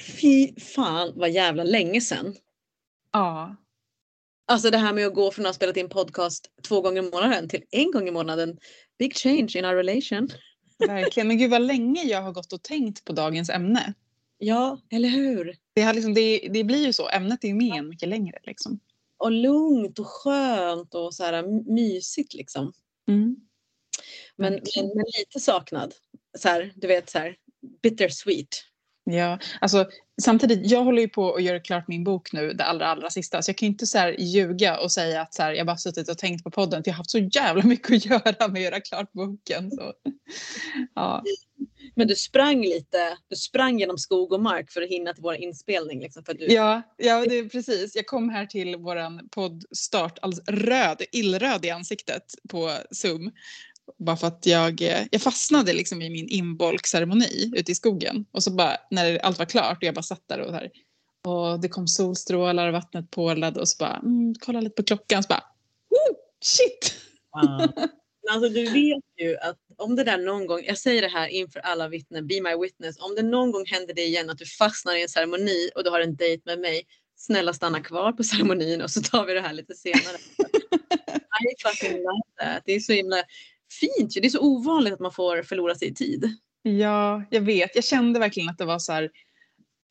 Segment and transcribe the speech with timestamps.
[0.00, 2.34] fy fan vad jävla länge sedan.
[3.12, 3.56] Ja.
[4.46, 7.10] Alltså det här med att gå från att ha spelat in podcast två gånger i
[7.10, 8.58] månaden till en gång i månaden.
[8.98, 10.28] Big change in our relation.
[10.78, 11.28] Verkligen.
[11.28, 13.94] Men gud vad länge jag har gått och tänkt på dagens ämne.
[14.38, 15.56] Ja, eller hur?
[15.72, 17.08] Det, har liksom, det, det blir ju så.
[17.08, 18.38] Ämnet är ju med en mycket längre.
[18.42, 18.80] Liksom.
[19.16, 21.42] Och lugnt och skönt och så här
[21.74, 22.72] mysigt liksom.
[23.08, 23.36] Mm.
[24.36, 25.94] Men, men, lite saknad.
[26.38, 27.36] Så här, du vet så här
[27.82, 28.48] bittersweet.
[29.10, 29.86] Ja, alltså
[30.22, 33.42] samtidigt, jag håller ju på att göra klart min bok nu, det allra, allra sista.
[33.42, 35.76] Så jag kan ju inte så här ljuga och säga att så här, jag bara
[35.76, 36.84] suttit och tänkt på podden.
[36.84, 39.70] För jag har haft så jävla mycket att göra med att göra klart boken.
[39.70, 39.92] Så.
[40.94, 41.22] Ja.
[41.94, 45.34] Men du sprang lite, du sprang genom skog och mark för att hinna till vår
[45.34, 46.00] inspelning.
[46.00, 46.46] Liksom, för du...
[46.46, 47.96] Ja, ja det är precis.
[47.96, 53.32] Jag kom här till vår poddstart alldeles röd, illröd i ansiktet på Zoom.
[53.96, 58.24] Bara för att jag, eh, jag fastnade liksom i min inbolkceremoni ute i skogen.
[58.32, 60.70] Och så bara när allt var klart och jag bara satt där och, här,
[61.24, 65.22] och det kom solstrålar och vattnet pålade och så bara mm, kolla lite på klockan
[65.22, 65.44] så bara
[65.90, 66.94] oh, shit!
[67.34, 67.88] Wow.
[68.30, 71.60] Alltså du vet ju att om det där någon gång, jag säger det här inför
[71.60, 74.94] alla vittnen, be my witness, om det någon gång händer det igen att du fastnar
[74.94, 76.82] i en ceremoni och du har en dejt med mig,
[77.16, 80.16] snälla stanna kvar på ceremonin och så tar vi det här lite senare.
[81.40, 82.62] I fucking love that.
[82.66, 83.16] Det är så himla
[83.80, 84.20] fint ju.
[84.20, 86.38] Det är så ovanligt att man får förlora sig i tid.
[86.62, 87.74] Ja, jag vet.
[87.74, 89.10] Jag kände verkligen att det var så här.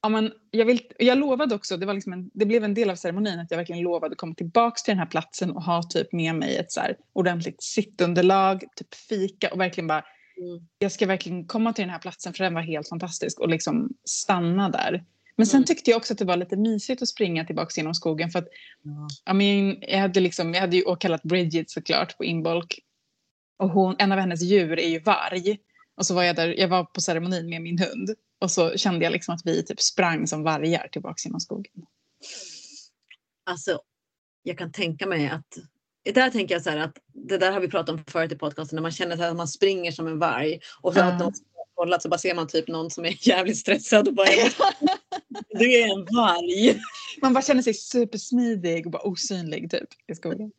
[0.01, 2.89] Ja, men jag, vill, jag lovade också, det, var liksom en, det blev en del
[2.89, 5.83] av ceremonin att jag verkligen lovade att komma tillbaka till den här platsen och ha
[5.83, 10.03] typ med mig ett så här ordentligt sittunderlag, typ fika och verkligen bara
[10.37, 10.67] mm.
[10.79, 13.89] jag ska verkligen komma till den här platsen för den var helt fantastisk och liksom
[14.05, 15.03] stanna där.
[15.37, 15.65] Men sen mm.
[15.65, 18.47] tyckte jag också att det var lite mysigt att springa tillbaka genom skogen för att
[18.83, 19.31] ja.
[19.31, 22.79] I mean, jag, hade liksom, jag hade ju åkallat Bridget såklart på inbolk
[23.57, 25.57] och hon, en av hennes djur är ju varg.
[25.95, 28.15] Och så var jag där, jag var på ceremonin med min hund.
[28.39, 31.85] Och så kände jag liksom att vi typ sprang som vargar tillbaka genom skogen.
[33.45, 33.79] Alltså,
[34.43, 35.57] jag kan tänka mig att
[36.13, 38.75] där tänker jag så här att det där har vi pratat om förut i podcasten
[38.75, 41.33] när man känner att man springer som en varg och för att någon
[41.75, 44.27] kollat så bara ser man typ någon som är jävligt stressad och bara
[45.49, 46.79] du är en varg.
[47.21, 50.51] Man bara känner sig supersmidig och bara osynlig typ i skogen.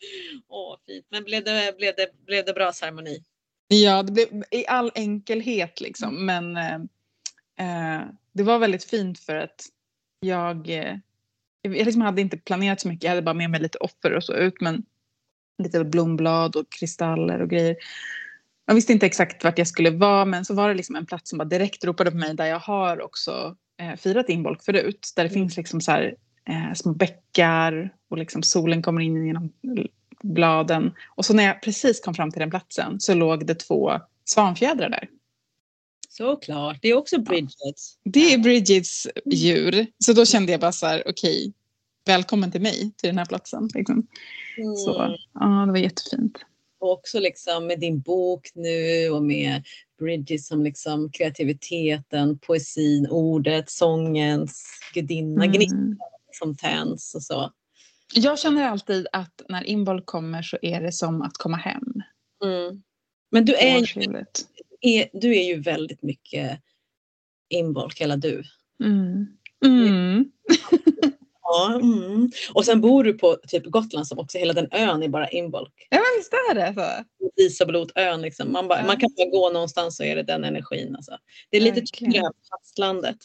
[0.48, 1.06] Åh, fint.
[1.10, 3.22] Men blev det, blev, det, blev det bra ceremoni?
[3.68, 6.26] Ja, det blev i all enkelhet liksom.
[6.26, 6.74] Men eh,
[7.60, 9.66] eh, det var väldigt fint för att
[10.20, 10.96] jag, eh,
[11.62, 13.04] jag liksom hade inte planerat så mycket.
[13.04, 14.60] Jag hade bara med mig lite offer och så ut.
[14.60, 14.84] Men
[15.62, 17.76] lite blomblad och kristaller och grejer.
[18.66, 21.30] Jag visste inte exakt vart jag skulle vara men så var det liksom en plats
[21.30, 25.12] som bara direkt ropade på mig där jag har också eh, firat inbolk förut.
[25.16, 25.40] Där det mm.
[25.40, 26.14] finns liksom så här,
[26.48, 29.52] eh, små bäckar och liksom solen kommer in genom
[30.22, 30.92] bladen.
[31.14, 33.92] Och så när jag precis kom fram till den platsen så låg det två
[34.24, 35.08] svanfjädrar där.
[36.08, 37.98] Såklart, det är också Bridgets.
[38.04, 39.86] Det är Bridgets djur.
[39.98, 41.52] Så då kände jag bara så här, okej, okay,
[42.06, 43.68] välkommen till mig, till den här platsen.
[43.74, 44.06] Liksom.
[44.58, 44.76] Mm.
[44.76, 46.38] Så ja, det var jättefint.
[46.80, 49.62] Och också liksom med din bok nu och med
[49.98, 55.56] Bridget som liksom kreativiteten, poesin, ordet, sångens gudinna, mm.
[55.56, 55.76] gnista
[56.56, 57.52] tänds och så.
[58.14, 62.02] Jag känner alltid att när inboll kommer så är det som att komma hem.
[62.44, 62.82] Mm.
[63.30, 64.24] Men du är, ju,
[64.80, 66.60] är, du är ju väldigt mycket
[67.48, 68.42] inbolk, hela du.
[68.84, 69.26] Mm.
[69.64, 70.24] Mm.
[71.42, 72.30] ja, mm.
[72.52, 75.86] Och sen bor du på typ Gotland som också hela den ön är bara inbolk.
[75.90, 77.04] Ja men visst är det så.
[77.42, 78.52] Isablotön liksom.
[78.52, 78.86] Man, bara, ja.
[78.86, 80.96] man kan bara gå någonstans så är det den energin.
[80.96, 81.18] Alltså.
[81.50, 83.16] Det är lite tyngre på fastlandet.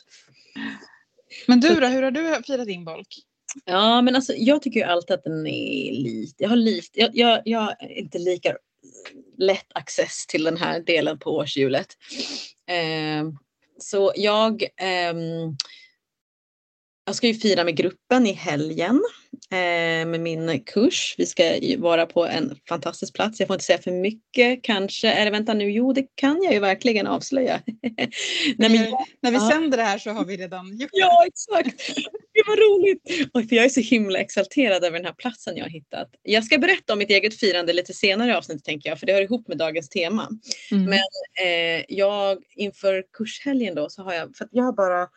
[1.48, 3.08] Men du då, hur har du firat inbolk?
[3.66, 7.10] Ja, men alltså, jag tycker ju alltid att den är lite, jag har lite, jag,
[7.14, 8.56] jag, jag har inte lika
[9.38, 11.88] lätt access till den här delen på årshjulet.
[12.68, 13.30] Eh,
[13.80, 15.14] så jag, eh,
[17.06, 19.04] jag ska ju fira med gruppen i helgen
[19.52, 21.16] eh, med min kurs.
[21.18, 21.44] Vi ska
[21.78, 23.40] vara på en fantastisk plats.
[23.40, 25.12] Jag får inte säga för mycket kanske.
[25.12, 27.62] Eller vänta nu, jo det kan jag ju verkligen avslöja.
[28.58, 29.50] Nej, men, när vi ja.
[29.52, 31.00] sänder det här så har vi redan gjort det.
[31.00, 31.98] Ja exakt.
[32.34, 33.30] Det var roligt.
[33.34, 36.10] Och för jag är så himla exalterad över den här platsen jag har hittat.
[36.24, 39.14] Jag ska berätta om mitt eget firande lite senare i avsnittet tänker jag för det
[39.14, 40.30] hör ihop med dagens tema.
[40.72, 40.84] Mm.
[40.84, 41.00] Men
[41.48, 45.08] eh, jag inför kurshelgen då så har jag, för jag har bara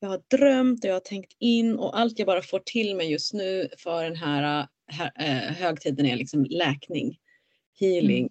[0.00, 3.10] jag har drömt och jag har tänkt in och allt jag bara får till mig
[3.10, 7.18] just nu för den här, här äh, högtiden är liksom läkning,
[7.80, 8.28] healing.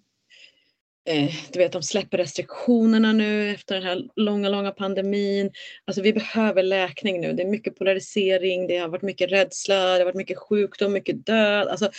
[1.08, 1.24] Mm.
[1.24, 5.50] Eh, du vet, de släpper restriktionerna nu efter den här långa, långa pandemin.
[5.84, 7.32] Alltså vi behöver läkning nu.
[7.32, 11.26] Det är mycket polarisering, det har varit mycket rädsla, det har varit mycket sjukdom, mycket
[11.26, 11.68] död.
[11.68, 11.90] Alltså,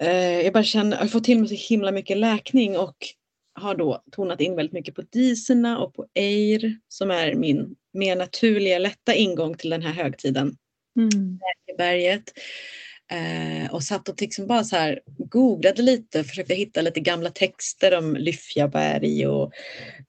[0.00, 2.96] eh, jag bara känner, jag fått till mig så himla mycket läkning och
[3.54, 8.16] har då tonat in väldigt mycket på diserna och på Eir som är min mer
[8.16, 10.56] naturliga, lätta ingång till den här högtiden.
[10.98, 11.38] Mm.
[11.78, 12.32] berget.
[13.10, 17.98] Eh, och satt och liksom bara så här googlade lite, försökte hitta lite gamla texter
[17.98, 19.52] om Lyffjaberg och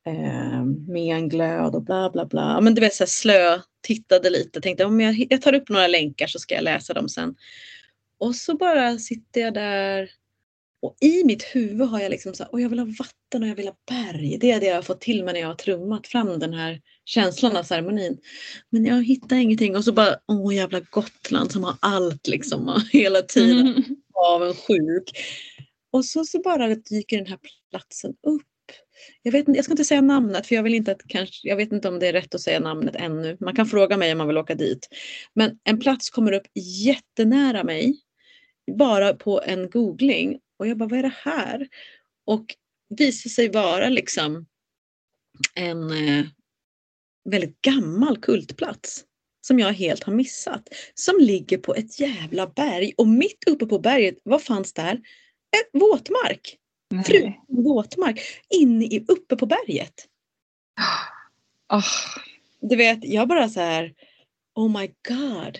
[0.07, 2.62] eh, Menglöd och bla bla bla.
[2.62, 5.88] Men du vet så här slö, tittade lite, tänkte om jag, jag tar upp några
[5.88, 7.36] länkar så ska jag läsa dem sen.
[8.18, 10.09] Och så bara sitter jag där
[10.81, 13.56] och i mitt huvud har jag liksom så här, jag vill ha vatten och jag
[13.56, 14.38] vill ha berg.
[14.38, 16.81] Det är det jag har fått till mig när jag har trummat fram den här
[17.10, 18.18] känslan av ceremonin.
[18.70, 22.82] Men jag hittar ingenting och så bara, åh jävla Gotland som har allt liksom och
[22.92, 23.84] hela tiden Mm.
[24.14, 25.10] avundsjuk.
[25.92, 27.40] Och så, så bara dyker den här
[27.72, 28.42] platsen upp.
[29.24, 31.56] Jag, vet, inte- jag ska inte säga namnet för jag vill inte att kanske, jag
[31.56, 33.38] vet inte om det är rätt att säga namnet ännu.
[33.40, 34.88] Man kan fråga mig om man vill åka dit.
[35.34, 36.48] Men en plats kommer upp
[36.86, 37.98] jättenära mig.
[38.78, 40.40] Bara på en googling.
[40.60, 41.68] Och jag bara, vad är det här?
[42.26, 42.46] Och
[42.98, 44.46] visar sig vara liksom
[45.56, 46.26] en eh,
[47.30, 49.06] väldigt gammal kultplats.
[49.42, 50.69] Som jag helt har missat.
[50.94, 52.94] Som ligger på ett jävla berg.
[52.98, 54.94] Och mitt uppe på berget, vad fanns där?
[55.51, 56.57] En våtmark.
[57.06, 58.21] Förutom våtmark.
[58.50, 59.94] Inne i, uppe på berget.
[61.68, 61.83] Ah,
[62.62, 63.94] Du vet, jag bara så här,
[64.56, 65.60] oh my god.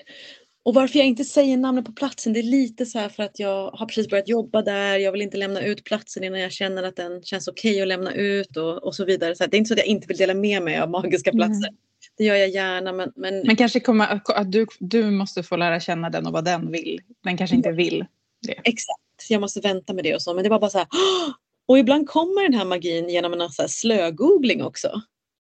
[0.70, 3.40] Och varför jag inte säger namnet på platsen, det är lite så här för att
[3.40, 4.98] jag har precis börjat jobba där.
[4.98, 8.14] Jag vill inte lämna ut platsen innan jag känner att den känns okej att lämna
[8.14, 9.36] ut och, och så vidare.
[9.36, 11.32] Så här, det är inte så att jag inte vill dela med mig av magiska
[11.32, 11.70] platser.
[12.18, 15.80] Det gör jag gärna men, men, Men kanske komma, att du, du måste få lära
[15.80, 17.00] känna den och vad den vill.
[17.24, 18.06] Den kanske inte vill.
[18.48, 20.34] exakt, jag måste vänta med det och så.
[20.34, 21.34] Men det var bara så här, "Åh!"
[21.68, 25.02] och ibland kommer den här magin genom en slögoogling också.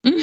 [0.07, 0.19] Mm.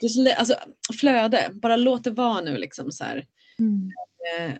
[0.00, 0.54] Det är så lä- alltså,
[1.00, 3.26] flöde, bara låt det vara nu liksom så här.
[3.58, 3.90] Mm.
[4.38, 4.54] eh,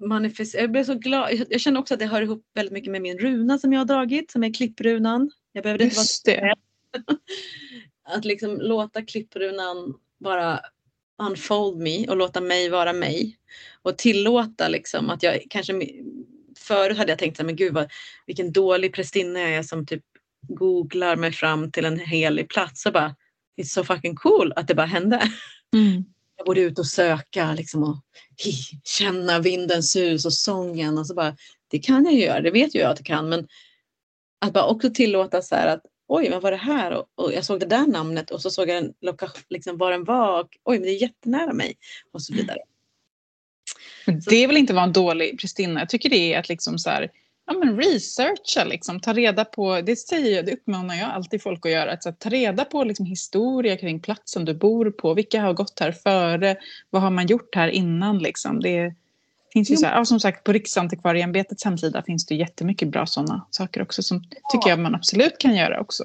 [0.00, 1.32] manifest- jag blev så glad.
[1.32, 3.80] Jag, jag känner också att det hör ihop väldigt mycket med min runa som jag
[3.80, 5.30] har dragit, som är klipprunan.
[5.52, 6.54] Jag behöver inte vara det.
[8.08, 10.60] att liksom låta klipprunan bara
[11.22, 13.36] unfold me och låta mig vara mig.
[13.82, 15.90] Och tillåta liksom att jag kanske
[16.58, 17.90] förut hade jag tänkt så här, men gud vad,
[18.26, 20.04] vilken dålig prästinna jag är som typ
[20.48, 22.82] googlar mig fram till en helig plats.
[22.82, 23.14] Så bara,
[23.56, 25.30] it's so fucking cool att det bara hände.
[25.74, 26.04] Mm.
[26.36, 27.96] Jag borde ut och söka liksom och
[28.44, 28.52] hi,
[28.84, 31.36] känna vindens sus och sången och så bara,
[31.68, 33.48] det kan jag ju göra, det vet ju jag att jag kan men
[34.38, 37.44] att bara också tillåta så här att oj vad var det här och, och jag
[37.44, 38.94] såg det där namnet och så såg jag den,
[39.48, 41.74] liksom, var den var och oj men det är jättenära mig
[42.12, 42.58] och så vidare.
[44.06, 45.80] Men det vill inte vara en dålig prästinna.
[45.80, 47.10] Jag tycker det är att liksom så här,
[47.46, 51.66] ja, men researcha, liksom, ta reda på, det säger jag, det uppmanar jag alltid folk
[51.66, 55.40] att göra, att här, ta reda på liksom, historia kring platsen du bor på, vilka
[55.40, 56.56] har gått här före,
[56.90, 58.60] vad har man gjort här innan liksom.
[58.60, 58.94] Det
[59.52, 63.46] finns ju så här, ja, som sagt på Riksantikvarieämbetets hemsida finns det jättemycket bra sådana
[63.50, 66.04] saker också som tycker jag man absolut kan göra också.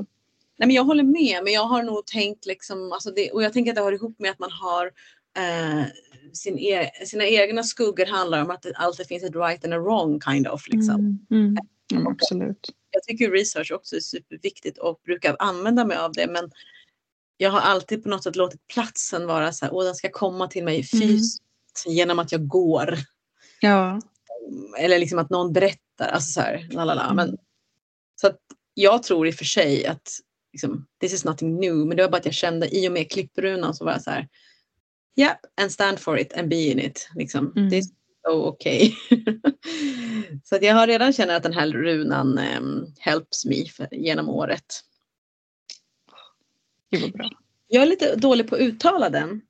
[0.58, 3.54] Nej, men jag håller med, men jag har nog tänkt liksom, alltså det, och jag
[3.54, 4.92] tänker att det har ihop med att man har
[5.38, 5.86] eh,
[6.34, 9.80] sin e sina egna skuggor handlar om att det alltid finns ett right and a
[9.80, 10.68] wrong kind of.
[10.68, 10.96] Liksom.
[10.96, 11.58] Mm, mm.
[11.94, 12.70] Ja, absolut.
[12.92, 16.52] Jag tycker research också är superviktigt och brukar använda mig av det, men
[17.38, 20.48] jag har alltid på något sätt låtit platsen vara så här, åh den ska komma
[20.48, 21.44] till mig fysiskt
[21.86, 22.98] genom att jag går.
[23.62, 24.02] Ja.
[24.78, 27.04] Eller liksom att någon berättar, alltså så här, lalala.
[27.04, 27.16] Mm.
[27.16, 27.38] Men,
[28.22, 28.40] så att
[28.74, 30.10] jag tror i och för sig att
[30.54, 33.12] liksom, this is nothing new, men det var bara att jag kände i och med
[33.12, 34.28] klipprunan så var jag så här,
[35.18, 37.10] yeah, and stand for it and be in it.
[37.16, 37.54] Liksom.
[37.56, 37.70] Mm.
[37.70, 37.84] Det är
[38.28, 38.96] så okej.
[40.44, 44.30] så att jag har redan känt att den här runan um, helps me för, genom
[44.30, 44.82] året.
[46.92, 47.30] Gud vad bra.
[47.68, 49.42] Jag är lite dålig på att uttala den.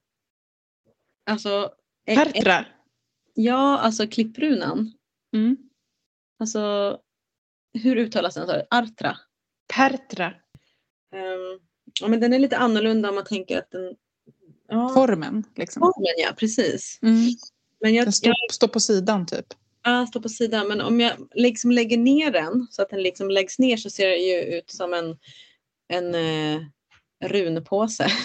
[1.26, 1.74] Alltså,
[2.08, 2.66] eh, Pertra.
[3.34, 4.94] ja, alltså klipprunan.
[5.34, 5.58] Mm.
[6.40, 6.98] Alltså,
[7.74, 8.62] hur uttalas den?
[8.70, 9.18] Artra.
[9.74, 10.26] Pertra.
[11.16, 11.60] Ehm,
[12.02, 13.96] ja, men den är lite annorlunda om man tänker att den...
[14.72, 15.80] Ja, Formen liksom.
[15.80, 17.00] formen ja, precis.
[17.02, 17.32] Mm.
[17.82, 19.46] Men jag, står, jag, står på sidan typ.
[19.84, 23.30] jag står på sidan, men om jag liksom lägger ner den så att den liksom
[23.30, 25.18] läggs ner så ser det ju ut som en,
[25.88, 26.62] en eh,
[27.30, 28.08] runpåse.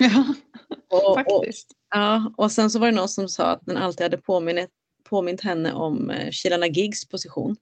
[0.00, 0.34] Ja,
[0.90, 1.68] och, och, faktiskt.
[1.90, 4.70] ja, och sen så var det någon som sa att den alltid hade påmint,
[5.08, 7.56] påmint henne om eh, Kilana Gigs position.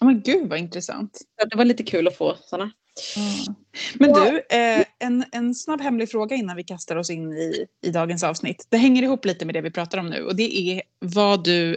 [0.00, 1.16] Ja, men gud vad intressant.
[1.40, 2.72] Så det var lite kul att få sådana.
[3.16, 3.54] Ja.
[3.94, 7.90] Men du, eh, en, en snabb hemlig fråga innan vi kastar oss in i, i
[7.90, 8.66] dagens avsnitt.
[8.68, 11.76] Det hänger ihop lite med det vi pratar om nu och det är vad du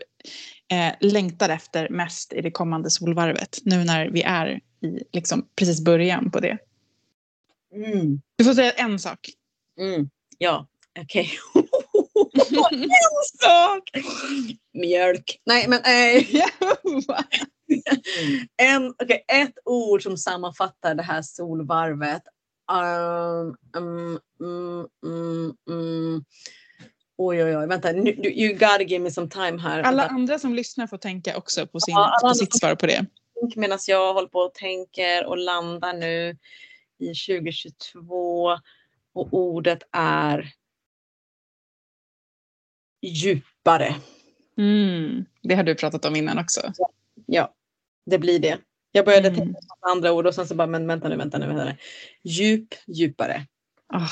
[0.71, 3.59] eh, längtar efter mest i det kommande solvarvet.
[3.63, 6.57] Nu när vi är i liksom, precis början på det.
[7.75, 8.21] Mm.
[8.35, 9.29] Du får säga en sak.
[9.79, 10.09] Mm.
[10.37, 10.67] Ja,
[10.99, 11.31] okej.
[12.71, 13.89] en sak!
[14.73, 15.41] Mjölk.
[15.45, 16.23] Nej, men eh,
[18.57, 22.23] en, okay, ett ord som sammanfattar det här solvarvet.
[22.71, 26.25] Um, um,
[27.17, 29.83] oj oj oj, vänta, you gotta give me some time här.
[29.83, 33.05] Alla andra som lyssnar får tänka också på, sin, ja, på sitt svar på det.
[33.55, 36.37] Medan jag håller på och tänker och landar nu
[36.99, 38.57] i 2022
[39.13, 40.53] och ordet är
[43.01, 43.95] djupare.
[44.57, 46.73] Mm, det har du pratat om innan också.
[47.25, 47.53] Ja,
[48.05, 48.57] det blir det.
[48.91, 49.39] Jag började mm.
[49.39, 51.47] tänka på andra ord och sen så bara, men vänta nu, vänta nu.
[51.47, 51.75] Vänta nu.
[52.23, 53.45] Djup, djupare.
[53.93, 54.11] Oh.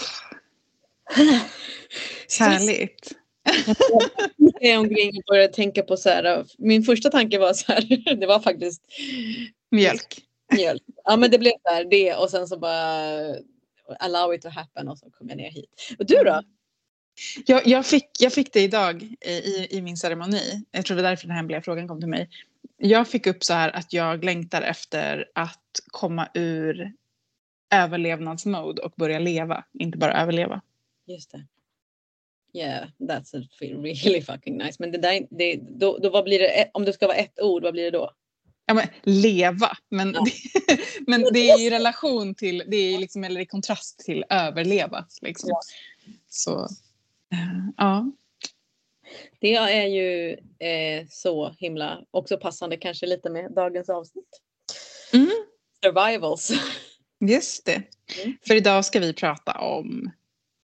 [2.39, 3.11] Härligt.
[4.61, 8.27] Jag omkring och började tänka på så här, min första tanke var så här, det
[8.27, 8.81] var faktiskt
[9.71, 10.21] mjölk.
[10.51, 10.83] Mjölk.
[11.03, 13.19] Ja men det blev så här, det och sen så bara
[13.99, 15.95] allow it to happen och så kom jag ner hit.
[15.99, 16.41] Och du då?
[17.45, 20.65] Jag, jag, fick, jag fick det idag i, i min ceremoni.
[20.71, 22.29] Jag tror det var därför den hemliga frågan kom till mig.
[22.81, 26.93] Jag fick upp så här att jag längtar efter att komma ur
[27.71, 30.61] överlevnadsmode och börja leva, inte bara överleva.
[31.07, 31.45] Just det.
[32.53, 34.75] Yeah, that's really fucking nice.
[34.79, 37.63] Men det där, det, då, då vad blir det, om det ska vara ett ord,
[37.63, 38.11] vad blir det då?
[38.65, 40.25] Ja, men, leva, men, ja.
[40.25, 45.05] det, men det är i relation till, det är liksom, eller i kontrast till överleva.
[45.21, 45.49] Liksom.
[45.49, 45.61] Ja.
[46.29, 48.11] Så, uh, ja.
[49.39, 54.41] Det är ju eh, så himla också passande kanske lite med dagens avsnitt.
[55.13, 55.29] Mm.
[55.83, 56.51] Survivals.
[57.29, 57.83] Just det.
[58.23, 58.37] Mm.
[58.47, 60.11] För idag ska vi prata om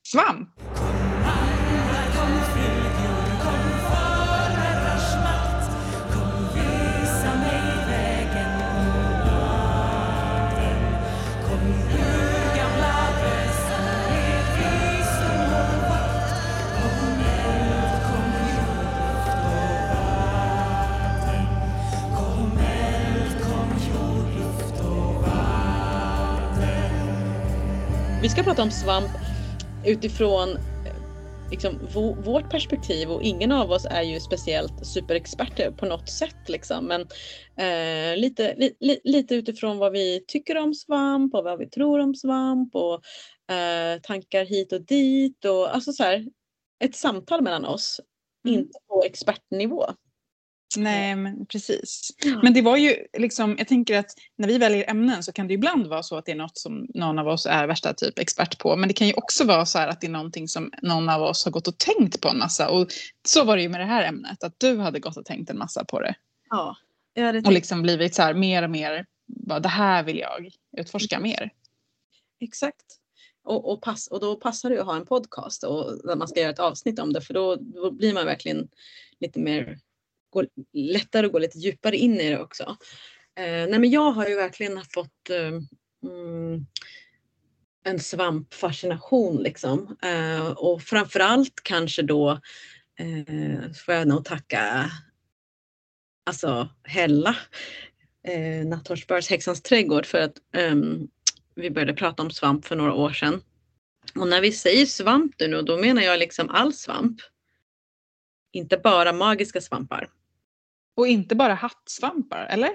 [0.06, 0.48] svamp.
[28.32, 29.10] Ska prata om svamp
[29.86, 30.48] utifrån
[31.50, 31.78] liksom,
[32.24, 36.84] vårt perspektiv och ingen av oss är ju speciellt superexperter på något sätt liksom.
[36.84, 37.00] Men
[37.56, 42.14] eh, lite, li, lite utifrån vad vi tycker om svamp och vad vi tror om
[42.14, 42.94] svamp och
[43.54, 46.26] eh, tankar hit och dit och alltså så här,
[46.84, 48.00] ett samtal mellan oss,
[48.46, 48.60] mm.
[48.60, 49.86] inte på expertnivå.
[50.76, 52.10] Nej, men precis.
[52.42, 55.54] Men det var ju liksom, jag tänker att när vi väljer ämnen så kan det
[55.54, 58.58] ibland vara så att det är något som någon av oss är värsta typ expert
[58.58, 58.76] på.
[58.76, 61.22] Men det kan ju också vara så här att det är någonting som någon av
[61.22, 62.70] oss har gått och tänkt på en massa.
[62.70, 62.88] Och
[63.26, 65.58] så var det ju med det här ämnet, att du hade gått och tänkt en
[65.58, 66.14] massa på det.
[66.50, 66.76] Ja.
[67.14, 71.20] Det och liksom blivit så här mer och mer, bara, det här vill jag utforska
[71.20, 71.50] mer.
[72.40, 72.98] Exakt.
[73.44, 76.40] Och, och, pass, och då passar det att ha en podcast och där man ska
[76.40, 78.68] göra ett avsnitt om det för då, då blir man verkligen
[79.20, 79.78] lite mer
[80.32, 82.76] gå, lättare att gå lite djupare in i det också.
[83.38, 85.60] Eh, nej men jag har ju verkligen fått eh,
[86.10, 86.66] mm,
[87.84, 89.96] en svampfascination liksom.
[90.02, 92.30] Eh, och framförallt kanske då
[92.98, 94.90] eh, får jag nog tacka
[96.26, 97.36] alltså Hella,
[98.28, 100.74] eh, Nattorsbergs Häxans trädgård för att eh,
[101.54, 103.42] vi började prata om svamp för några år sedan.
[104.14, 107.20] Och när vi säger svamp nu, då menar jag liksom all svamp.
[108.52, 110.08] Inte bara magiska svampar.
[110.96, 112.70] Och inte bara hattsvampar, eller?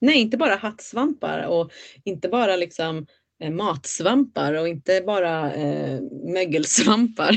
[0.00, 1.72] Nej, inte bara hattsvampar och
[2.04, 3.06] inte bara liksom
[3.42, 6.00] eh, matsvampar och inte bara eh,
[6.32, 7.30] mögelsvampar.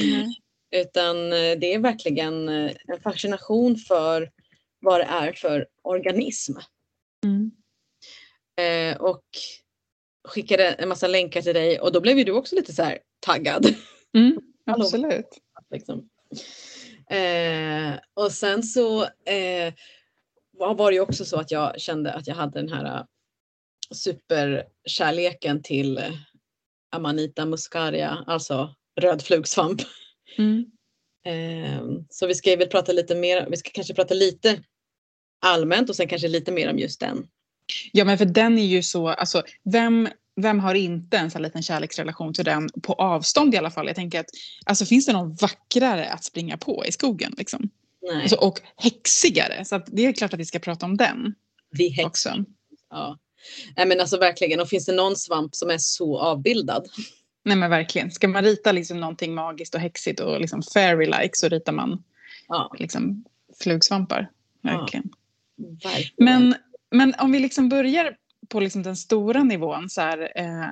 [0.00, 0.26] Mm.
[0.76, 4.30] Utan eh, det är verkligen eh, en fascination för
[4.80, 6.52] vad det är för organism.
[7.24, 7.50] Mm.
[8.58, 9.24] Eh, och
[10.28, 12.98] skickade en massa länkar till dig och då blev ju du också lite så här
[13.20, 13.74] taggad.
[14.16, 15.38] Mm, absolut.
[15.70, 16.08] liksom.
[17.10, 19.74] Eh, och sen så eh,
[20.58, 23.04] var det ju också så att jag kände att jag hade den här eh,
[23.94, 26.00] superkärleken till
[26.90, 29.82] Amanita muscaria, alltså röd flugsvamp.
[30.38, 30.64] Mm.
[31.26, 34.62] Eh, så vi ska väl prata lite mer, vi ska kanske prata lite
[35.40, 37.28] allmänt och sen kanske lite mer om just den.
[37.92, 40.08] Ja men för den är ju så, alltså vem
[40.42, 43.86] vem har inte en sån liten kärleksrelation till den på avstånd i alla fall?
[43.86, 44.30] Jag tänker att
[44.64, 47.34] alltså, finns det någon vackrare att springa på i skogen?
[47.38, 47.70] Liksom?
[48.22, 49.64] Alltså, och häxigare.
[49.64, 51.34] Så det är klart att vi ska prata om den.
[51.70, 52.06] Vi häx.
[52.06, 52.44] också.
[52.90, 53.18] Ja.
[53.76, 54.60] Nej men alltså verkligen.
[54.60, 56.88] Och finns det någon svamp som är så avbildad?
[57.44, 58.10] Nej men verkligen.
[58.10, 62.02] Ska man rita liksom någonting magiskt och häxigt och liksom fairy-like så ritar man
[62.48, 62.74] ja.
[62.78, 63.24] liksom
[63.62, 64.30] flugsvampar.
[64.62, 65.10] Verkligen.
[65.56, 65.90] Ja.
[65.90, 66.12] verkligen.
[66.16, 66.54] Men,
[66.90, 68.16] men om vi liksom börjar
[68.48, 70.70] på liksom den stora nivån, så här, eh,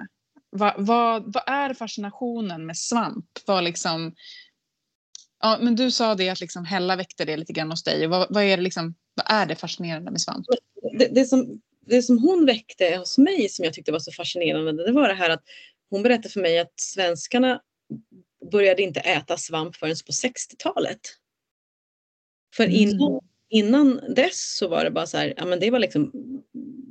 [0.50, 3.26] vad, vad, vad, är fascinationen med svamp?
[3.46, 4.14] Vad liksom,
[5.40, 8.06] ja, men du sa det att liksom Hella väckte det lite grann hos dig.
[8.06, 10.46] Vad, vad, är, det liksom, vad är det fascinerande med svamp?
[10.98, 14.86] Det, det, som, det som hon väckte hos mig som jag tyckte var så fascinerande
[14.86, 15.42] det var det här att
[15.90, 17.60] hon berättade för mig att svenskarna
[18.50, 21.00] började inte äta svamp förrän på 60-talet.
[22.56, 22.76] För Mm.
[22.76, 26.12] innan, innan dess så var det bara så här, ja men det var liksom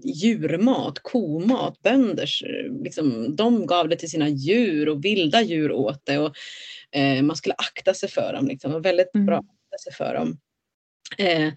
[0.05, 2.43] djurmat, komat, bönders,
[2.83, 6.35] liksom, de gav det till sina djur och vilda djur åt det och
[6.91, 9.25] eh, man skulle akta sig för dem, liksom, var väldigt Mm.
[9.25, 10.37] bra att akta sig för dem.
[11.17, 11.53] Eh,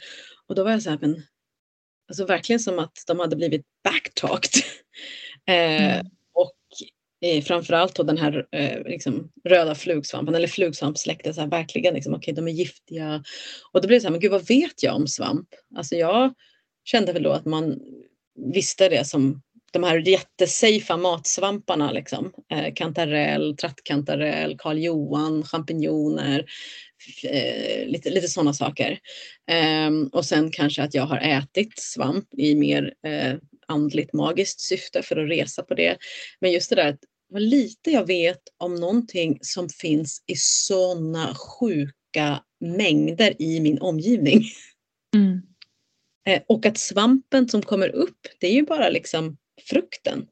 [0.47, 1.23] och då var jag så här, men
[2.09, 4.63] alltså verkligen som att de hade blivit backtalked.
[5.49, 6.07] eh, Mm
[7.21, 12.15] eh, framförallt då den här eh, liksom, röda flugsvampen eller flugsvampsläktet, så här, verkligen liksom,
[12.15, 13.25] okej de är giftiga.
[13.73, 15.49] Och då blev det så här, men gud vad vet jag om svamp?
[15.77, 16.35] Alltså jag
[16.85, 17.81] kände väl då att man
[18.53, 22.33] visste det som de här jättesafea matsvamparna liksom.
[22.53, 26.45] Eh, kantarell, trattkantarell, Karl Johan, champinjoner,
[27.25, 28.99] eh, lite, lite sådana saker.
[29.51, 33.35] Eh, och sen kanske att jag har ätit svamp i mer eh,
[33.69, 35.97] andligt magiskt syfte för att resa på det.
[36.41, 41.35] Men just det där att vad lite jag vet om någonting som finns i sådana
[41.35, 44.45] sjuka mängder i min omgivning.
[45.15, 45.43] Mm.
[46.29, 49.37] Eh, och att svampen som kommer upp, det är ju bara liksom
[49.69, 50.27] frukten.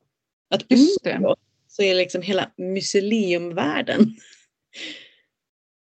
[0.51, 1.35] Att Just det.
[1.69, 4.17] så är liksom hela myceliumvärlden.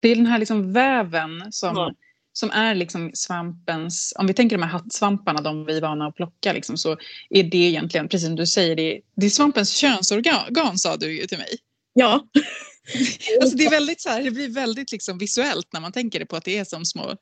[0.01, 1.95] Det är den här liksom väven som, Ja.
[2.37, 4.15] Som är liksom svampens...
[4.17, 6.97] Om vi tänker de här hattsvamparna, de vi är vana att plocka, liksom, så
[7.31, 11.21] är det egentligen, precis som du säger, det är, det är svampens könsorgan sa du
[11.21, 11.59] ju till mig.
[11.93, 12.29] Ja,
[13.41, 16.27] Alltså det, är väldigt så här, det blir väldigt liksom visuellt när man tänker det
[16.27, 17.17] på att det är som små,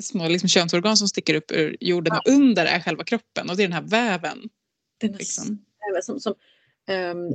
[0.00, 3.62] små liksom könsorgan som sticker upp ur jorden och under är själva kroppen och det
[3.62, 4.48] är den här väven.
[5.00, 5.64] den är Liksom.
[5.90, 6.34] även som, som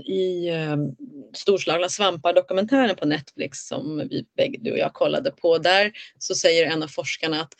[0.06, 0.96] i um,
[1.34, 5.58] Storslagna svampar-dokumentären på Netflix som vi bägge, du och jag kollade på.
[5.58, 7.54] Där så säger en av forskarna att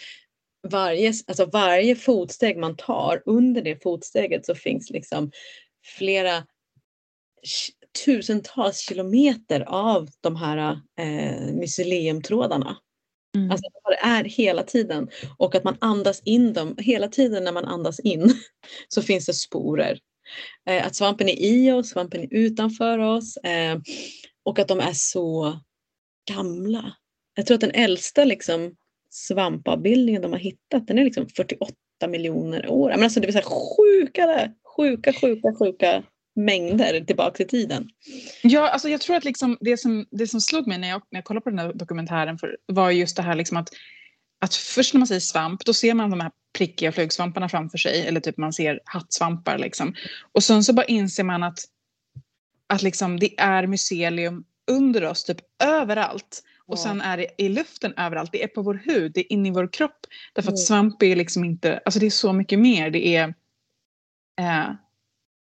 [0.68, 5.32] varje, alltså varje fotsteg man tar, under det fotsteget så finns liksom
[5.86, 6.44] flera
[8.06, 12.78] tusentals kilometer av de här eh, myceliumtrådarna.
[13.36, 13.52] Mm.
[13.52, 15.10] Alltså det är hela tiden.
[15.38, 16.76] Och att man andas in dem.
[16.78, 18.34] Hela tiden när man andas in
[18.88, 20.00] så finns det sporer.
[20.70, 23.38] Eh, att svampen är i oss, svampen är utanför oss.
[23.38, 23.80] Eh,
[24.44, 25.60] och att de är så
[26.30, 26.96] gamla.
[27.36, 28.76] Jag tror att den äldsta liksom,
[29.10, 31.76] svampavbildningen de har hittat den är liksom 48
[32.08, 32.90] miljoner år.
[32.90, 33.46] Men alltså det vill säga
[33.78, 36.04] sjuka, sjuka, sjuka, sjuka
[36.36, 37.90] mängder tillbaka i tiden.
[38.44, 41.18] Ja, alltså jag tror att liksom det, som, det som slog mig när jag, när
[41.18, 43.70] jag kollade på den här dokumentären för, var just det här liksom att,
[44.42, 48.08] att först när man säger svamp då ser man de här prickiga flugsvamparna framför sig
[48.08, 49.96] eller typ man ser hattsvampar liksom.
[50.32, 51.60] Och sen så bara inser man att,
[52.68, 56.44] att liksom det är mycelium under oss typ överallt.
[56.66, 59.50] Och sen är det i luften överallt, det är på vår hud, det är inne
[59.50, 60.08] i vår kropp.
[60.34, 60.66] Därför att Mm.
[60.66, 62.90] svamp är liksom inte, alltså det är så mycket mer.
[62.90, 63.28] Det är,
[64.40, 64.72] eh,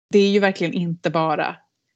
[0.09, 1.55] det är ju verkligen inte bara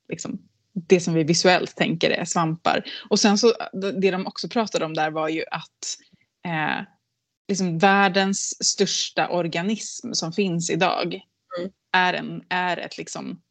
[0.09, 0.41] liksom,
[0.73, 2.83] det som vi visuellt tänker är svampar.
[3.09, 3.53] Och sen så,
[4.01, 5.97] det de också pratade om där var ju att
[6.45, 6.85] eh,
[7.51, 11.21] liksom världens största organism som finns idag
[11.59, 11.71] Mm.
[11.91, 13.41] är, en, är ett liksom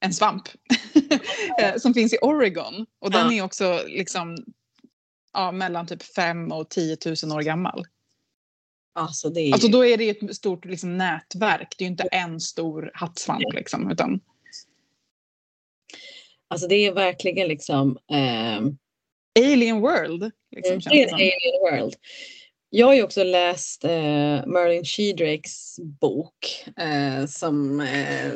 [0.00, 0.42] en svamp
[1.62, 2.86] eh, som finns i Oregon.
[2.98, 3.32] Och den Ja.
[3.38, 4.36] är också liksom
[5.32, 7.84] ja, mellan typ 5 och 10 000 år gammal.
[8.94, 11.74] Alltså det är Alltså då är det ett stort liksom, nätverk.
[11.78, 13.90] Det är ju inte en stor hattsvamp liksom.
[13.90, 14.20] Utan,
[16.48, 18.78] alltså det är verkligen liksom ehm,
[19.38, 20.30] Alien World.
[20.50, 21.14] Liksom, Mm, det är en.
[21.14, 21.94] Alien World.
[22.70, 28.32] Jag har ju också läst eh, Merlin Sheedrakes bok eh, som eh,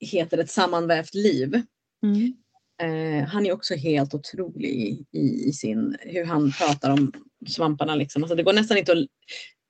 [0.00, 1.62] heter Ett sammanvävt liv.
[2.02, 2.34] Mm.
[2.82, 4.70] Eh, han är också helt otrolig
[5.12, 7.12] i, i sin, hur han pratar om
[7.48, 7.94] svamparna.
[7.94, 8.22] Liksom.
[8.22, 8.98] Alltså det, går nästan inte att,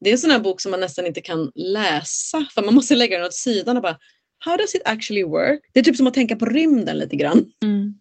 [0.00, 2.94] det är en sån här bok som man nästan inte kan läsa för man måste
[2.94, 3.98] lägga den åt sidan och bara
[4.44, 5.60] How does it actually work?
[5.72, 7.52] Det är typ som att tänka på rymden lite grann.
[7.62, 7.94] Mm.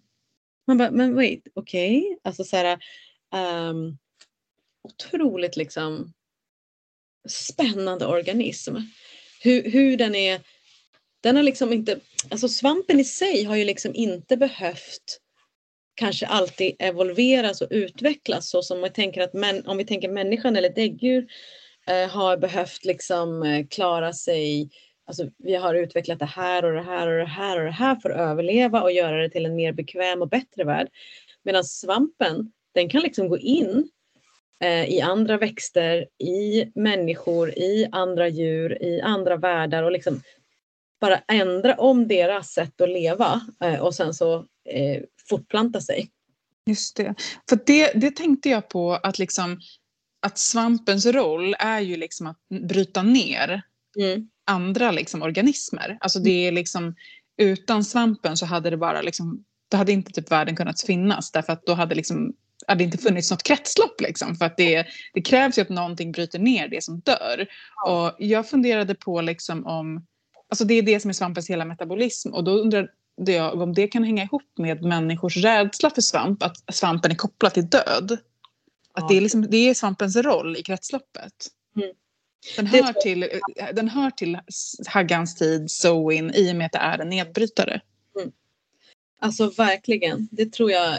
[0.68, 2.20] Man bara, men wait, okej.
[2.24, 2.80] Alltså så här,
[3.36, 3.98] ehm,
[4.84, 6.14] otroligt liksom
[7.28, 8.76] spännande organism.
[9.42, 10.42] Hur, hur den är,
[11.22, 12.00] den har liksom inte,
[12.32, 15.20] alltså svampen i sig har ju liksom inte behövt
[15.96, 20.56] kanske alltid evolveras och utvecklas så som man tänker att män, om vi tänker människan
[20.56, 21.28] eller däggdjur
[21.88, 24.70] eh, har behövt liksom eh, klara sig
[25.10, 27.96] Alltså, vi har utvecklat det här och det här och det här och det här
[27.96, 30.88] för att överleva och göra det till en mer bekväm och bättre värld.
[31.44, 33.90] Medan svampen, den kan liksom gå in
[34.68, 40.22] i andra växter, i människor, i andra djur, i andra världar och liksom
[41.02, 44.36] bara ändra om deras sätt att leva eh, och sen så
[44.70, 46.10] eh, fortplanta sig.
[46.66, 47.16] Just det.
[47.50, 49.60] För det, det tänkte jag på att liksom
[50.22, 53.62] att svampens roll är ju liksom att bryta ner
[53.98, 54.30] Mm.
[54.46, 55.98] andra liksom organismer.
[56.02, 56.96] Alltså det är liksom
[57.38, 61.54] utan svampen så hade det bara liksom då hade inte typ världen kunnat finnas därför
[61.54, 62.34] att då hade liksom
[62.70, 64.02] hade inte funnits något kretslopp.
[64.02, 67.48] Liksom, för att det, det krävs ju att någonting bryter ner det som dör.
[67.86, 70.06] Och jag funderade på liksom om,
[70.50, 72.90] alltså det är det som är svampens hela metabolism och då undrade
[73.26, 77.54] jag om det kan hänga ihop med människors rädsla för svamp, att svampen är kopplad
[77.54, 78.18] till död.
[78.94, 81.48] Att det, är liksom, det är svampens roll i kretsloppet.
[81.76, 81.92] Mm.
[82.56, 83.30] Den, hör till,
[83.74, 84.40] den hör till
[84.88, 87.82] haggans tid, Sowin, i och med att det är en nedbrytare.
[88.20, 88.32] Mm.
[89.22, 90.28] Alltså verkligen.
[90.32, 90.98] Det tror jag.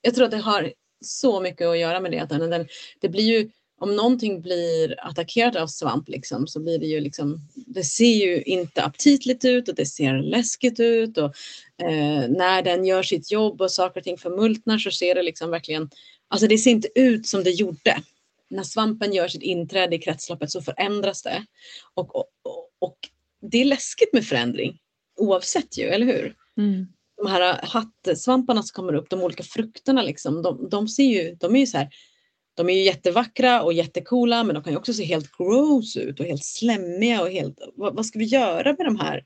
[0.00, 0.72] Jag tror att det har
[1.06, 2.18] så mycket att göra med det.
[2.18, 2.66] Att den,
[3.00, 7.40] det blir ju, om någonting blir attackerat av svamp liksom, så blir det ju liksom,
[7.54, 11.34] det ser ju inte aptitligt ut och det ser läskigt ut och
[11.82, 15.50] eh, när den gör sitt jobb och saker och ting förmultnar så ser det liksom
[15.50, 15.90] verkligen,
[16.28, 18.02] alltså det ser inte ut som det gjorde.
[18.50, 21.44] När svampen gör sitt inträde i kretsloppet så förändras det
[21.94, 22.26] och, och,
[22.78, 22.98] och
[23.50, 24.78] det är läskigt med förändring
[25.16, 26.34] oavsett ju, eller hur?
[26.58, 26.86] Mm
[27.16, 31.56] de här hattsvamparna som kommer upp, de olika frukterna liksom, de, de ser ju, de
[31.56, 31.88] är ju så här,
[32.54, 36.20] de är ju jättevackra och jättekola men de kan ju också se helt gross ut
[36.20, 39.24] och helt slemmiga och helt, vad, vad ska vi göra med de här,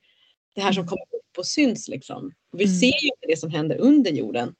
[0.54, 0.88] det här som mm.
[0.88, 2.32] kommer upp och syns liksom.
[2.52, 2.76] Vi mm.
[2.76, 4.54] ser ju inte det som händer under jorden.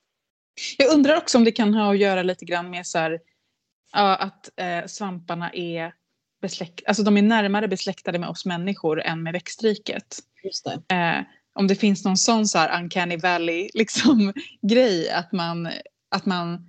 [0.79, 3.21] Jag undrar också om det kan ha att göra lite grann med så här,
[3.93, 5.95] att eh, svamparna är
[6.43, 10.19] besläkt, alltså de är närmare besläktade med oss människor än med växtriket.
[10.45, 10.95] Just det.
[10.95, 11.25] Eh,
[11.61, 15.69] om det finns någon sån så här uncanny valley liksom, grej att man,
[16.11, 16.67] att man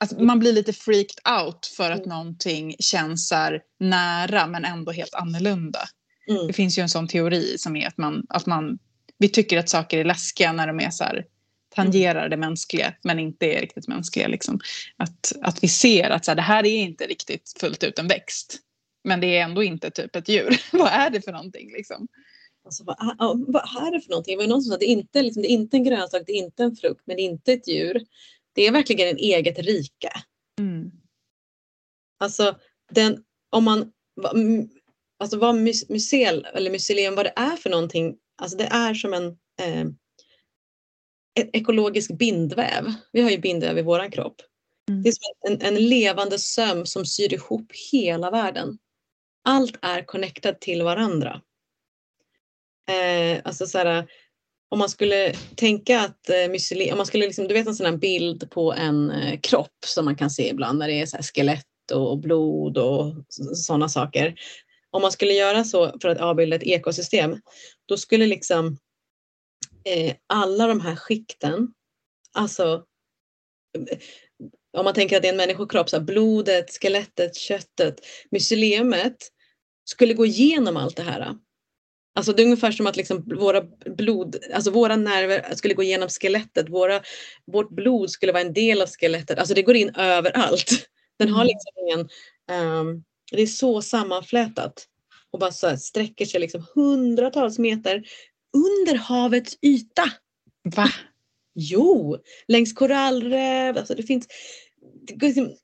[0.00, 2.08] att man blir lite freaked out för att mm.
[2.08, 5.80] någonting känns så nära men ändå helt annorlunda.
[6.30, 6.46] Mm.
[6.46, 8.78] Det finns ju en sån teori som är att man, att man
[9.18, 11.24] vi tycker att saker är läskiga när de är så här,
[11.74, 12.30] tangerar mm.
[12.30, 14.28] det mänskliga men inte är riktigt mänskliga.
[14.28, 14.60] Liksom.
[14.96, 18.08] Att, att vi ser att så här, det här är inte riktigt fullt ut en
[18.08, 18.58] växt.
[19.04, 20.60] Men det är ändå inte typ ett djur.
[20.76, 21.72] Vad är det för någonting?
[21.72, 22.08] Liksom?
[22.68, 22.96] Alltså, vad,
[23.46, 24.38] vad är det för någonting?
[24.38, 26.32] Det var någon som sa att det inte, liksom, det är inte en grönsak, det
[26.32, 28.06] är inte en frukt, men det är inte ett djur.
[28.52, 30.10] Det är verkligen en eget rike.
[30.60, 30.90] Mm.
[32.18, 32.58] Alltså,
[32.92, 33.92] den, om man,
[35.18, 35.54] alltså vad
[35.88, 39.26] mycel, eller mycelium, vad det är för någonting, alltså det är som en
[39.60, 39.86] eh,
[41.52, 42.92] ekologisk bindväv.
[43.12, 44.42] Vi har ju bindväv i våran kropp.
[44.88, 45.02] Mm.
[45.02, 48.78] Det är som en, en levande söm som syr ihop hela världen.
[49.44, 51.42] Allt är connectat till varandra.
[52.88, 54.06] Eh, alltså så här,
[54.68, 57.86] om man skulle tänka att eh, myceli, om man skulle liksom, du vet en sån
[57.86, 61.16] här bild på en eh, kropp som man kan se ibland när det är så
[61.22, 63.14] skelett och blod och
[63.54, 64.34] sådana saker.
[64.90, 67.40] Om man skulle göra så för att avbilda ett ekosystem,
[67.86, 68.78] då skulle liksom
[69.84, 71.68] eh, alla de här skikten,
[72.32, 72.84] alltså
[74.76, 79.16] om man tänker att det är en människokropp, så här, blodet, skelettet, köttet, myceliumet
[79.84, 81.34] skulle gå igenom allt det här.
[82.18, 83.62] Alltså det är ungefär som att liksom våra
[83.96, 86.68] blod, alltså våra nerver skulle gå igenom skelettet.
[86.68, 87.00] Våra,
[87.46, 89.38] vårt blod skulle vara en del av skelettet.
[89.38, 90.88] Alltså det går in överallt.
[91.18, 91.46] Den har mm.
[91.46, 92.08] liksom ingen,
[92.62, 94.86] um, det är så sammanflätat
[95.30, 98.02] och bara så sträcker sig liksom hundratals meter
[98.56, 100.10] under havets yta.
[100.76, 100.88] Va?
[101.54, 103.78] Jo, längs korallrev.
[103.78, 104.26] Alltså det finns,
[105.06, 105.54] det, liksom,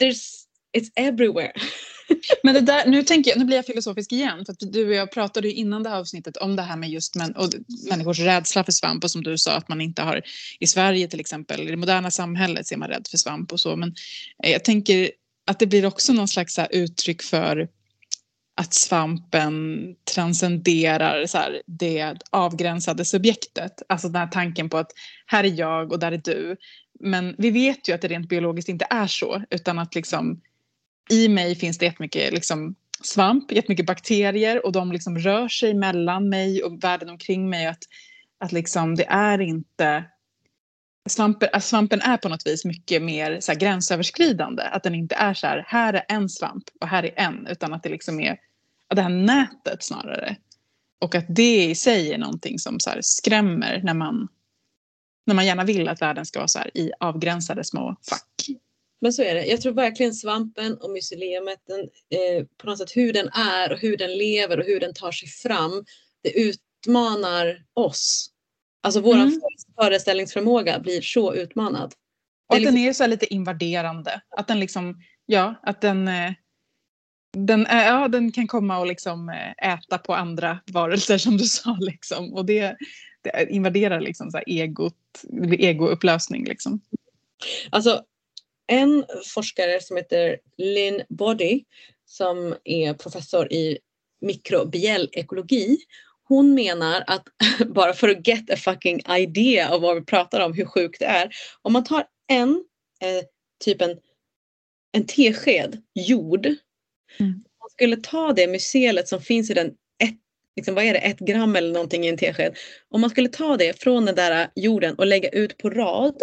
[0.00, 0.44] there's,
[0.76, 1.52] it's everywhere.
[2.42, 4.44] Men det där, nu, tänker jag, nu blir jag filosofisk igen.
[4.44, 7.14] För du och jag pratade ju innan det här avsnittet om det här med just
[7.14, 7.48] män, och
[7.90, 9.04] människors rädsla för svamp.
[9.04, 10.22] Och som du sa att man inte har
[10.60, 11.60] i Sverige till exempel.
[11.60, 13.76] I det moderna samhället ser man rädd för svamp och så.
[13.76, 13.94] Men
[14.44, 15.10] eh, jag tänker
[15.46, 17.68] att det blir också någon slags uttryck för
[18.56, 23.82] att svampen transcenderar så här, det avgränsade subjektet.
[23.88, 24.92] Alltså den här tanken på att
[25.26, 26.56] här är jag och där är du.
[27.00, 29.42] Men vi vet ju att det rent biologiskt inte är så.
[29.50, 30.40] Utan att liksom
[31.08, 36.28] i mig finns det jättemycket liksom, svamp, jättemycket bakterier och de liksom rör sig mellan
[36.28, 37.66] mig och världen omkring mig.
[37.66, 37.82] Att,
[38.38, 40.04] att liksom, det är inte...
[41.08, 44.62] Svampen, alltså svampen är på något vis mycket mer så här, gränsöverskridande.
[44.62, 47.46] Att den inte är så här, här är en svamp och här är en.
[47.46, 48.38] Utan att det liksom är
[48.94, 50.36] det här nätet snarare.
[51.00, 54.28] Och att det i sig är någonting som så här, skrämmer när man,
[55.26, 58.58] när man gärna vill att världen ska vara så här, i avgränsade små fack.
[59.00, 59.46] Men så är det.
[59.46, 63.78] Jag tror verkligen svampen och myceliumet, den, eh, på något sätt hur den är och
[63.78, 65.84] hur den lever och hur den tar sig fram,
[66.22, 68.30] det utmanar oss.
[68.82, 69.40] Alltså vår mm.
[69.80, 71.94] föreställningsförmåga blir så utmanad.
[72.48, 72.74] Och att liksom...
[72.74, 74.20] den är så lite invaderande.
[74.36, 76.32] Att den liksom, ja, att den, eh,
[77.36, 81.44] den, eh, ja, den kan komma och liksom eh, äta på andra varelser som du
[81.44, 81.76] sa.
[81.80, 82.34] Liksom.
[82.34, 82.76] Och det,
[83.22, 84.94] det invaderar liksom så här egot,
[85.52, 86.44] egoupplösning.
[86.44, 86.80] Liksom.
[87.70, 88.02] Alltså
[88.68, 89.04] en
[89.34, 91.64] forskare som heter Lynn Body
[92.06, 93.78] som är professor i
[94.20, 95.78] mikrobiell ekologi.
[96.24, 97.24] Hon menar att
[97.66, 101.06] bara för att get a fucking idea av vad vi pratar om, hur sjukt det
[101.06, 101.30] är.
[101.62, 102.64] Om man tar en
[103.00, 103.24] eh,
[103.64, 103.98] typ en,
[104.92, 106.46] en tesked jord.
[106.46, 107.44] Mm.
[107.60, 109.66] Man skulle ta det mycelet som finns i den,
[110.04, 110.16] ett,
[110.56, 112.56] liksom, vad är det, ett gram eller någonting i en tesked.
[112.88, 116.16] Om man skulle ta det från den där jorden och lägga ut på rad,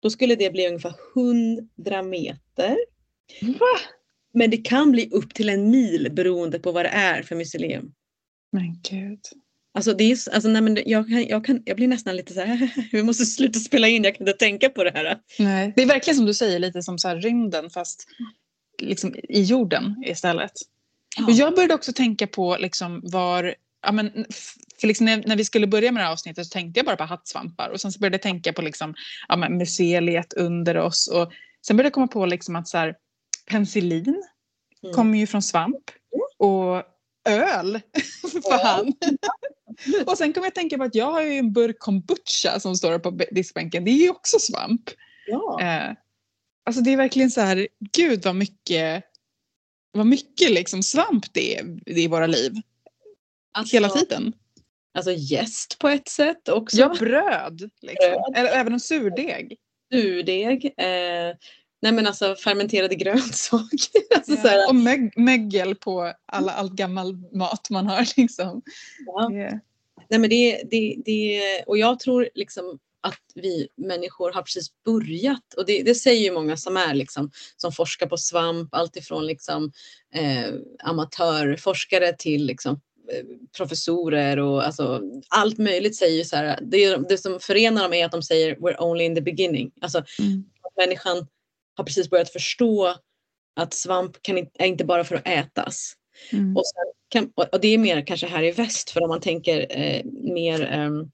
[0.00, 2.76] då skulle det bli ungefär 100 meter.
[3.42, 3.78] Va?
[4.32, 7.92] Men det kan bli upp till en mil beroende på vad det är för mycelium.
[8.52, 9.20] Men gud.
[9.74, 12.40] Alltså, det är, alltså nej, men jag, kan, jag, kan, jag blir nästan lite så
[12.40, 15.18] här, vi måste sluta spela in, jag kan inte tänka på det här.
[15.38, 15.72] Nej.
[15.76, 18.06] Det är verkligen som du säger, lite som så här rymden fast
[18.82, 20.52] liksom i jorden istället.
[21.16, 21.24] Ja.
[21.24, 24.24] Och jag började också tänka på liksom var Ja, men,
[24.80, 26.96] för liksom när, när vi skulle börja med det här avsnittet så tänkte jag bara
[26.96, 28.94] på hattsvampar och sen så började jag tänka på liksom,
[29.28, 31.32] ja, men, myceliet under oss och
[31.66, 32.94] sen började jag komma på liksom att så här,
[33.50, 34.22] penicillin
[34.82, 34.94] Mm.
[34.94, 35.90] kommer ju från svamp
[36.36, 36.82] och
[37.28, 37.80] öl
[38.32, 38.92] för fan.
[40.06, 42.98] och sen kom jag tänka på att jag har ju en burk kombucha som står
[42.98, 43.84] på diskbänken.
[43.84, 44.82] Det är ju också svamp.
[45.26, 45.60] Ja.
[45.62, 45.96] Eh,
[46.66, 49.04] alltså det är verkligen så här, gud vad mycket,
[49.92, 52.52] vad mycket liksom svamp det är i våra liv.
[53.52, 54.32] Alltså, Hela tiden.
[54.94, 56.76] Alltså jäst på ett sätt också.
[56.76, 57.70] Ja, bröd.
[57.82, 58.10] Liksom.
[58.10, 58.32] Bröd.
[58.36, 59.56] Eller även en surdeg.
[59.92, 60.64] Surdeg.
[60.64, 61.36] Eh,
[61.82, 64.02] nej men alltså fermenterade grönsaker.
[64.16, 68.06] alltså, så här, Och mög, mögel på alla, allt gammal mat man har.
[68.16, 68.62] Liksom.
[69.06, 69.28] ja.
[69.28, 69.60] Det-
[70.08, 75.54] Nej men det, det, det, och jag tror liksom att vi människor har precis börjat
[75.56, 79.72] och det, det säger ju många som är liksom som forskar på svamp, alltifrån liksom
[80.14, 80.50] eh,
[80.82, 82.80] amatörforskare till liksom
[83.56, 86.58] professorer och alltså allt möjligt säger ju så här.
[86.62, 89.70] Det, det som förenar dem är att de säger we're only in the beginning.
[89.80, 90.44] Alltså Mm.
[90.62, 91.26] att människan
[91.76, 92.94] har precis börjat förstå
[93.60, 95.94] att svamp kan inte, är inte bara för att ätas.
[96.32, 96.56] Mm.
[96.56, 96.62] Och,
[97.08, 100.64] kan, och det är mer kanske här i väst för om man tänker eh, mer
[100.64, 101.10] ehm,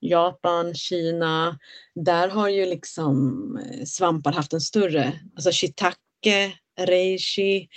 [0.00, 1.58] Japan, Kina,
[1.94, 7.68] där har ju liksom eh, svampar haft en större, alltså shiitake, reishi,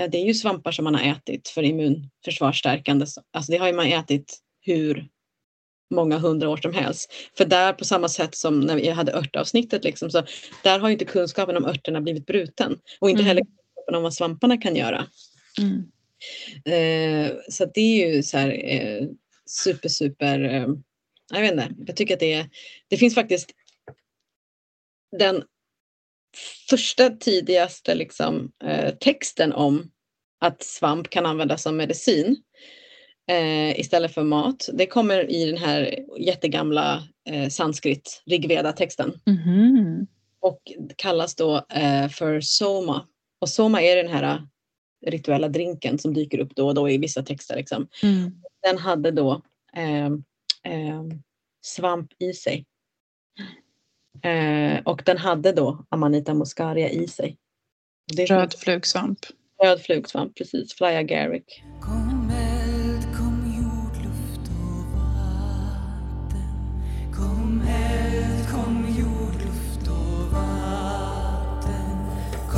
[0.00, 3.06] eh, det är ju svampar som man har ätit för immunförsvarsstärkande.
[3.32, 5.08] Alltså det har ju man ätit hur
[5.90, 7.12] många hundra år som helst.
[7.36, 10.22] För där på samma sätt som när vi hade örtavsnittet liksom, så
[10.64, 13.26] där har ju inte kunskapen om örterna blivit bruten och inte Mm.
[13.28, 15.06] heller kunskapen om vad svamparna kan göra.
[15.58, 15.90] Mm.
[16.64, 19.06] Eh, så det är ju så här eh,
[19.46, 20.66] super, super, eh,
[21.32, 22.50] jag vet inte, jag tycker att det är,
[22.88, 23.50] det finns faktiskt
[25.18, 25.42] den
[26.70, 29.90] första tidigaste liksom, eh, texten om
[30.40, 32.36] att svamp kan användas som medicin
[33.30, 34.68] eh, istället för mat.
[34.72, 40.06] Det kommer i den här jättegamla eh, sanskrit rigveda-texten Mhm.
[40.40, 40.60] och
[40.96, 43.06] kallas då eh, för soma.
[43.40, 44.42] Och soma är den här
[45.06, 47.56] rituella drinken som dyker upp då och då i vissa texter.
[47.56, 47.88] Liksom.
[48.02, 48.30] Mm.
[48.62, 49.42] Den hade då
[49.76, 50.06] eh,
[50.72, 51.02] eh,
[51.62, 52.64] svamp i sig.
[54.22, 57.36] Eh, och den hade då Amanita muscaria i sig.
[58.16, 59.18] Det Röd flugsvamp.
[59.64, 60.74] röd flugsvamp, precis.
[60.74, 61.44] Fly agaric.
[61.80, 66.48] Kom eld, kom jord, luft och vatten
[67.14, 71.96] Kom eld, kom jord, luft och vatten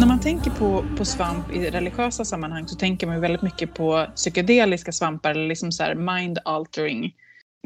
[0.00, 3.74] När man tänker på, på svamp i religiösa sammanhang så tänker man ju väldigt mycket
[3.74, 7.14] på psykedeliska svampar eller liksom så här mind altering.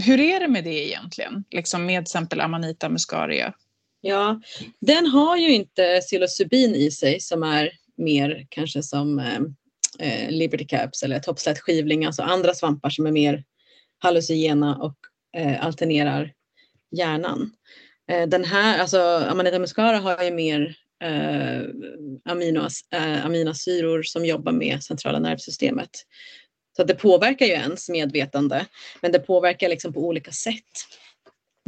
[0.05, 1.45] Hur är det med det egentligen?
[1.51, 3.53] Liksom med till exempel Amanita muscaria.
[4.07, 4.41] Ja,
[4.81, 9.41] den har ju inte psilocybin i sig som är mer kanske som eh,
[9.99, 13.45] eh, Liberty Caps eller Topslat skivling, alltså andra svampar som är mer
[13.99, 14.97] hallucinogena och
[15.37, 16.33] eh, alternerar
[16.97, 17.51] hjärnan.
[18.11, 21.63] Eh, den här, alltså Amanita muscara har ju mer eh,
[22.25, 25.91] aminos, eh, aminosyror som jobbar med centrala nervsystemet.
[26.77, 28.67] Så att det påverkar ju ens medvetande,
[29.01, 30.73] men det påverkar liksom på olika sätt.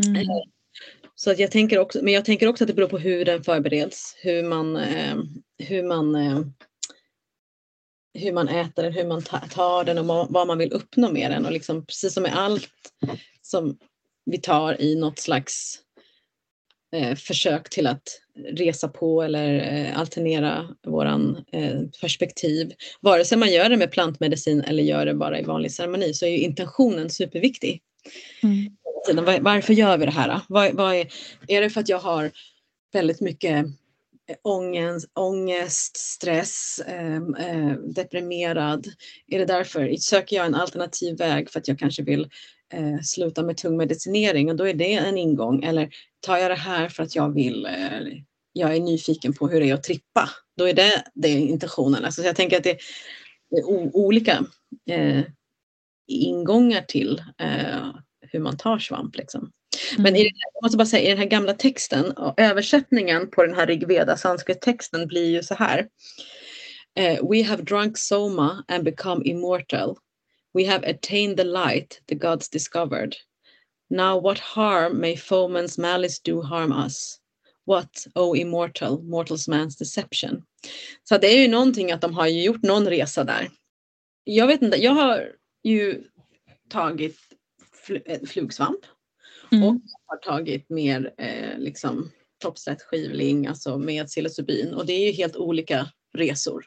[0.07, 0.27] Mm.
[1.19, 3.45] Så att jag tänker också, men jag tänker också att det beror på hur den
[3.45, 5.17] förbereds, hur man, eh,
[5.59, 6.41] hur man, eh,
[8.15, 11.47] hur man äter den, hur man tar den och vad man vill uppnå med den.
[11.47, 12.71] Och liksom, precis som med allt
[13.43, 13.79] som
[14.25, 15.79] vi tar i något slags
[16.93, 22.73] eh, försök till att resa på eller eh, alternera våran eh, perspektiv.
[23.01, 26.27] Vare sig man gör det med plantmedicin eller gör det bara i vanlig ceremoni så
[26.27, 27.83] är ju intentionen superviktig
[28.43, 28.77] Mm
[29.07, 29.25] tiden.
[29.25, 30.41] Var- Varför gör vi det här?
[30.49, 31.07] Vad, vad är,
[31.49, 32.31] är det för att jag har
[32.93, 33.67] väldigt mycket
[34.29, 38.87] eh, ångest, ångest stress, eh, eh, deprimerad?
[39.27, 39.97] Är det därför?
[39.97, 42.29] Söker jag en alternativ väg för att jag kanske vill
[42.73, 45.65] eh, sluta med tung medicinering och då är det en ingång.
[45.65, 45.89] Eller
[46.21, 48.01] tar jag det här för att jag vill eh,
[48.53, 50.31] jag är nyfiken på hur det är att trippa.
[50.57, 52.05] Då är det, det är intentionen.
[52.05, 52.71] Alltså, jag tänker att det
[53.51, 53.65] är
[53.97, 54.45] olika
[54.91, 55.21] eh,
[56.07, 57.87] ingångar till eh,
[58.33, 59.17] hur man tar svamp.
[59.17, 59.51] Liksom.
[59.99, 63.31] Men i, den här- jag måste bara säga, i den här gamla texten, och översättningen
[63.31, 65.89] på den här Rigveda sanskrit-texten blir ju så här.
[66.99, 69.97] Eh, We have drunk soma and become immortal.
[70.55, 73.15] We have attained the light the gods discovered.
[73.91, 77.19] Now what harm may foeman's malice do harm us?
[77.67, 80.43] What, O immortal, mortals man's deception?
[81.09, 83.51] Så det är ju någonting att de har gjort någon resa där.
[84.25, 85.33] Jag vet inte, jag har
[85.65, 86.05] ju
[86.69, 87.19] tagit
[87.89, 88.81] fl- eh, flugsvamp
[89.53, 89.65] Mm.
[89.69, 92.11] och har tagit mer eh, liksom
[92.43, 94.75] toppslätt skivling, alltså med psilocybin.
[94.75, 96.65] Och det är ju helt olika resor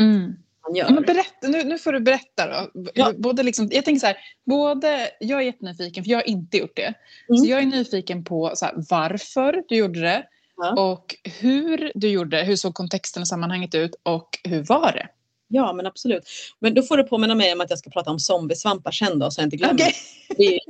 [0.00, 0.32] Mm.
[0.74, 2.90] Ja, men berätta, nu, nu får du berätta då.
[2.94, 3.12] Ja.
[3.18, 6.76] Både liksom, jag tänker så här, både, jag är jättenyfiken för jag har inte gjort
[6.76, 6.94] det.
[7.28, 7.38] Mm.
[7.38, 10.82] Så jag är nyfiken på så här, varför du gjorde det Ja.
[10.92, 12.42] och hur du gjorde det.
[12.44, 15.08] Hur såg kontexten och sammanhanget ut och hur var det?
[15.48, 16.28] Ja men absolut.
[16.58, 19.30] Men då får du påminna mig om att jag ska prata om zombiesvampar sen då
[19.30, 19.74] så jag inte glömmer.
[19.74, 19.94] Okej.
[20.36, 20.60] Det är i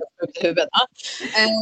[0.41, 0.69] huvudet.
[0.71, 0.87] Ja.
[1.23, 1.61] Eh,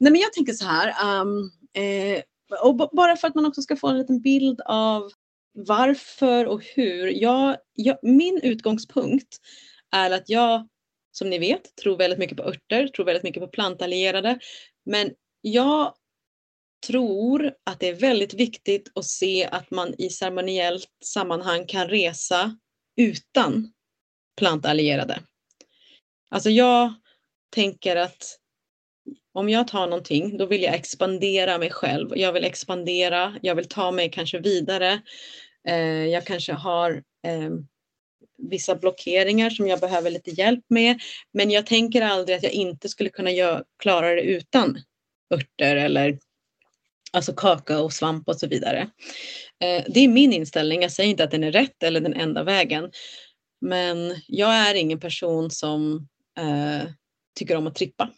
[0.00, 1.20] nej men jag tänker så här.
[1.20, 2.22] Um, eh,
[2.62, 5.10] och bara för att man också ska få en liten bild av
[5.52, 7.06] varför och hur.
[7.08, 9.36] Jag, jag, min utgångspunkt
[9.96, 10.68] är att jag,
[11.12, 14.38] som ni vet, tror väldigt mycket på örter, tror väldigt mycket på plantallierade.
[14.84, 15.94] Men jag
[16.86, 22.56] tror att det är väldigt viktigt att se att man i ceremoniellt sammanhang kan resa
[22.96, 23.72] utan
[24.36, 25.20] plantallierade.
[26.30, 26.94] Alltså jag
[27.54, 28.36] tänker att
[29.32, 32.18] om jag tar någonting, då vill jag expandera mig själv.
[32.18, 35.02] Jag vill expandera, jag vill ta mig kanske vidare.
[35.68, 37.50] Eh, jag kanske har eh,
[38.38, 41.00] vissa blockeringar som jag behöver lite hjälp med.
[41.32, 43.30] Men jag tänker aldrig att jag inte skulle kunna
[43.82, 44.78] klara det utan
[45.34, 46.18] örter eller
[47.12, 48.90] alltså kakao, svamp och så vidare.
[49.60, 50.82] Eh, det är min inställning.
[50.82, 52.90] Jag säger inte att den är rätt eller den enda vägen.
[53.60, 56.88] Men jag är ingen person som eh,
[57.38, 58.10] tycker om att trippa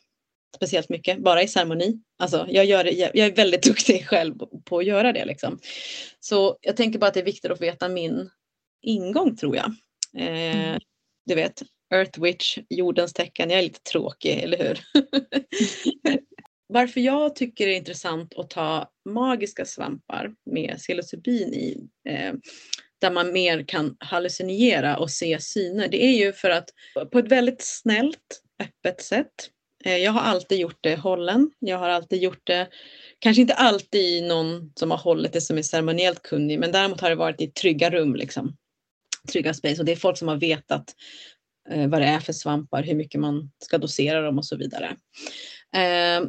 [0.56, 2.02] speciellt mycket, bara i ceremoni.
[2.18, 5.24] Alltså, jag, gör det, jag är väldigt duktig själv på att göra det.
[5.24, 5.58] Liksom.
[6.20, 8.30] Så jag tänker bara att det är viktigt att veta min
[8.82, 9.74] ingång tror jag.
[10.16, 10.80] Eh, Mm.
[11.26, 11.62] Du vet,
[11.94, 13.50] Earth Witch, jordens tecken.
[13.50, 14.80] Jag är lite tråkig, eller hur?
[16.72, 22.32] Varför jag tycker det är intressant att ta magiska svampar med psilocybin i, eh,
[23.00, 26.68] där man mer kan hallucinera och se syner, det är ju för att
[27.12, 29.32] på ett väldigt snällt, öppet sätt.
[29.84, 31.50] Eh, jag har alltid gjort det hållen.
[31.58, 32.68] Jag har alltid gjort det,
[33.18, 37.10] kanske inte alltid någon som har hållit det som är ceremoniellt kunnig, men däremot har
[37.10, 38.56] det varit i trygga rum, liksom.
[39.32, 39.80] trygga space.
[39.80, 40.94] Och det är folk som har vetat
[41.70, 44.96] eh, vad det är för svampar, hur mycket man ska dosera dem och så vidare.
[45.76, 46.22] Eh,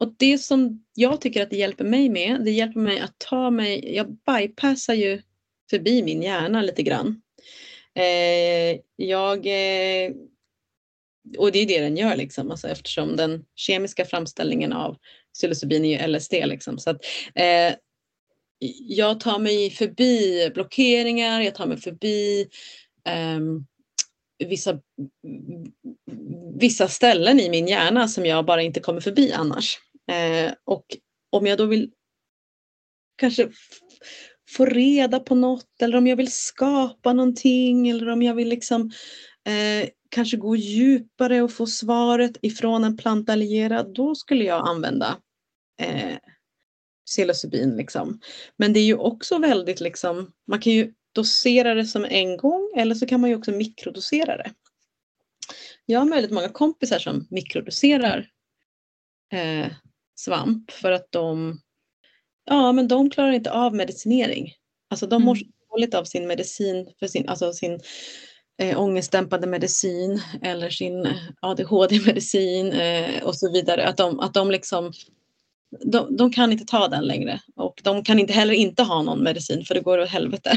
[0.00, 3.50] och det som jag tycker att det hjälper mig med, det hjälper mig att ta
[3.50, 5.22] mig, jag bypassar ju
[5.70, 7.22] förbi min hjärna lite grann.
[7.94, 10.12] Eh, jag, eh,
[11.38, 14.96] och det är det den gör liksom, alltså eftersom den kemiska framställningen av
[15.34, 16.78] psilocybin är ju LSD liksom.
[16.78, 17.74] Så att, eh,
[18.88, 22.48] jag tar mig förbi blockeringar, jag tar mig förbi
[23.04, 23.66] ehm,
[24.44, 24.80] vissa,
[26.60, 29.78] vissa ställen i min hjärna som jag bara inte kommer förbi annars.
[30.10, 30.84] Eh, och
[31.30, 31.90] om jag då vill
[33.16, 33.50] kanske
[34.48, 38.90] få reda på något eller om jag vill skapa någonting eller om jag vill liksom
[39.46, 45.18] eh, kanske gå djupare och få svaret ifrån en plantallierad, då skulle jag använda
[45.82, 46.16] eh,
[47.06, 47.76] psilocybin.
[47.76, 48.20] Liksom.
[48.56, 52.72] Men det är ju också väldigt liksom, man kan ju dosera det som en gång
[52.76, 54.52] eller så kan man ju också mikrodosera det.
[55.86, 58.28] Jag har väldigt många kompisar som mikrodoserar
[59.32, 59.66] eh,
[60.24, 61.58] svamp för att de,
[62.44, 64.52] ja, men de klarar inte av medicinering.
[64.90, 65.44] Alltså de mår Mm.
[65.44, 67.80] så dåligt av sin medicin, för sin, alltså sin
[68.58, 71.08] eh, ångestdämpande medicin eller sin
[71.40, 73.88] ADHD-medicin eh, och så vidare.
[73.88, 74.92] Att de, att de liksom
[75.84, 79.22] de, de kan inte ta den längre och de kan inte heller inte ha någon
[79.22, 80.50] medicin för det går åt helvete.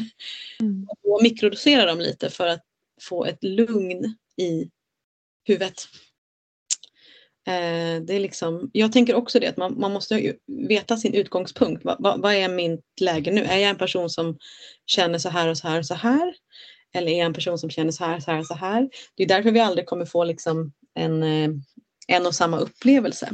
[0.59, 0.87] Mm.
[0.89, 2.63] Och då mikrodoserar de lite för att
[3.01, 4.69] få ett lugn i
[5.47, 5.87] huvudet.
[7.47, 10.33] Eh, det är liksom, jag tänker också det att man, man måste ju
[10.67, 11.85] veta sin utgångspunkt.
[11.85, 13.43] Va, va, vad är mitt läge nu?
[13.43, 14.37] Är jag en person som
[14.85, 16.33] känner så här och så här och så här?
[16.95, 18.89] Eller är jag en person som känner så här, så här och så här?
[19.15, 21.49] Det är därför vi aldrig kommer få liksom en, eh,
[22.07, 23.29] en och samma upplevelse.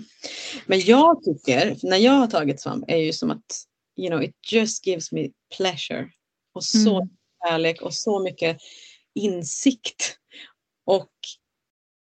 [0.66, 3.66] Men jag tycker, när jag har tagit svamp, är ju som att
[3.97, 6.10] you know, it just gives me pleasure.
[6.53, 7.10] Och så Mm.
[7.47, 8.57] kärlek och så mycket
[9.16, 10.18] insikt.
[10.86, 11.12] Och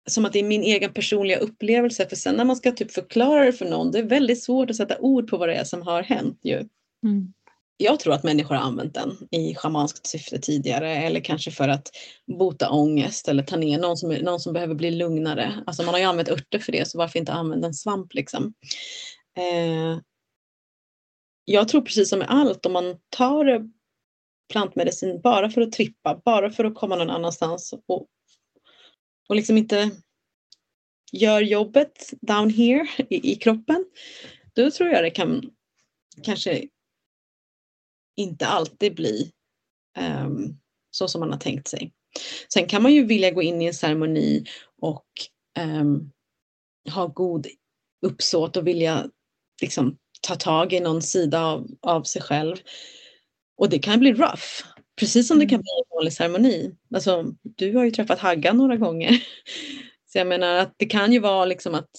[0.08, 2.10] som att det är min egen personliga upplevelse.
[2.10, 4.76] För sen när man ska typ förklara det för någon, det är väldigt svårt att
[4.76, 6.40] sätta ord på vad det är som har hänt.
[6.44, 6.68] Ju.
[7.04, 7.34] Mm.
[7.78, 11.90] jag tror att människor har använt den i schamanskt syfte tidigare eller kanske för att
[12.40, 15.64] bota ångest eller ta ner någon som, någon som behöver bli lugnare.
[15.68, 18.54] Alltså man har ju använt örter för det så varför inte använda en svamp liksom.
[19.38, 20.00] Eh,
[21.46, 23.70] jag tror precis som med allt om man tar
[24.52, 28.08] plantmedicin bara för att trippa, bara för att komma någon annanstans och,
[29.28, 29.92] och liksom inte
[31.12, 33.86] gör jobbet down here i, i kroppen.
[34.56, 35.52] Då tror jag det kan
[36.24, 36.68] kanske
[38.16, 39.32] inte alltid bli
[40.00, 40.60] um,
[40.92, 41.94] så som man har tänkt sig.
[42.54, 44.46] Sen kan man ju vilja gå in i en ceremoni
[44.82, 45.06] och
[45.60, 46.12] um,
[46.90, 47.48] ha god
[48.06, 49.10] uppsåt och vilja
[49.62, 52.56] liksom, ta tag i någon sida av, av sig själv.
[53.58, 54.77] Och det kan bli rough.
[55.00, 55.62] Precis som det kan mm.
[55.62, 56.76] bli en vanlig ceremoni.
[56.94, 59.12] Alltså, du har ju träffat Hagga några gånger.
[60.06, 61.90] Så jag menar att det kan ju vara liksom att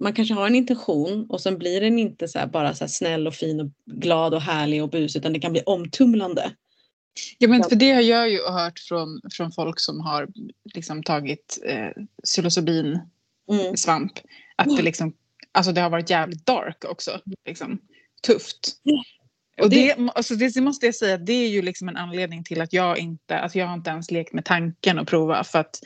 [0.00, 3.34] man kanske har en intention och sen blir den inte så bara så snäll och
[3.34, 6.52] fin och glad och härlig och bus utan det kan bli omtumlande.
[7.38, 10.28] Ja men för det har jag ju hört från, från folk som har
[10.74, 13.00] liksom tagit eh, psilocybin
[13.50, 13.76] mm.
[13.76, 14.12] svamp.
[14.56, 15.16] Att det liksom,
[15.52, 17.20] alltså det har varit jävligt dark också.
[17.44, 17.78] Liksom.
[18.26, 18.76] Tufft.
[19.62, 22.72] Och det, alltså det måste jag säga, det är ju liksom en anledning till att
[22.72, 25.80] jag inte, alltså jag har inte ens lekt med tanken att prova för att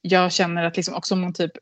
[0.00, 1.52] jag känner att liksom också om man typ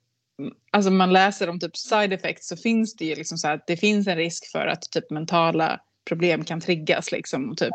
[0.71, 3.77] alltså man läser om typ side effects så finns det ju liksom så att det
[3.77, 7.75] finns en risk för att typ mentala problem kan triggas liksom och typ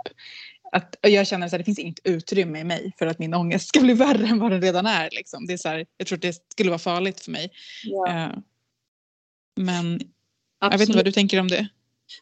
[0.72, 3.80] att jag känner att det finns inget utrymme i mig för att min ångest ska
[3.80, 5.10] bli värre än vad den redan är.
[5.12, 5.46] Liksom.
[5.46, 7.52] Det är så här, jag tror att det skulle vara farligt för mig.
[7.84, 8.08] Ja.
[8.08, 8.40] Uh,
[9.56, 10.12] men Absolut.
[10.60, 11.68] jag vet inte vad du tänker om det.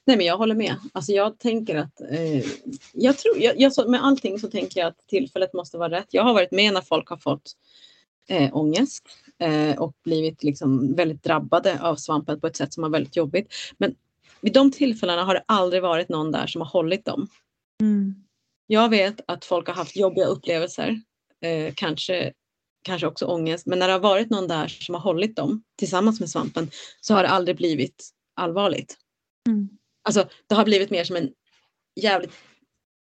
[0.06, 0.76] Nej men jag håller med.
[0.94, 2.46] Alltså jag tänker att eh,
[2.94, 6.08] jag tror, jag, jag, med allting så tänker jag att tillfället måste vara rätt.
[6.10, 7.54] Jag har varit med när folk har fått
[8.30, 9.04] eh, ångest
[9.40, 13.54] eh, och blivit liksom väldigt drabbade av svampen på ett sätt som var väldigt jobbigt.
[13.78, 13.96] Men
[14.42, 17.28] vid de tillfällena har det aldrig varit någon där som har hållit dem.
[17.82, 18.16] Mm.
[18.68, 21.02] Jag vet att folk har haft jobbiga upplevelser,
[21.42, 22.34] eh, kanske,
[22.84, 26.20] kanske också ångest, men när det har varit någon där som har hållit dem tillsammans
[26.20, 26.72] med svampen
[27.02, 28.98] så har det aldrig blivit allvarligt.
[29.48, 29.70] Mm.
[30.04, 31.32] Alltså det har blivit mer som en
[31.96, 32.32] jävligt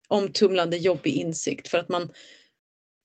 [0.09, 2.13] omtumlande jobbig insikt för att man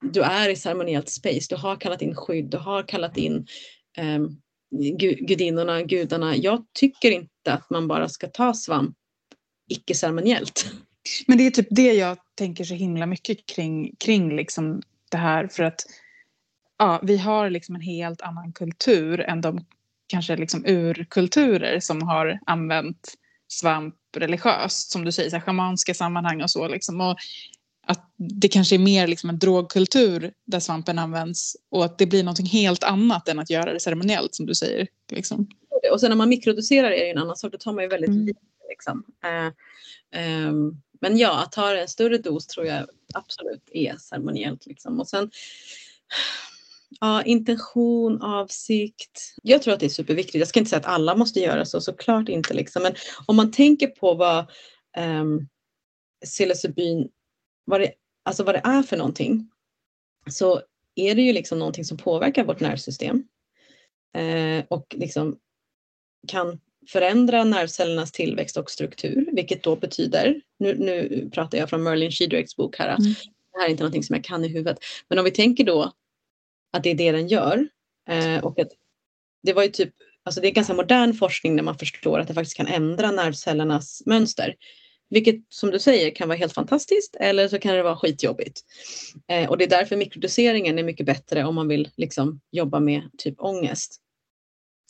[0.02, 3.48] du är i ceremoniellt space, du har kallat in skydd, du har kallat in
[3.98, 4.42] um,
[5.28, 6.36] gudinnorna, gudarna.
[6.36, 8.96] Jag tycker inte att man bara ska ta svamp
[9.70, 10.66] icke-ceremoniellt.
[11.28, 14.82] Men det är typ det jag tänker så himla mycket kring, kring liksom
[15.12, 15.82] det här för att
[16.78, 19.66] ja, vi har liksom en helt annan kultur än de
[20.08, 23.14] kanske liksom urkulturer som har använt
[23.60, 26.68] svamp religiöst, som du säger, så här, schamanska sammanhang och så.
[26.68, 27.02] Liksom.
[27.02, 27.18] Och
[27.88, 32.24] att det kanske är mer liksom en drogkultur där svampen används och att det blir
[32.24, 34.88] något helt annat än att göra det ceremoniellt som du säger.
[35.12, 35.48] Liksom.
[35.92, 38.10] Och sen när man mikrodoserar är det en annan sak, då tar man ju väldigt
[38.10, 38.26] mm.
[38.26, 38.40] lite.
[38.70, 39.04] Liksom.
[39.26, 44.66] Uh, um, men ja, att ta en större dos tror jag absolut är ceremoniellt.
[44.66, 45.00] Liksom.
[45.00, 45.32] Och sen
[47.00, 49.36] Ja, intention, avsikt.
[49.44, 50.36] Jag tror att det är superviktigt.
[50.40, 52.54] Jag ska inte säga att alla måste göra så, såklart inte.
[52.54, 52.84] Liksom.
[52.84, 52.94] Men
[53.26, 54.46] om man tänker på vad
[54.98, 55.48] um,
[56.26, 57.10] psilocybin
[57.66, 57.92] vad det,
[58.24, 59.50] alltså vad det är för någonting
[60.30, 60.62] så
[60.96, 63.24] är det ju liksom någonting som påverkar vårt nervsystem
[64.18, 65.40] eh, och liksom
[66.28, 72.12] kan förändra nervcellernas tillväxt och struktur, vilket då betyder, nu, nu pratar jag från Merlin
[72.12, 73.14] Sheedrakes bok här, mm.
[73.54, 74.78] det här är inte någonting som jag kan i huvudet,
[75.10, 75.92] men om vi tänker då
[76.76, 77.68] att det är det den gör
[78.10, 78.72] eh, och att
[79.44, 82.34] det var ju typ, alltså det är ganska modern forskning när man förstår att det
[82.34, 84.56] faktiskt kan ändra nervcellernas mönster.
[85.10, 88.62] Vilket som du säger kan vara helt fantastiskt eller så kan det vara skitjobbigt.
[89.28, 93.10] Eh, och det är därför mikrodoseringen är mycket bättre om man vill liksom jobba med
[93.18, 94.02] typ ångest.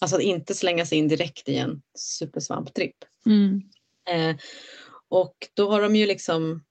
[0.01, 2.95] Alltså att inte slänga sig in direkt i en supersvamptripp.
[3.25, 3.61] Mm.
[4.09, 4.35] Eh,
[5.09, 6.63] och då har de ju liksom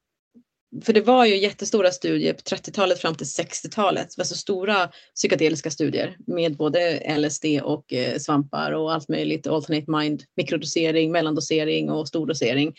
[0.83, 4.19] för det var ju jättestora studier på 30-talet fram till 60-talet.
[4.19, 9.47] Alltså stora psykedeliska studier med både LSD och eh, svampar och allt möjligt.
[9.47, 12.75] Alternate mind, mikrodosering, mellandosering och stordosering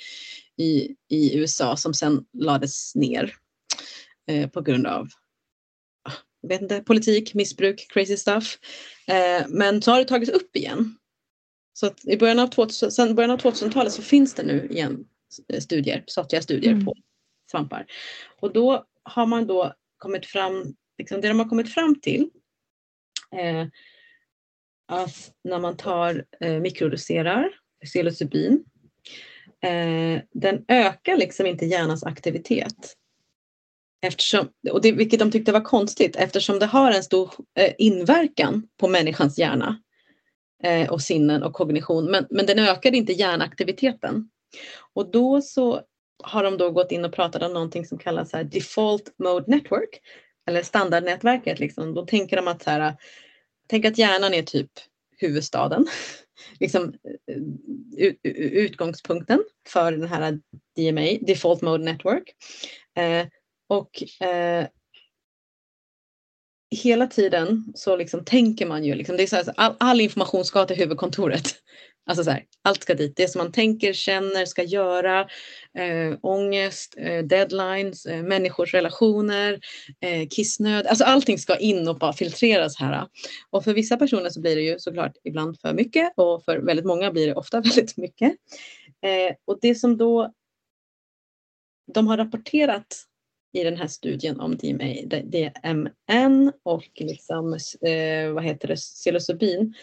[0.57, 3.33] i, i USA som sen lades ner
[4.27, 5.07] eh, på grund av
[6.09, 8.57] ah, jag vet inte, politik, missbruk, crazy stuff.
[9.07, 10.97] Eh, men så har det tagits upp igen.
[11.73, 15.05] Så i början av, 2000, sen början av 2000-talet så finns det nu igen
[15.59, 16.85] studier, statliga studier mm.
[16.85, 16.95] på
[17.55, 17.85] svampar.
[18.41, 22.29] Och då har man då kommit fram, liksom det de har kommit fram till
[23.35, 23.67] eh,
[24.87, 27.49] att när man tar eh, mikrodoserar
[27.85, 28.63] psilocybin
[29.63, 32.95] eh, den ökar liksom inte hjärnans aktivitet.
[34.01, 38.67] Eftersom, och det, vilket de tyckte var konstigt eftersom det har en stor eh, inverkan
[38.79, 39.81] på människans hjärna
[40.63, 44.29] eh, och sinnen och kognition men, men den ökade inte hjärnaktiviteten.
[44.93, 45.81] Och då så
[46.25, 49.51] har de då gått in och pratat om någonting som kallas så här default mode
[49.51, 50.01] network
[50.47, 51.59] eller standardnätverket.
[51.59, 51.93] Liksom.
[51.93, 52.95] Då tänker de att, så här,
[53.67, 54.71] tänk att hjärnan är typ
[55.17, 55.87] huvudstaden.
[56.59, 56.93] liksom,
[57.27, 60.39] eh, utgångspunkten för den här
[60.75, 62.35] DMA, default mode network.
[62.97, 63.27] Eh,
[63.67, 64.67] och eh,
[66.83, 70.45] hela tiden så liksom tänker man ju, liksom, det är så här, all, all information
[70.45, 71.55] ska till huvudkontoret.
[72.07, 73.15] Alltså så här, allt ska dit.
[73.15, 75.19] Det som man tänker, känner, ska göra,
[75.77, 79.59] eh, ångest, eh, deadlines, eh, människors relationer,
[80.01, 80.87] eh, kissnöd.
[80.87, 83.07] Alltså allting ska in och bara filtreras här.
[83.49, 86.85] Och för vissa personer så blir det ju såklart ibland för mycket och för väldigt
[86.85, 88.31] många blir det ofta väldigt mycket.
[89.01, 90.33] Eh, och det som då
[91.93, 93.05] de har rapporterat
[93.53, 94.93] i den här studien om DMA,
[95.23, 99.73] DMN och liksom, eh, vad heter det, psilocybin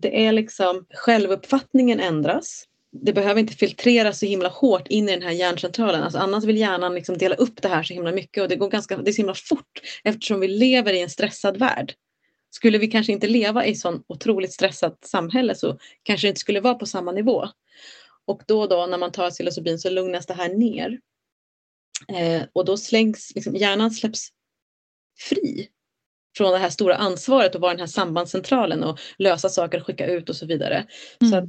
[0.00, 2.64] det är liksom självuppfattningen ändras.
[2.92, 6.02] Det behöver inte filtreras så himla hårt in i den här hjärncentralen.
[6.02, 8.70] Alltså annars vill hjärnan liksom dela upp det här så himla mycket och det går
[8.70, 11.94] ganska, det är så himla fort eftersom vi lever i en stressad värld.
[12.50, 16.40] Skulle vi kanske inte leva i ett sånt otroligt stressat samhälle så kanske det inte
[16.40, 17.48] skulle vara på samma nivå.
[18.26, 21.00] Och då och då när man tar psilocybin så lugnas det här ner.
[22.08, 24.28] Eh, och då slängs, liksom, hjärnan släpps
[25.18, 25.68] fri
[26.36, 30.06] från det här stora ansvaret att vara den här sambandscentralen och lösa saker och skicka
[30.06, 30.86] ut och så vidare.
[31.20, 31.30] Mm.
[31.30, 31.48] Så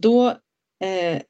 [0.00, 0.28] då
[0.84, 1.22] eh,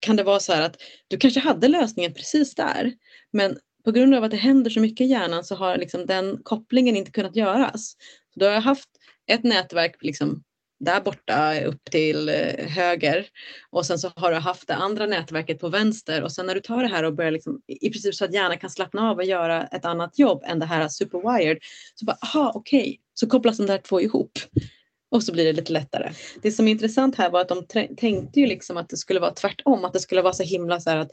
[0.00, 0.76] kan det vara så här att
[1.08, 2.92] du kanske hade lösningen precis där
[3.32, 6.40] men på grund av att det händer så mycket i hjärnan så har liksom den
[6.42, 7.96] kopplingen inte kunnat göras.
[8.34, 8.88] Så då har jag haft
[9.26, 10.42] ett nätverk liksom
[10.80, 13.26] där borta upp till eh, höger
[13.70, 16.60] och sen så har du haft det andra nätverket på vänster och sen när du
[16.60, 19.24] tar det här och börjar liksom, i princip så att hjärnan kan slappna av och
[19.24, 21.58] göra ett annat jobb än det här superwired
[21.94, 22.96] så bara aha okej okay.
[23.14, 24.32] så kopplas de där två ihop
[25.10, 26.12] och så blir det lite lättare.
[26.42, 27.66] Det som är intressant här var att de
[27.96, 30.90] tänkte ju liksom att det skulle vara tvärtom att det skulle vara så himla så
[30.90, 31.10] här att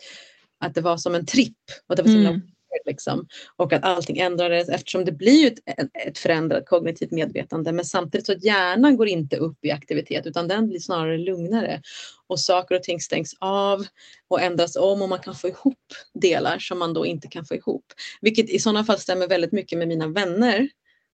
[0.59, 1.57] att det var som en tripp
[1.88, 2.41] och det var så himla mm.
[2.86, 3.28] Liksom.
[3.55, 7.71] Och att allting ändrades eftersom det blir ett, ett förändrat kognitivt medvetande.
[7.71, 11.82] Men samtidigt så hjärnan går inte upp i aktivitet utan den blir snarare lugnare.
[12.28, 13.86] Och saker och ting stängs av
[14.28, 17.55] och ändras om och man kan få ihop delar som man då inte kan få
[17.55, 17.86] ihop.
[18.21, 20.69] Vilket i sådana fall stämmer väldigt mycket med mina vänner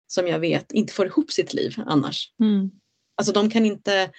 [0.07, 2.31] som jag vet inte får ihop sitt liv annars.
[2.39, 2.71] Mm.
[3.15, 4.09] Alltså de kan inte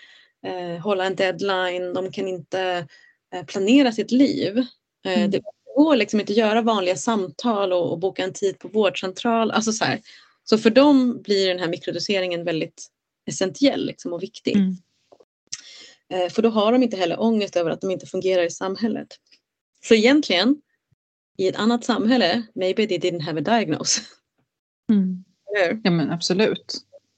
[0.47, 2.87] eh, hålla en deadline, de kan inte
[3.35, 4.59] eh, planera sitt liv.
[5.07, 5.31] Eh, mm.
[5.31, 5.41] Det
[5.77, 9.51] går liksom inte att göra vanliga samtal och, och boka en tid på vårdcentral.
[9.51, 10.01] Alltså så, här.
[10.45, 12.87] så för dem blir den här mikrodoseringen väldigt
[13.27, 14.57] essentiell liksom, och viktig.
[14.57, 14.77] Mm.
[16.13, 19.09] Eh, för då har de inte heller ångest över att de inte fungerar i samhället.
[19.85, 20.57] Så egentligen,
[21.39, 24.03] i ett annat samhälle, maybe they didn't have a diagnosis.
[24.91, 25.25] Mm.
[25.83, 26.75] Ja men absolut.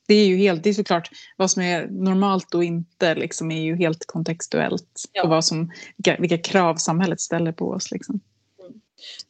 [0.07, 3.63] Det är ju helt, det är såklart vad som är normalt och inte liksom är
[3.63, 5.05] ju helt kontextuellt.
[5.13, 5.23] Ja.
[5.23, 7.91] Och vad som, vilka, vilka krav samhället ställer på oss.
[7.91, 8.21] Liksom.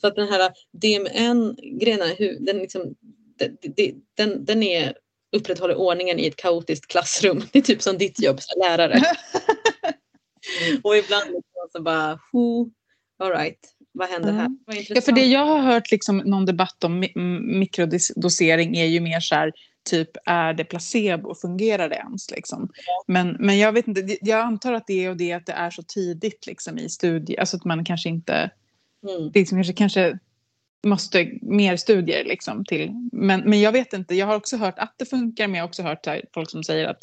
[0.01, 2.01] Så att den här DMN-grejen,
[2.41, 2.95] den, liksom,
[4.15, 4.95] den, den, är
[5.37, 7.45] upprätthåller ordningen i ett kaotiskt klassrum.
[7.53, 9.03] Det är typ som ditt jobb som lärare.
[10.83, 11.25] och ibland
[11.73, 12.19] så bara,
[13.19, 13.59] all right,
[13.93, 14.49] vad händer här?
[14.89, 17.05] ja, för det jag har hört liksom någon debatt om
[17.61, 19.53] mikrodosering är ju mer så här,
[19.91, 22.31] typ är det placebo, fungerar det ens?
[22.31, 22.69] Liksom?
[22.87, 23.05] Ja.
[23.07, 25.71] Men, men jag vet inte, jag antar att det är och det att det är
[25.71, 28.51] så tidigt liksom, i studier, alltså att man kanske inte
[29.05, 29.31] Mm.
[29.33, 30.19] Det liksom kanske, kanske
[30.87, 33.09] måste mer studier liksom till.
[33.13, 35.69] Men, men jag vet inte, jag har också hört att det funkar men jag har
[35.69, 37.03] också hört här, folk som säger att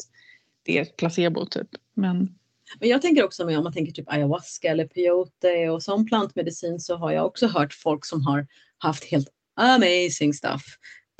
[0.62, 1.68] det är placebo typ.
[1.94, 2.34] Men...
[2.80, 6.80] Men jag tänker också med om man tänker typ ayahuasca eller peyote och som plantmedicin
[6.80, 8.46] så har jag också hört folk som har
[8.78, 10.62] haft helt amazing stuff.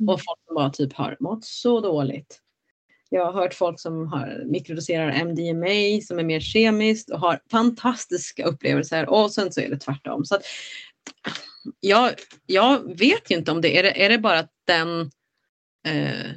[0.01, 0.13] Mm.
[0.13, 2.42] Och folk som bara typ har mått så dåligt.
[3.13, 8.45] Jag har hört folk som har mikrodoserar MDMA som är mer kemiskt och har fantastiska
[8.45, 10.25] upplevelser och sen så är det tvärtom.
[10.25, 10.43] Så att,
[11.79, 12.11] jag,
[12.45, 15.11] jag vet ju inte om det är, det, är det bara att den
[15.87, 16.31] eh,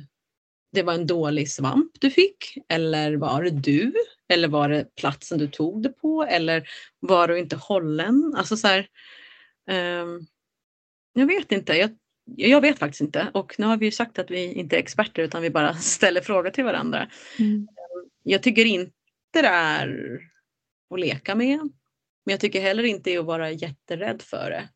[0.73, 3.95] det var en dålig svamp du fick eller var det du?
[4.29, 6.25] Eller var det platsen du tog det på?
[6.25, 6.69] Eller
[7.01, 8.35] var du inte hållen?
[8.37, 8.89] Alltså så här,
[9.71, 10.07] eh,
[11.13, 11.73] jag vet inte.
[11.73, 11.91] Jag,
[12.37, 15.23] jag vet faktiskt inte och nu har vi ju sagt att vi inte är experter
[15.23, 17.11] utan vi bara ställer frågor till varandra.
[17.39, 17.69] Mm.
[18.23, 18.93] Jag tycker inte
[19.33, 20.21] det är
[20.95, 21.59] att leka med.
[22.25, 24.69] Men jag tycker heller inte att vara jätterädd för det.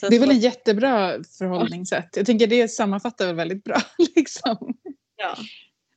[0.00, 2.16] Så det är väl ett jättebra förhållningssätt.
[2.16, 3.76] Jag tänker det sammanfattar väl väldigt bra.
[4.16, 4.78] Liksom.
[5.16, 5.36] Ja.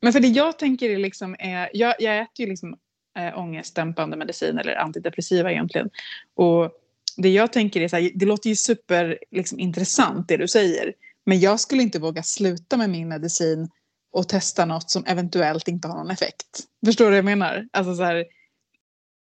[0.01, 2.77] Men för det jag tänker är liksom, är, jag, jag äter ju liksom
[3.17, 5.89] äh, ångestdämpande medicin eller antidepressiva egentligen.
[6.35, 6.71] Och
[7.18, 10.93] det jag tänker är så här, det låter ju super liksom, intressant det du säger.
[11.26, 13.70] Men jag skulle inte våga sluta med min medicin
[14.11, 16.63] och testa något som eventuellt inte har någon effekt.
[16.86, 17.68] Förstår du vad jag menar?
[17.74, 18.26] Alltså så här,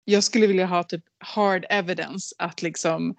[0.03, 3.15] jag skulle vilja ha typ hard evidence att liksom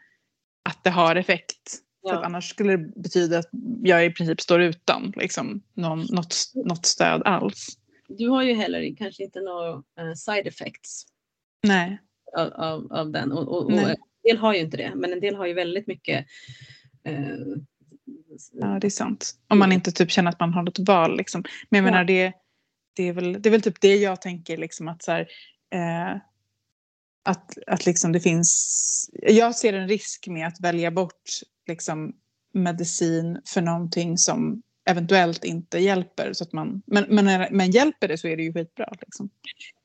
[0.63, 1.79] att det har effekt.
[2.03, 2.19] För Ja.
[2.19, 3.49] att annars skulle det betyda att
[3.83, 7.67] jag i princip står utan liksom, någon, något, något stöd alls.
[8.09, 11.07] Du har ju heller kanske inte några eh, side effects
[11.63, 11.99] Nej.
[12.37, 13.33] av, av, av den.
[13.33, 13.97] Och, och, och
[14.29, 16.27] del har ju inte det, men en del har ju väldigt mycket
[17.05, 17.37] eh,
[18.53, 19.35] Ja, det är sant.
[19.49, 21.17] Om man inte typ känner att man har något val.
[21.17, 21.45] Liksom.
[21.69, 21.93] Men jag Ja.
[21.93, 22.33] menar, det,
[22.97, 24.57] det, är väl, det är väl typ det jag tänker.
[24.57, 25.29] Liksom, att, så här,
[25.75, 26.21] eh,
[27.25, 29.11] att, att liksom det finns...
[29.23, 31.23] Jag ser en risk med att välja bort
[31.67, 32.13] liksom,
[32.55, 36.33] medicin för någonting som eventuellt inte hjälper.
[36.33, 38.93] Så att man, men, men, men hjälper det så är det ju skitbra.
[39.01, 39.31] Liksom.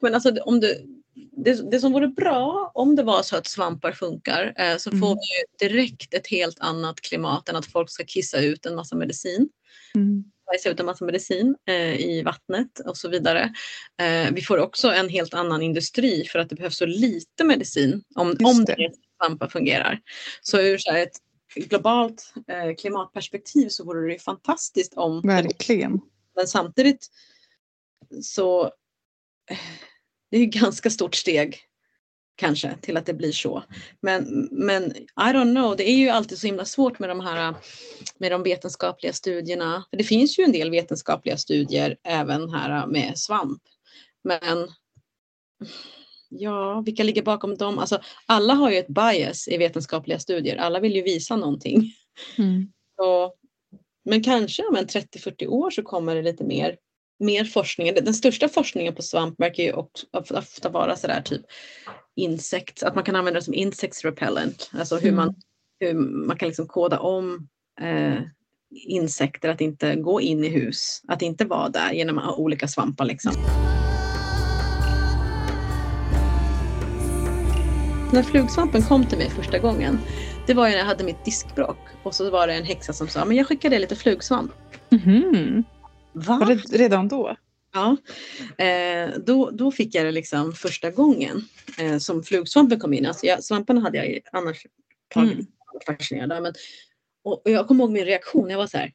[0.01, 3.91] Men alltså om du, det, det som vore bra om det var så att svampar
[3.91, 5.17] funkar eh, så får Mm.
[5.59, 8.95] vi ju direkt ett helt annat klimat än att folk ska kissa ut en massa
[8.95, 9.49] medicin.
[9.95, 10.23] Mm.
[10.45, 13.53] bajsa ut en massa medicin eh, i vattnet och så vidare.
[14.01, 18.03] Eh, vi får också en helt annan industri för att det behövs så lite medicin
[18.15, 18.91] om, Just om det.
[19.23, 19.99] svampar fungerar.
[20.41, 21.17] Så ur så här ett
[21.55, 25.99] globalt eh, klimatperspektiv så vore det fantastiskt om Verkligen.
[26.35, 27.07] men samtidigt
[28.23, 28.63] så
[29.51, 29.57] eh,
[30.33, 31.57] det är ju ganska stort steg
[32.35, 33.63] kanske till att det blir så.
[34.01, 37.55] Men, men I don't know, det är ju alltid så himla svårt med de här
[38.17, 39.85] med de vetenskapliga studierna.
[39.89, 43.61] För det finns ju en del vetenskapliga studier även här med svamp.
[44.23, 44.67] Men
[46.29, 47.79] ja, vilka ligger bakom dem?
[47.79, 50.57] Alltså, alla har ju ett bias i vetenskapliga studier.
[50.57, 51.93] Alla vill ju visa någonting.
[52.37, 52.71] Mm.
[52.95, 53.33] Så,
[54.05, 56.77] men kanske om en 30-40 år så kommer det lite mer,
[57.19, 57.93] mer forskning.
[57.93, 61.41] Den största forskningen på svamp verkar ju också ofta, vara sådär typ
[62.15, 64.69] insekt, att man kan använda det som insects repellent.
[64.73, 65.15] Alltså hur, Mm.
[65.15, 65.35] man,
[65.79, 65.93] hur
[66.27, 67.47] man kan liksom koda om
[67.81, 68.21] eh,
[68.87, 72.67] insekter att inte gå in i hus, att inte vara där genom att ha olika
[72.67, 73.33] svampar liksom.
[78.13, 79.99] När flugsvampen kom till mig första gången,
[80.47, 83.25] det var när jag hade mitt diskbråck och så var det en häxa som sa,
[83.25, 84.51] men jag skickar dig lite flugsvamp.
[84.89, 85.63] Mhm.
[86.13, 86.37] Va?
[86.39, 87.35] Var det redan då?
[87.73, 87.97] Ja,
[88.65, 91.41] eh, då, då fick jag det liksom första gången
[91.79, 93.05] eh, som flugsvampen kom in.
[93.05, 94.65] Alltså jag, svamparna hade jag annars
[95.13, 95.45] tagit Mm.
[95.85, 96.41] fascinerad av.
[96.43, 96.53] Men,
[97.23, 98.93] och, och jag kommer ihåg min reaktion, jag var så här,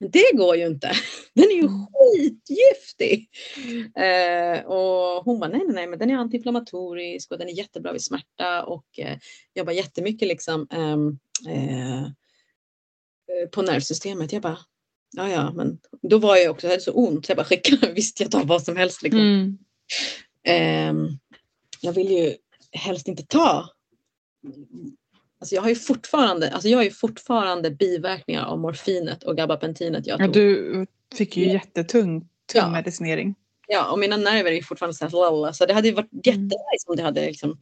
[0.00, 0.92] men det går ju inte.
[1.34, 1.86] Den är ju Mm.
[1.92, 3.28] skitgiftig.
[3.96, 7.92] Eh, och hon bara, nej, nej, nej, men den är antiinflammatorisk och den är jättebra
[7.92, 9.18] vid smärta och eh,
[9.54, 11.18] jobbar jättemycket liksom ehm,
[11.48, 12.08] eh, eh,
[13.52, 14.32] på nervsystemet.
[14.32, 14.58] Jag bara,
[15.12, 17.92] ja, ja, men då var jag också, jag hade så ont så jag bara skickade,
[17.94, 19.20] visst jag tar vad som helst liksom.
[19.20, 19.58] Mm.
[20.44, 21.08] Ehm,
[21.80, 22.34] jag vill ju
[22.72, 23.68] helst inte ta.
[25.40, 30.06] Alltså jag har ju fortfarande, alltså jag har ju fortfarande biverkningar av morfinet och gabapentinet
[30.06, 30.34] jag Ja, tog.
[30.34, 31.52] du fick ju Ja.
[31.52, 32.70] jättetung tung Ja.
[32.70, 33.34] medicinering.
[33.68, 36.22] Ja, och mina nerver är fortfarande så här, lalla, så det hade ju varit Mm.
[36.24, 37.58] jättenice om det hade liksom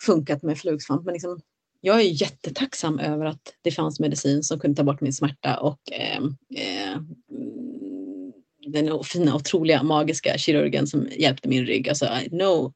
[0.00, 1.04] funkat med flugsvamp.
[1.04, 1.40] Men liksom,
[1.80, 5.80] jag är jättetacksam över att det fanns medicin som kunde ta bort min smärta och
[5.92, 6.92] ehm, eh,
[7.30, 8.32] mm,
[8.66, 11.88] den fina, otroliga, magiska kirurgen som hjälpte min rygg.
[11.88, 12.72] Alltså, th-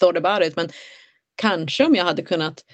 [0.00, 0.56] thought about it.
[0.56, 0.68] Men
[1.34, 2.64] kanske om jag hade kunnat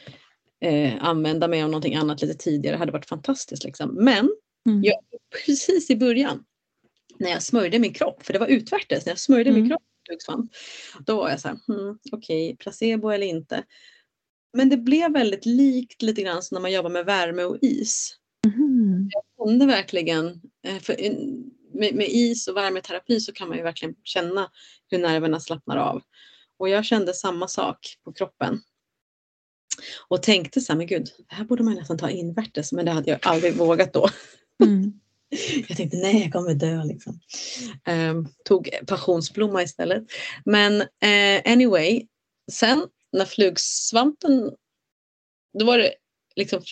[0.61, 3.65] eh, använda mig av någonting annat lite tidigare hade varit fantastiskt.
[3.65, 3.95] Liksom.
[3.95, 4.31] Men
[4.67, 4.83] Mm.
[4.85, 5.01] Ja.
[5.47, 6.45] precis i början
[7.19, 9.71] när jag smörjde min kropp, för det var utvärtes, när jag smörjde min Mm.
[9.71, 10.51] kropp med flugsvamp,
[11.07, 13.63] då var jag så här, hmm, okej, placebo eller inte.
[14.55, 18.17] Men det blev väldigt likt lite grann som när man jobbar med värme och is.
[18.47, 19.11] Mhm.
[19.13, 20.97] Jag kände verkligen, eh, för
[21.75, 24.51] med, med is och värmeterapi så kan man ju verkligen känna
[24.91, 26.03] hur nerverna slappnar av.
[26.59, 28.61] Och jag kände samma sak på kroppen.
[30.09, 32.91] Och tänkte så här, men gud, det här borde man nästan ta invärtes, men det
[32.91, 34.09] hade jag aldrig vågat då.
[34.65, 34.93] Mm.
[35.69, 37.21] Jag tänkte nej, jag kommer dö liksom.
[37.85, 40.05] Ehm, tog passionsblomma istället.
[40.45, 42.07] Men eh, anyway,
[42.53, 44.57] sen när flugsvampen,
[45.59, 45.95] då var det
[46.37, 46.63] liksom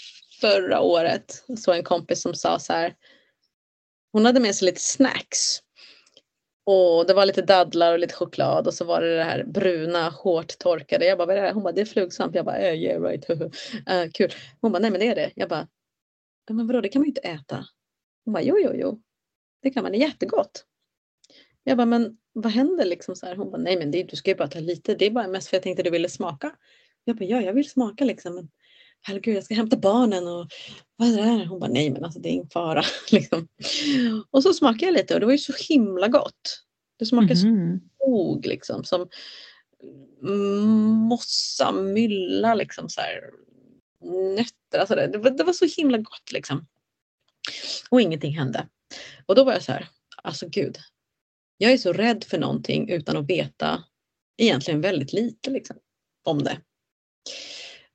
[0.40, 2.96] förra året så en kompis som sa så här.
[4.12, 5.58] Hon hade med sig lite snacks.
[6.64, 10.10] Och det var lite dadlar och lite choklad och så var det det här bruna,
[10.10, 11.06] hårt torkade.
[11.06, 11.54] Jag bara, vad är det här?
[11.54, 12.34] Hon bara, det är flugsvamp.
[12.34, 13.30] Jag bara, eh, yeah right.
[13.30, 14.32] uh, kul.
[14.60, 15.32] Hon bara, nej men det är det.
[15.34, 15.68] Jag bara,
[16.50, 17.66] men vadå, det kan man ju inte äta.
[18.24, 19.02] Hon bara, jo, jo, jo.
[19.62, 20.64] Det kan man, det är jättegott.
[21.64, 23.36] Jag bara, men vad händer liksom så här?
[23.36, 24.94] Hon bara, nej men det, du ska ju bara ta lite.
[24.94, 26.52] Det är bara mest för jag tänkte du ville smaka.
[27.04, 28.34] Jag bara, ja, jag vill smaka liksom.
[28.34, 28.48] Men
[29.02, 30.48] herregud, jag ska hämta barnen och
[30.96, 31.44] vad är det här?
[31.46, 32.82] Hon bara, nej men alltså det är ingen fara.
[33.12, 33.48] liksom.
[34.30, 36.62] Och så smakade jag lite och det var ju så himla gott.
[36.98, 37.80] Det smakade Mhm.
[37.96, 39.08] skog liksom som
[40.22, 43.20] mm, mossa, mylla liksom så här.
[44.36, 46.66] Nötter, alltså det, det, var, det var så himla gott liksom.
[47.90, 48.68] Och ingenting hände.
[49.26, 49.88] Och då var jag så här,
[50.22, 50.78] alltså gud.
[51.62, 53.84] Jag är så rädd för någonting utan att veta
[54.36, 55.76] egentligen väldigt lite liksom,
[56.24, 56.60] om det.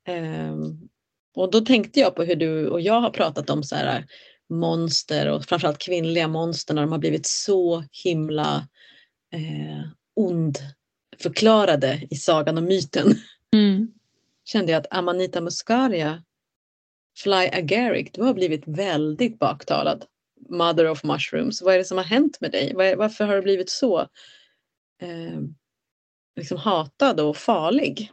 [0.04, 0.88] Ehm,
[1.34, 4.06] och då tänkte jag på hur du och jag har pratat om så här
[4.48, 8.68] monster och framförallt kvinnliga monster när de har blivit så himla
[9.32, 10.58] eh, ond
[11.18, 13.14] förklarade i sagan och myten.
[13.54, 13.92] Mm.
[14.44, 16.24] Kände jag att Amanita muscaria,
[17.18, 20.04] Fly Agaric, du har blivit väldigt baktalad.
[20.48, 21.62] Mother of mushrooms.
[21.62, 22.74] Vad är det som har hänt med dig?
[22.74, 24.00] Var- Varför har du blivit så
[25.02, 25.40] eh,
[26.36, 28.12] liksom hatad och farlig?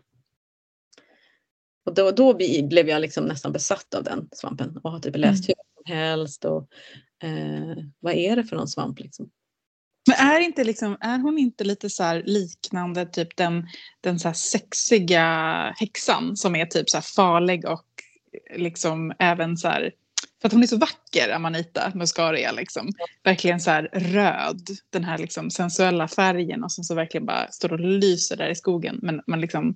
[1.86, 2.34] Och då, då
[2.70, 5.96] blev jag liksom nästan besatt av den svampen och har typ läst hur mycket som
[5.96, 6.46] helst.
[6.46, 6.70] Och,
[7.24, 9.00] eh, vad är det för någon svamp?
[9.00, 9.30] Liksom?
[10.08, 13.68] Men är, inte liksom, är hon inte lite så här liknande typ den,
[14.02, 15.24] den så här sexiga
[15.78, 17.86] häxan som är typ så farlig och
[18.56, 19.92] liksom även så här
[20.46, 22.52] för att hon är så vacker, Amanita Muscaria.
[22.52, 22.92] Liksom.
[23.24, 27.74] Verkligen så här röd, den här liksom sensuella färgen och som så verkligen bara står
[27.74, 29.00] och lyser där i skogen.
[29.02, 29.76] Men, men liksom,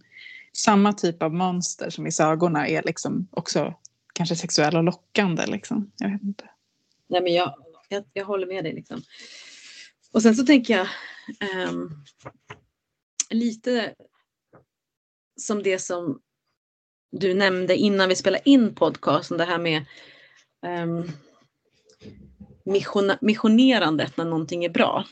[0.53, 3.73] samma typ av monster som i sagorna är liksom också
[4.13, 5.45] kanske sexuella och lockande.
[5.45, 5.91] Liksom.
[5.97, 6.49] Jag vet inte.
[7.07, 7.55] Nej, men jag,
[7.89, 8.73] jag, jag håller med dig.
[8.73, 9.01] Liksom.
[10.11, 10.87] Och sen så tänker jag
[11.39, 11.89] ehm,
[13.29, 13.93] lite
[15.39, 16.21] som det som
[17.11, 19.85] du nämnde innan vi spelade in podcasten, det här med
[20.65, 21.11] Ehm,
[22.65, 25.05] um, missionerandet när någonting är bra.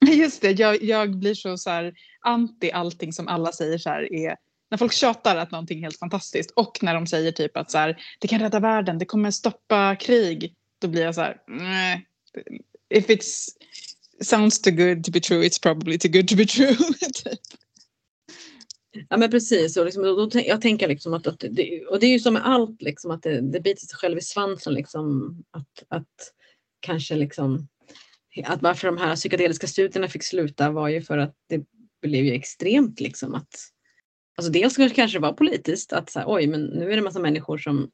[0.06, 4.12] Just det, jag, jag blir så, så här anti allting som alla säger så här
[4.12, 4.36] är
[4.70, 7.78] när folk tjatar att någonting är helt fantastiskt och när de säger typ att så
[7.78, 12.06] här, det kan rädda världen, det kommer stoppa krig, då blir jag så här, nej.
[12.90, 13.24] If it
[14.20, 16.74] sounds too good to be true, it's probably too good to be true.
[17.14, 17.38] typ.
[19.08, 22.06] Ja men precis, och liksom, då, då, jag tänker liksom att, att det, och det
[22.06, 24.74] är ju som med allt, liksom, att det, det biter sig själv i svansen.
[24.74, 26.32] Liksom, att, att
[26.80, 27.68] kanske liksom,
[28.44, 31.64] att varför de här psykedeliska studierna fick sluta var ju för att det
[32.02, 33.48] blev ju extremt liksom att
[34.36, 37.02] Alltså dels kanske kanske det var politiskt att så här, oj men nu är det
[37.02, 37.90] massa människor som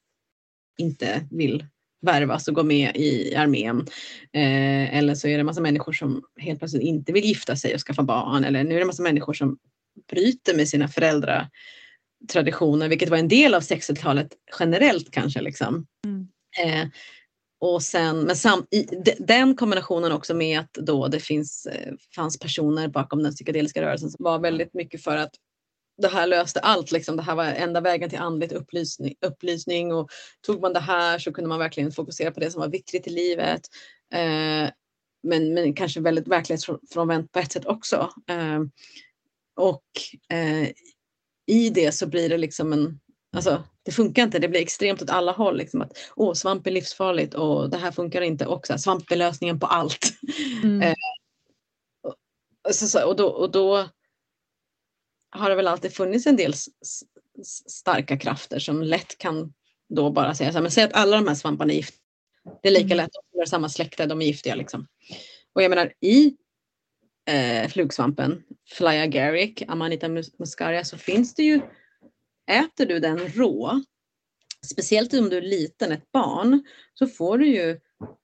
[0.79, 1.67] inte vill
[2.03, 3.87] värvas och gå med i armén.
[4.33, 7.81] Eh, eller så är det massa människor som helt plötsligt inte vill gifta sig och
[7.81, 8.45] skaffa barn.
[8.45, 9.59] Eller nu är det massa människor som
[10.11, 14.29] bryter med sina föräldratraditioner, vilket var en del av 60-talet
[14.61, 15.41] generellt kanske.
[15.41, 15.87] Liksom.
[16.07, 16.29] Mm.
[16.65, 16.89] Eh,
[17.61, 21.93] och sen, men sam, i, de, den kombinationen också med att då det finns, eh,
[22.15, 25.35] fanns personer bakom den psykedeliska rörelsen som var väldigt mycket för att
[26.03, 26.93] det här löste allt.
[26.93, 27.17] Liksom.
[27.17, 30.11] Det här var enda vägen till andligt upplysning, upplysning och
[30.47, 33.11] tog man det här så kunde man verkligen fokusera på det som var viktigt i
[33.11, 33.61] livet.
[34.15, 34.71] Eh,
[35.23, 38.11] men, men kanske väldigt verklighetsfrånvänt på ett sätt också.
[38.29, 38.61] Eh,
[39.57, 39.85] och
[40.33, 40.69] eh,
[41.47, 43.01] i det så blir det liksom en,
[43.37, 45.57] alltså det funkar inte, det blir extremt åt alla håll.
[45.57, 49.11] Liksom att, Åh, svamp är livsfarligt och det här funkar inte och så här, svamp
[49.11, 50.13] är lösningen på allt.
[50.63, 50.83] Mm.
[50.83, 50.95] Eh,
[52.69, 53.89] och, så, och, då, och då
[55.31, 56.69] har det väl alltid funnits en del s-
[57.41, 59.55] s- starka krafter som lätt kan
[59.89, 62.01] då bara säga så här, men säg att alla de här svamparna är giftiga.
[62.63, 62.97] Det är lika Mm.
[62.97, 64.87] lätt, de tillhör samma släkte, de är giftiga liksom.
[65.53, 66.37] Och jag menar i
[67.31, 71.61] eh, flugsvampen, Fly agaric, Amanita mus- muscaria, så finns det ju,
[72.51, 73.83] äter du den rå,
[74.73, 76.65] speciellt om du är liten, ett barn,
[76.95, 77.81] så får du ju,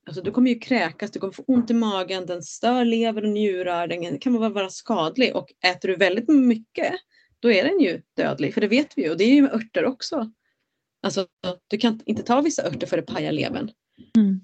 [0.06, 3.28] alltså du kommer ju kräkas, du kommer få ont i magen, den stör lever och
[3.28, 6.94] njurar, den kan vara, vara skadlig och äter du väldigt mycket,
[7.40, 9.54] då är den ju dödlig, för det vet vi ju och det är ju med
[9.54, 10.30] örter också.
[11.02, 11.26] Alltså
[11.68, 13.70] du kan inte ta vissa örter för det pajar levern.
[14.16, 14.40] Mm.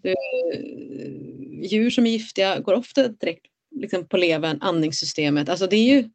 [1.62, 3.46] Djur som är giftiga går ofta direkt
[3.77, 5.49] liksom, på levern, andningssystemet.
[5.49, 6.11] Alltså det är ju,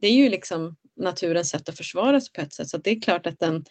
[0.00, 2.68] det är ju liksom naturens sätt att försvara sig på ett sätt.
[2.68, 3.64] Så det är klart att den,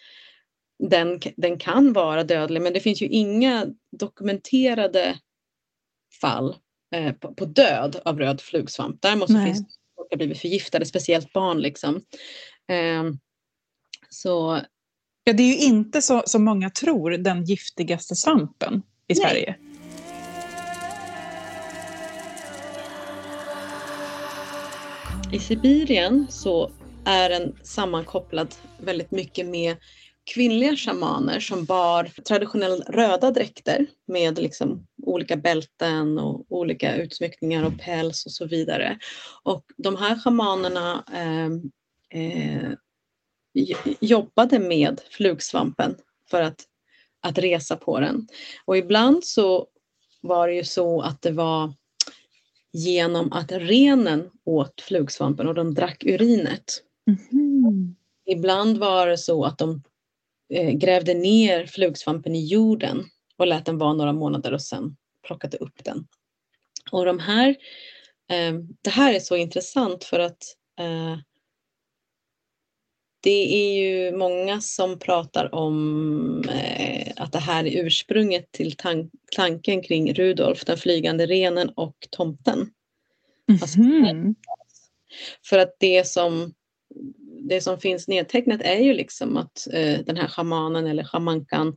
[0.89, 5.19] den, den kan vara dödlig men det finns ju inga dokumenterade
[6.21, 6.55] fall
[6.95, 9.01] eh, på, på död av röd flugsvamp.
[9.01, 11.61] Däremot så finns det folk har blivit förgiftade, speciellt barn.
[11.61, 12.01] Liksom.
[12.67, 13.19] Ehm,
[14.09, 14.61] så
[15.27, 19.15] Ja, det är ju inte så som många tror den giftigaste svampen i Nej.
[19.15, 19.55] Sverige.
[25.31, 26.69] I Sibirien så
[27.05, 29.77] är den sammankopplad väldigt mycket med
[30.33, 37.79] kvinnliga shamaner som bar traditionellt röda dräkter med liksom olika bälten och olika utsmyckningar och
[37.79, 38.99] päls och så vidare.
[39.43, 41.71] Och de här shamanerna ehm,
[42.13, 42.73] eh, eh,
[43.99, 45.95] jobbade med flugsvampen
[46.29, 46.63] för att,
[47.21, 48.27] att resa på den.
[48.65, 49.67] Och ibland så
[50.21, 51.73] var det ju så att det var
[52.77, 56.83] genom att renen åt flugsvampen och de drack urinet.
[57.07, 57.95] Mhm.
[58.25, 59.83] Ibland var det så att de
[60.53, 63.03] eh, grävde ner flugsvampen i jorden
[63.37, 64.95] och lät den vara några månader och sen
[65.27, 66.07] plockade upp den.
[66.91, 67.49] Och de här,
[68.31, 70.43] eh, det här är så intressant för att
[70.79, 71.17] eh,
[73.19, 79.09] det är ju många som pratar om eh, att det här är ursprunget till tan
[79.35, 82.69] tanken kring Rudolf, den flygande renen och tomten.
[83.61, 84.35] Alltså, Mhm.
[85.45, 86.53] För att det som,
[87.49, 91.75] det som finns nedtecknat är ju liksom att eh, den här shamanen eller shamankan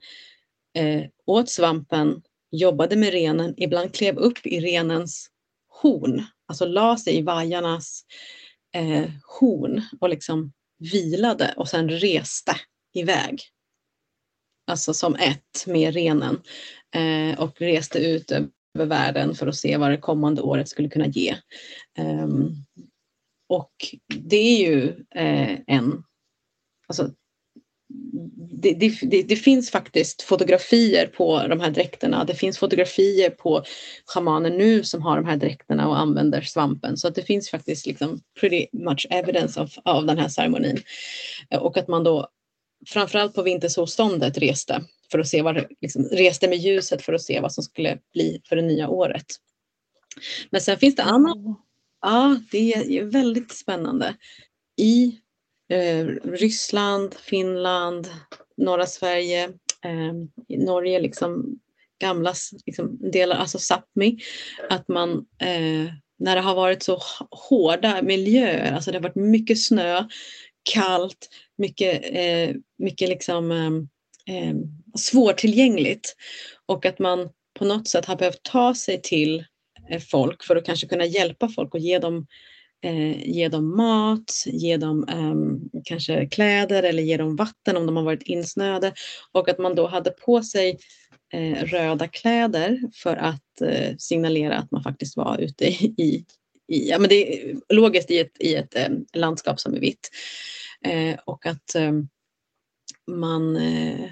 [0.75, 5.31] eh, åt svampen, jobbade med renen, ibland klev upp i renens
[5.69, 8.05] horn, alltså la sig i vajarnas
[8.75, 9.11] eh,
[9.41, 12.53] horn och liksom vilade och sen reste
[12.95, 13.41] iväg.
[14.67, 16.43] Alltså som ett med renen
[16.95, 21.07] eh, och reste ut över världen för att se vad det kommande året skulle kunna
[21.07, 21.31] ge.
[21.99, 22.29] Eh,
[23.49, 23.73] och
[24.15, 26.05] det är ju eh, en...
[26.87, 27.15] Alltså,
[28.63, 32.25] det, det, det, finns faktiskt fotografier på de här dräkterna.
[32.25, 33.65] Det finns fotografier på
[34.07, 36.97] shamaner nu som har de här dräkterna och använder svampen.
[36.97, 40.79] Så att det finns faktiskt liksom pretty much evidence av, av den här ceremonin.
[41.51, 42.29] Eh, Och att man då
[42.87, 47.41] framförallt på vintersolståndet reste för att se vad liksom, reste med ljuset för att se
[47.41, 49.27] vad som skulle bli för det nya året.
[50.51, 51.37] Men sen finns det annat
[52.03, 54.17] Ja, det är väldigt spännande.
[54.77, 55.19] I
[55.71, 58.09] eh, Ryssland, Finland,
[58.57, 59.45] norra Sverige,
[59.85, 60.13] eh,
[60.59, 61.59] Norge, liksom
[62.01, 62.35] gamla
[62.67, 64.19] liksom, delar, alltså Sápmi,
[64.71, 66.99] att man eh, när det har varit så
[67.31, 70.05] hårda miljöer, alltså det har varit mycket snö,
[70.73, 74.55] kallt, mycket, eh, mycket liksom, eh, eh,
[74.99, 76.17] svårtillgängligt
[76.67, 79.45] och att man på något sätt har behövt ta sig till
[79.91, 82.27] eh, folk för att kanske kunna hjälpa folk och ge dem,
[82.83, 87.97] eh, ge dem mat, ge dem eh, kanske kläder eller ge dem vatten om de
[87.97, 88.93] har varit insnöade.
[89.33, 90.79] Och att man då hade på sig
[91.33, 96.25] eh, röda kläder för att eh, signalera att man faktiskt var ute i, i,
[96.69, 100.11] i ja, men det är logiskt i ett, i ett eh, landskap som är vitt.
[100.87, 101.93] Eh, och att eh,
[103.07, 104.11] man eh,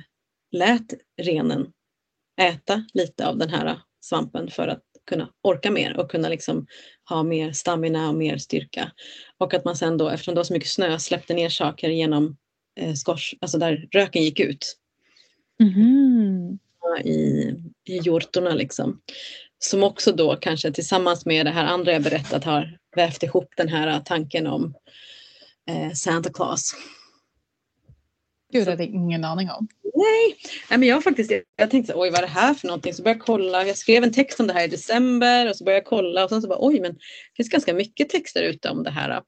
[0.53, 1.73] lät renen
[2.41, 6.67] äta lite av den här svampen för att kunna orka mer och kunna liksom
[7.09, 8.93] ha mer stamina och mer styrka.
[9.39, 12.37] Och att man sen då, eftersom det var så mycket snö, släppte ner saker genom
[12.81, 14.77] eh, skors, alltså där röken gick ut
[15.61, 16.59] Mhm.
[17.05, 17.55] i,
[17.85, 19.01] i hjortorna liksom.
[19.59, 23.69] Som också då kanske tillsammans med det här andra jag berättat har vävt ihop den
[23.69, 24.75] här tanken om
[25.69, 26.75] eh, Santa Claus.
[28.53, 29.69] Gud, det hade jag ingen aning om.
[29.95, 30.37] Nej,
[30.71, 32.95] Nej men jag faktiskt jag tänkte oj vad är det här för någonting?
[32.95, 33.67] Så började jag kolla.
[33.67, 36.31] Jag skrev en text om det här i december och så började jag kolla och
[36.31, 39.23] sen så bara oj men det finns ganska mycket texter ute om det här.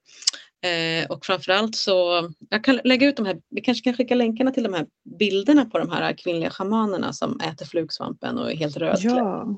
[0.62, 4.50] Eh, och framförallt så, jag kan lägga ut de här, vi kanske kan skicka länkarna
[4.50, 4.86] till de här
[5.18, 9.16] bilderna på de här kvinnliga shamanerna som äter flugsvampen och är helt rödklädda.
[9.16, 9.56] Ja.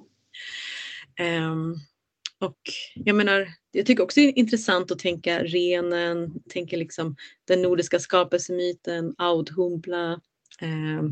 [1.24, 1.74] Ehm,
[2.40, 2.58] och
[2.94, 7.98] jag menar, jag tycker också det är intressant att tänka renen, tänka liksom den nordiska
[7.98, 10.20] skapelsemyten, Audhumbla,
[10.60, 11.02] eh,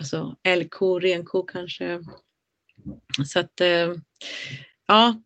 [0.00, 2.00] alltså älgko, renko kanske.
[3.26, 3.94] Så att eh,
[4.86, 5.22] ja,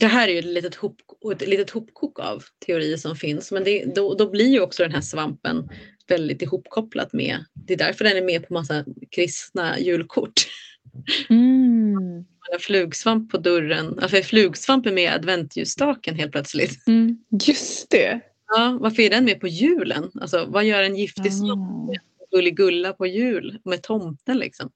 [0.00, 1.00] det här är ju ett litet, hop,
[1.32, 4.92] ett litet hopkok av teorier som finns, men det, då, då blir ju också den
[4.92, 5.68] här svampen
[6.08, 10.32] väldigt ihopkopplat med, det är därför den är med på massa kristna julkort.
[11.28, 11.61] Mm.
[12.60, 13.98] Flugsvamp på dörren.
[14.00, 16.86] Ja, för flugsvamp är med i adventsljusstaken helt plötsligt.
[16.88, 17.18] Mm.
[17.46, 18.20] Just det.
[18.56, 20.10] Ja, varför är den med på julen?
[20.20, 21.92] Alltså, vad gör en giftig svamp Ah.
[22.36, 24.70] gulligulla på jul med tomten liksom?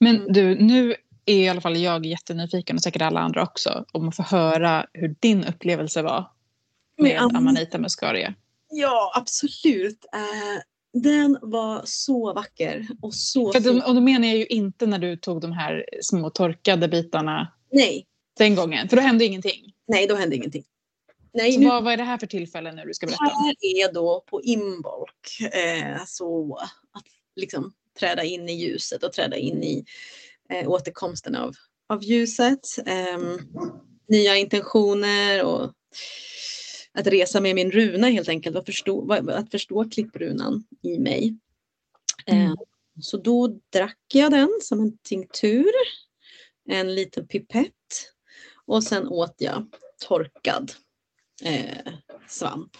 [0.00, 0.94] Men du, nu
[1.26, 4.86] är i alla fall jag jättenyfiken och säkert alla andra också om att få höra
[4.92, 6.30] hur din upplevelse var
[6.98, 8.34] med Med Am- Amanita Muscaria.
[8.70, 10.04] Ja, absolut.
[10.14, 10.62] Eh,
[10.92, 13.82] den var så vacker och så För fin.
[13.82, 18.06] och då menar jag ju inte när du tog de här små torkade bitarna Nej,
[18.38, 19.72] den gången, för då hände ingenting.
[19.88, 20.64] nej, då hände ingenting.
[21.34, 23.44] Nej, Så nu vad, vad är det här för tillfälle nu du ska berätta om?
[23.44, 25.40] här är då på Imbolc.
[25.52, 26.56] Eh, så
[26.92, 27.04] att
[27.36, 29.84] liksom träda in i ljuset och träda in i
[30.50, 31.54] eh, återkomsten av,
[31.88, 32.60] av ljuset.
[32.86, 33.38] Ehm,
[34.08, 35.72] nya intentioner och
[36.94, 38.56] att resa med min runa helt enkelt.
[38.56, 41.36] Att förstå, att förstå klipprunan i mig.
[42.26, 42.46] Mm.
[42.46, 42.54] Eh,
[43.00, 45.72] så då drack jag den som en tinktur.
[46.68, 47.72] En liten pipett.
[48.66, 49.66] Och sen åt jag
[50.08, 50.72] torkad
[51.44, 51.92] eh,
[52.28, 52.70] svamp.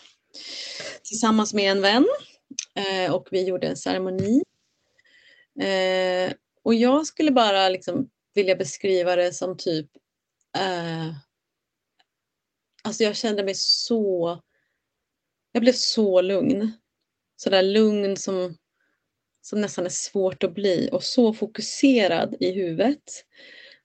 [1.02, 2.06] Tillsammans med en vän.
[2.74, 4.42] Eh, och vi gjorde en ceremoni.
[5.60, 6.32] Eh,
[6.62, 9.86] och jag skulle bara liksom vilja beskriva det som typ
[10.58, 11.14] eh,
[12.85, 14.41] Alltså jag kände mig så
[15.53, 16.72] Jag blev så lugn.
[17.37, 18.57] Så där lugn som,
[19.41, 23.24] som nästan är svårt att bli och så fokuserad i huvudet.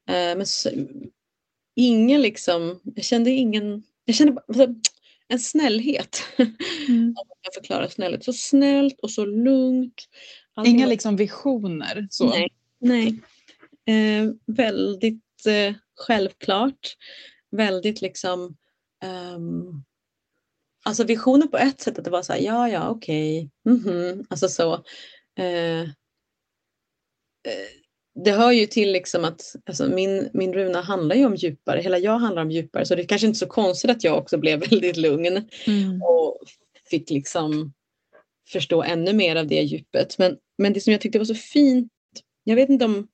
[0.10, 0.70] Eh, men så,
[1.76, 4.68] ingen liksom, jag kände ingen, jag kände alltså,
[5.28, 6.24] en snällhet.
[6.38, 6.50] Mm.
[7.18, 8.24] Om man kan förklara snällhet.
[8.24, 10.08] Så snällt och så lugnt.
[10.54, 12.08] Allting Inga liksom visioner.
[12.10, 12.30] Så.
[12.30, 12.50] Nej.
[12.80, 13.20] nej.
[13.86, 16.98] Eh, väldigt eh, självklart.
[17.52, 18.58] Väldigt liksom
[19.04, 19.84] ehm,
[20.86, 24.50] Alltså visionen på ett sätt att det var så här, ja ja okej, mhm, alltså
[24.50, 24.74] så.
[25.40, 25.90] Eh,
[28.24, 31.98] det hör ju till liksom att alltså min, min runa handlar ju om djupare, hela
[31.98, 34.60] jag handlar om djupare så det är kanske inte så konstigt att jag också blev
[34.70, 36.02] väldigt lugn Mm.
[36.02, 36.38] och
[36.90, 37.74] fick liksom
[38.50, 40.18] förstå ännu mer av det djupet.
[40.18, 41.92] Men, men det som jag tyckte var så fint,
[42.44, 43.08] jag vet inte om,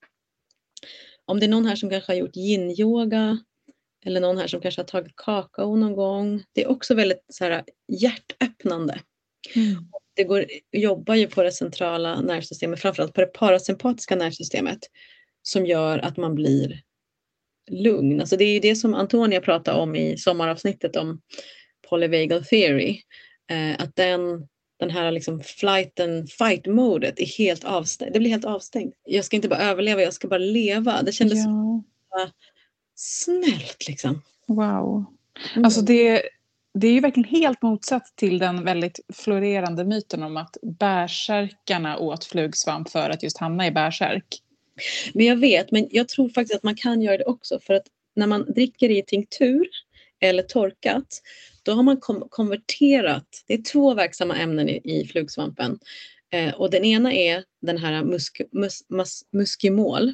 [1.26, 3.38] om det är någon här som kanske har gjort yin-yoga
[4.06, 6.44] eller någon här som kanske har tagit kakao någon gång.
[6.54, 9.00] Det är också väldigt så här, hjärtöppnande.
[9.56, 9.76] Mm.
[10.16, 14.80] Det går, jobbar ju på det centrala nervsystemet, framförallt på det parasympatiska nervsystemet
[15.42, 16.82] som gör att man blir
[17.72, 18.20] lugn.
[18.20, 21.22] Alltså det är ju det som Antonia pratade om i sommaravsnittet om
[21.90, 23.02] polyvagal theory.
[23.52, 24.48] Eh, att den,
[24.80, 28.14] den här liksom flight and fight-modet är helt avstängt.
[28.14, 28.96] Det blir helt avstängt.
[29.04, 31.02] Jag ska inte bara överleva, jag ska bara leva.
[31.02, 31.84] Det kändes Ja.
[33.04, 34.22] Snällt liksom.
[34.48, 35.06] Wow.
[35.54, 35.66] Mm.
[35.66, 36.22] Alltså det,
[36.74, 42.26] det är ju verkligen helt motsatt till den väldigt florerande myten om att bärsärkarna åt
[42.26, 44.26] flugsvamp för att just hamna i bärsärk.
[45.14, 47.88] Men jag vet, men jag tror faktiskt att man kan göra det också för att
[48.16, 49.68] när man dricker i tinktur
[50.20, 51.22] eller torkat
[51.64, 55.80] då har man kom- konverterat, det är två verksamma ämnen i, i flugsvampen.
[56.30, 60.14] Eh, och den ena är den här musk, mus, mus, muskimol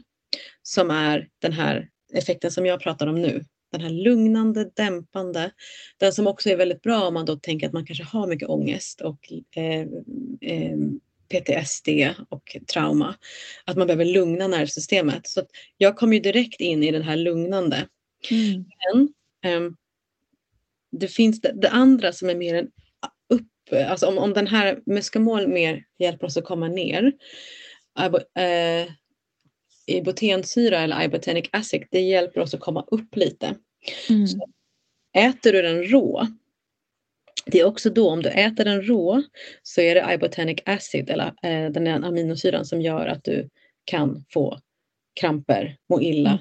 [0.64, 3.46] som är den här effekten som jag pratar om nu.
[3.72, 5.52] Den här lugnande, dämpande.
[5.98, 8.50] Den som också är väldigt bra om man då tänker att man kanske har mycket
[8.50, 9.82] ångest och eh,
[10.42, 10.78] eh,
[11.30, 11.90] PTSD
[12.30, 13.16] och trauma.
[13.66, 15.28] Att man behöver lugna nervsystemet.
[15.28, 15.42] Så
[15.78, 17.88] jag kom ju direkt in i den här lugnande.
[18.32, 18.66] Mm.
[18.94, 19.76] Men ehm,
[20.92, 22.68] det finns det, det andra som är mer en
[23.30, 23.48] upp,
[23.90, 27.14] alltså om, om den här muskamol mer hjälper oss att komma ner.
[29.90, 33.56] Ibo, ibotensyra eller ibotenic acid, det hjälper oss att komma upp lite.
[34.10, 34.26] Mm.
[35.14, 36.28] Äter du den rå,
[37.46, 39.24] det är också då om du äter den rå
[39.64, 43.50] så är det ibotenic acid eller eh, den här aminosyran som gör att du
[43.86, 44.60] kan få
[45.20, 46.40] kramper, må illa,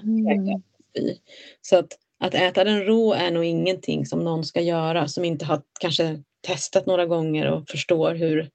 [0.90, 1.16] spy.
[1.62, 5.44] Så att, att äta den rå är nog ingenting som någon ska göra som inte
[5.44, 8.48] har kanske testat några gånger och förstår hur,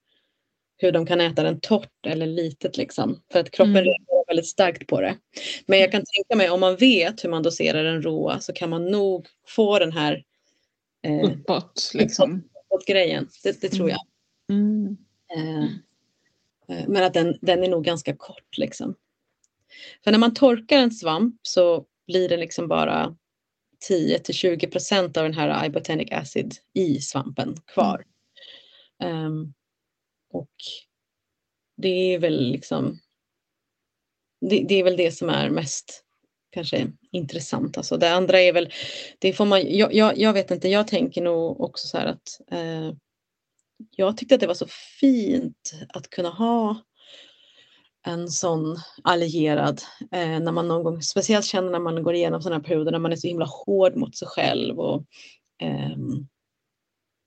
[0.78, 3.22] hur de kan äta den torrt eller litet liksom.
[3.32, 3.84] För att kroppen Mm.
[3.84, 5.18] reagerar väldigt starkt på det.
[5.66, 8.70] Men jag kan tänka mig om man vet hur man doserar den råa så kan
[8.70, 10.24] man nog få den här
[11.04, 12.44] eh, Uppåt liksom.
[12.88, 13.28] grejen.
[13.44, 14.00] Det, det tror jag.
[14.50, 14.98] Mm.
[15.36, 15.64] Eh,
[16.78, 18.96] eh, men att den, den är nog ganska kort liksom.
[20.04, 23.16] För när man torkar en svamp så blir det liksom bara
[23.88, 28.06] 10 till 20 procent av den här ibotenic acid i svampen kvar.
[29.04, 29.54] Ehm,
[30.36, 30.52] och
[31.78, 33.00] det är väl liksom
[34.50, 36.04] det, det är väl det som är mest
[36.52, 37.78] kanske intressant.
[37.78, 38.70] Alltså det andra är väl,
[39.20, 42.42] det får man, jag, jag, jag vet inte, jag tänker nog också så här att
[42.52, 42.92] eh,
[43.96, 44.68] jag tyckte att det var så
[45.00, 46.82] fint att kunna ha
[48.06, 49.82] en sån allierad
[50.12, 53.12] eh, när man någon gång, speciellt känner när man går igenom sådana perioder när man
[53.12, 55.06] är så himla hård mot sig själv och
[55.62, 55.98] eh,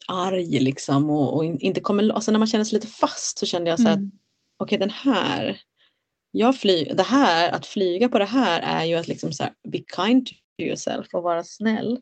[0.09, 3.47] arg liksom och, och in, inte kommer, alltså när man känner sig lite fast så
[3.47, 4.11] kände jag så här, Mm.
[4.57, 5.61] okej den här,
[6.31, 9.53] jag flyger, det här, att flyga på det här är ju att liksom så här,
[9.69, 11.93] be kind to yourself och vara snäll.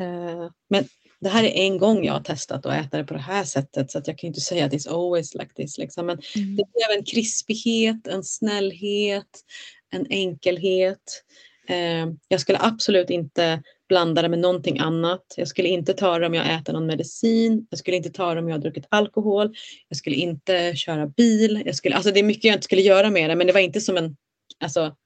[0.00, 0.84] Eh, men
[1.20, 3.90] det här är en gång jag har testat att äta det på det här sättet
[3.90, 5.78] så att jag kan inte säga att it's always like this.
[5.78, 6.06] Liksom.
[6.06, 6.56] Men Mm.
[6.56, 9.44] det blev en krispighet, en snällhet,
[9.90, 11.24] en enkelhet.
[11.68, 15.34] Eh, jag skulle absolut inte blanda det med någonting annat.
[15.36, 17.66] Jag skulle inte ta det om jag äter någon medicin.
[17.70, 19.54] Jag skulle inte ta det om jag har druckit alkohol.
[19.88, 21.62] Jag skulle inte köra bil.
[21.66, 23.60] Jag skulle, alltså det är mycket jag inte skulle göra med det men det var
[23.60, 24.16] inte som en,
[24.60, 24.96] alltså,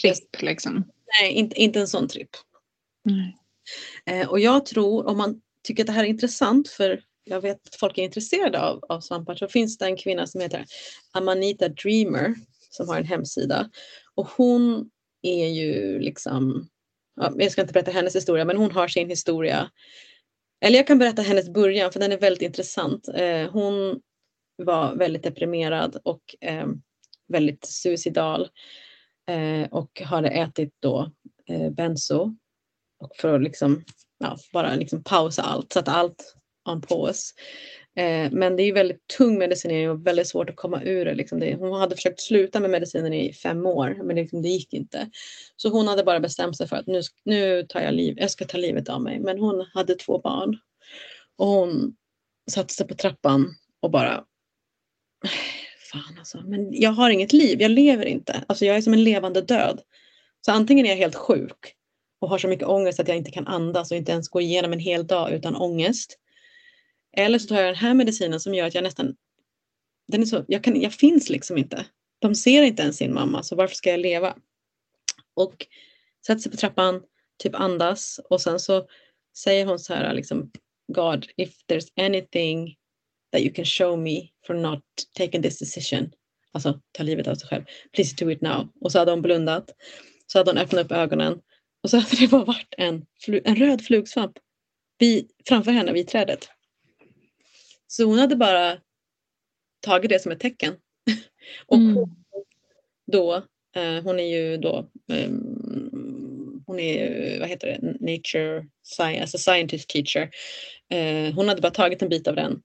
[0.00, 0.84] Tripp liksom.
[1.20, 2.30] nej inte, inte en sån tripp.
[4.06, 7.66] Eh, och jag tror om man tycker att det här är intressant för jag vet
[7.66, 10.64] att folk är intresserade av, av svampar så finns det en kvinna som heter
[11.12, 12.34] Amanita Dreamer
[12.70, 13.70] som har en hemsida
[14.14, 14.90] och hon
[15.22, 16.68] är ju liksom,
[17.16, 19.70] ja, jag ska inte berätta hennes historia men hon har sin historia.
[20.60, 23.08] Eller jag kan berätta hennes början för den är väldigt intressant.
[23.08, 24.00] Eh, hon
[24.56, 26.66] var väldigt deprimerad och eh,
[27.28, 28.48] väldigt suicidal
[29.30, 31.10] eh, och hade ätit då
[31.48, 32.36] eh, benzo
[32.98, 33.84] och för att liksom,
[34.18, 36.36] ja, bara liksom pausa allt, Satt allt
[36.68, 37.34] on pause.
[37.96, 41.14] Eh, men det är ju väldigt tung medicinering och väldigt svårt att komma ur det.
[41.14, 41.54] Liksom det.
[41.54, 45.10] Hon hade försökt sluta med medicinen i fem år men det, liksom, det gick inte.
[45.56, 48.44] Så hon hade bara bestämt sig för att nu, nu tar jag liv, jag ska
[48.44, 49.18] ta livet av mig.
[49.20, 50.58] Men hon hade två barn.
[51.36, 51.96] Och hon
[52.50, 54.24] satte sig på trappan och bara
[55.92, 58.44] Fan alltså, men jag har inget liv, jag lever inte.
[58.46, 59.80] Alltså jag är som en levande död.
[60.40, 61.74] Så antingen är jag helt sjuk
[62.20, 64.72] och har så mycket ångest att jag inte kan andas och inte ens gå igenom
[64.72, 66.18] en hel dag utan ångest.
[67.16, 69.16] Eller så tar jag den här medicinen som gör att jag nästan,
[70.08, 71.86] den är så, jag, kan, jag finns liksom inte.
[72.18, 74.36] De ser inte ens sin mamma, så varför ska jag leva?
[75.34, 75.66] Och
[76.26, 77.02] sätter sig på trappan,
[77.42, 78.88] typ andas och sen så
[79.38, 80.50] säger hon så här liksom
[80.92, 82.76] God, if there's anything
[83.32, 84.82] that you can show me for not
[85.18, 86.10] taking this decision,
[86.52, 88.68] alltså ta livet av sig själv, please do it now.
[88.80, 89.70] Och så hade hon blundat,
[90.26, 91.40] så hade hon öppnat upp ögonen
[91.82, 94.38] och så hade det bara varit en, flu- en röd flugsvamp
[94.98, 96.48] vid, framför henne vid trädet.
[97.86, 98.78] Så hon hade bara
[99.80, 100.74] tagit det som ett tecken.
[101.66, 101.96] och Mm.
[103.12, 103.34] då,
[103.76, 107.80] eh, hon är ju då, ehm, hon är vad heter det,
[108.12, 110.30] nature science, alltså scientist teacher.
[110.90, 112.62] Eh, hon hade bara tagit en bit av den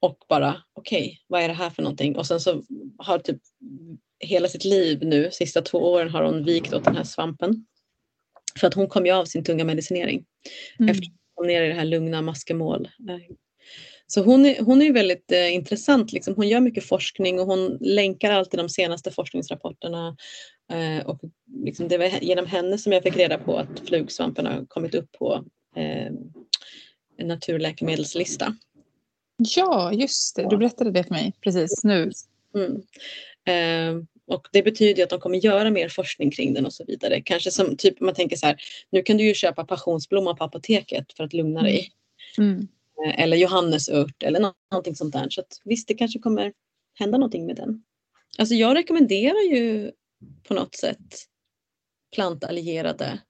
[0.00, 2.16] och bara okej, vad är det här för någonting?
[2.16, 2.62] Och sen så
[2.98, 3.38] har typ
[4.20, 7.66] hela sitt liv nu, sista två åren har hon vikt åt den här svampen.
[8.60, 10.24] För att hon kom ju av sin tunga medicinering
[10.78, 10.90] Mm.
[10.90, 12.88] efter att hon kom ner i det här lugna maskemål.
[14.10, 16.12] Så hon är, hon är väldigt eh, intressant.
[16.12, 16.34] Liksom.
[16.34, 20.16] Hon gör mycket forskning och hon länkar alltid de senaste forskningsrapporterna.
[20.72, 21.20] Eh, och
[21.64, 25.12] liksom det var genom henne som jag fick reda på att flugsvampen har kommit upp
[25.12, 25.44] på
[25.76, 26.06] eh,
[27.18, 28.56] en naturläkemedelslista.
[29.56, 30.46] Ja, just det.
[30.50, 32.10] Du berättade det för mig precis nu.
[32.54, 32.82] Mm.
[33.44, 37.20] Eh, och det betyder att de kommer göra mer forskning kring den och så vidare.
[37.20, 38.56] Kanske som typ man tänker så här,
[38.90, 41.92] nu kan du ju köpa passionsblomma på apoteket för att lugna dig.
[42.38, 42.68] Mm.
[43.06, 45.26] Eh, eller johannesört eller nå- någonting sånt där.
[45.30, 46.52] Så att, visst, det kanske kommer
[46.98, 47.82] hända någonting med den.
[48.38, 49.92] Alltså jag rekommenderar ju
[50.48, 51.14] på något sätt
[52.14, 53.20] plantallierade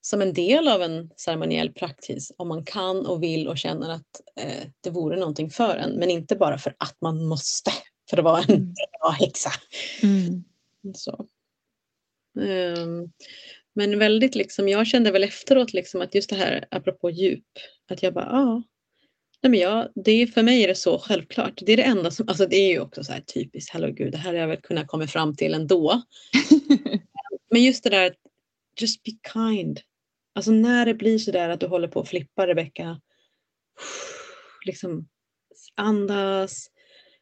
[0.00, 4.20] som en del av en ceremoniell praktis om man kan och vill och känner att
[4.40, 7.70] eh, det vore någonting för en men inte bara för att man måste
[8.10, 8.74] för att vara en Mm.
[9.00, 9.50] bra häxa.
[10.02, 10.44] Mm.
[10.94, 11.26] Så.
[12.40, 13.12] Ehm,
[13.72, 17.44] men väldigt liksom, jag kände väl efteråt liksom att just det här apropå djup,
[17.90, 18.62] att jag bara ja.
[19.44, 21.60] Nej men jag, det är, för mig är det så självklart.
[21.66, 24.12] Det är det enda som, alltså det är ju också så här typiskt, hallå gud,
[24.12, 26.02] det här har jag väl kunnat komma fram till ändå.
[27.50, 28.16] Men just det där, att
[28.80, 29.80] just be kind.
[30.34, 33.00] Alltså när det blir så där att du håller på att flippa Rebecka,
[34.66, 35.08] liksom
[35.74, 36.70] andas,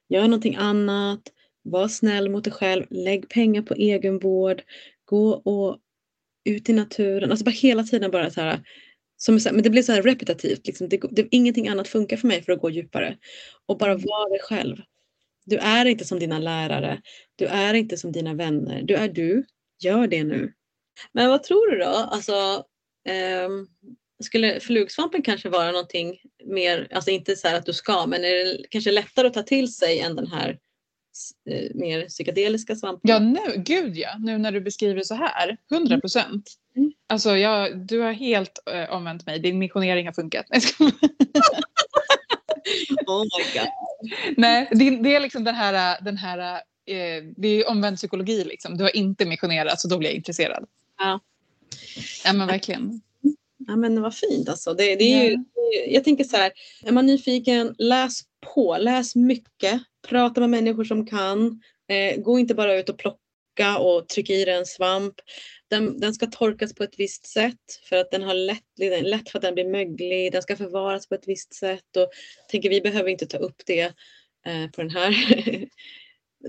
[0.08, 1.22] gör någonting annat,
[1.62, 4.62] var snäll mot dig själv, lägg pengar på egenvård,
[5.04, 5.78] gå och
[6.44, 7.30] ut i naturen.
[7.30, 8.60] Alltså bara hela tiden bara så här,
[9.22, 10.66] som men det blir så här repetitivt.
[10.66, 10.88] Liksom.
[10.88, 13.16] Det, det, ingenting annat funkar för mig för att gå djupare.
[13.66, 14.76] Och bara vara dig själv.
[15.44, 17.02] Du är inte som dina lärare.
[17.36, 18.82] Du är inte som dina vänner.
[18.82, 19.44] Du är du.
[19.82, 20.52] Gör det nu.
[21.12, 21.90] Men vad tror du då?
[21.90, 22.64] Alltså,
[23.08, 23.66] ehm,
[24.24, 28.30] skulle flugsvampen kanske vara någonting mer, alltså inte så här att du ska, men är
[28.30, 30.56] det kanske lättare att ta till sig än den här eh,
[31.74, 33.10] mer psykedeliska svampen?
[33.10, 34.08] Ja, nu, gud ja.
[34.18, 35.56] Nu när du beskriver så här.
[35.70, 36.52] 100 procent.
[36.76, 36.92] Mm.
[37.08, 39.38] Alltså, jag, du har helt äh, omvänt mig.
[39.38, 40.46] Din missionering har funkat.
[43.06, 43.68] Oh my god.
[44.36, 46.54] Nej, det, det är liksom den här, den här
[46.86, 48.76] eh, det är omvänd psykologi liksom.
[48.76, 50.66] Du har inte missionerat så då blir jag intresserad.
[50.98, 51.20] Ja.
[52.24, 53.00] Ja men verkligen.
[53.58, 54.74] Ja men vad fint alltså.
[54.74, 55.38] Det, det är ju,
[55.88, 56.52] jag tänker så här,
[56.84, 58.20] är man nyfiken, läs
[58.54, 61.62] på, läs mycket, prata med människor som kan.
[61.88, 65.14] Eh, gå inte bara ut och plocka och trycka i dig en svamp.
[65.70, 69.38] Den, den ska torkas på ett visst sätt för att den har lätt, lätt för
[69.38, 70.32] att den blir möglig.
[70.32, 71.96] Den ska förvaras på ett visst sätt.
[71.96, 72.08] Och
[72.48, 73.92] tänker vi behöver inte ta upp det
[74.46, 75.10] eh, på den här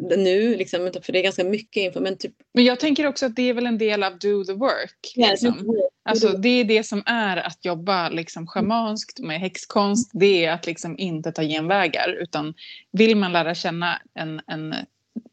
[0.02, 2.00] nu, liksom, för det är ganska mycket info.
[2.00, 4.54] Men typ, Men jag tänker också att det är väl en del av do the
[4.54, 5.14] work.
[5.16, 5.78] Liksom.
[6.06, 10.12] Alltså, det är det som är att jobba liksom, schamanskt med häxkonst.
[10.14, 12.10] Det är att liksom, inte ta genvägar.
[12.22, 12.54] Utan
[12.92, 14.76] vill man lära känna en, en,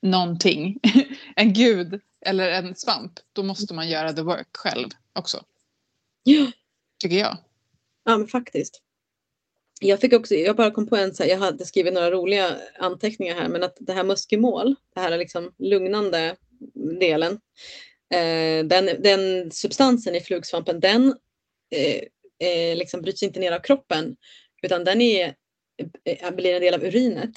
[0.03, 0.81] någonting,
[1.37, 5.45] en gud eller en svamp, då måste man göra the work själv också.
[6.23, 6.47] Ja.
[7.03, 7.37] Tycker jag.
[8.05, 8.83] Ja men faktiskt.
[9.83, 12.57] Jag fick också, jag bara kom på en så här, jag hade skrivit några roliga
[12.79, 16.37] anteckningar här men att det här muskemål, det här liksom lugnande
[17.01, 17.33] delen,
[18.15, 21.15] eh, den, den substansen i flugsvampen den
[21.71, 22.03] eh,
[22.49, 24.17] eh, liksom bryts inte ner av kroppen
[24.63, 25.35] utan den är,
[26.05, 27.33] eh, blir en del av urinet.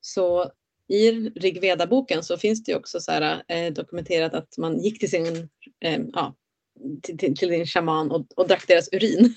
[0.00, 0.52] Så
[0.88, 5.10] i Rigveda-boken så finns det ju också så här, eh, dokumenterat att man gick till
[5.10, 5.48] sin,
[5.84, 6.34] eh, ja,
[7.02, 9.34] till, till, till din shaman och, och drack deras urin.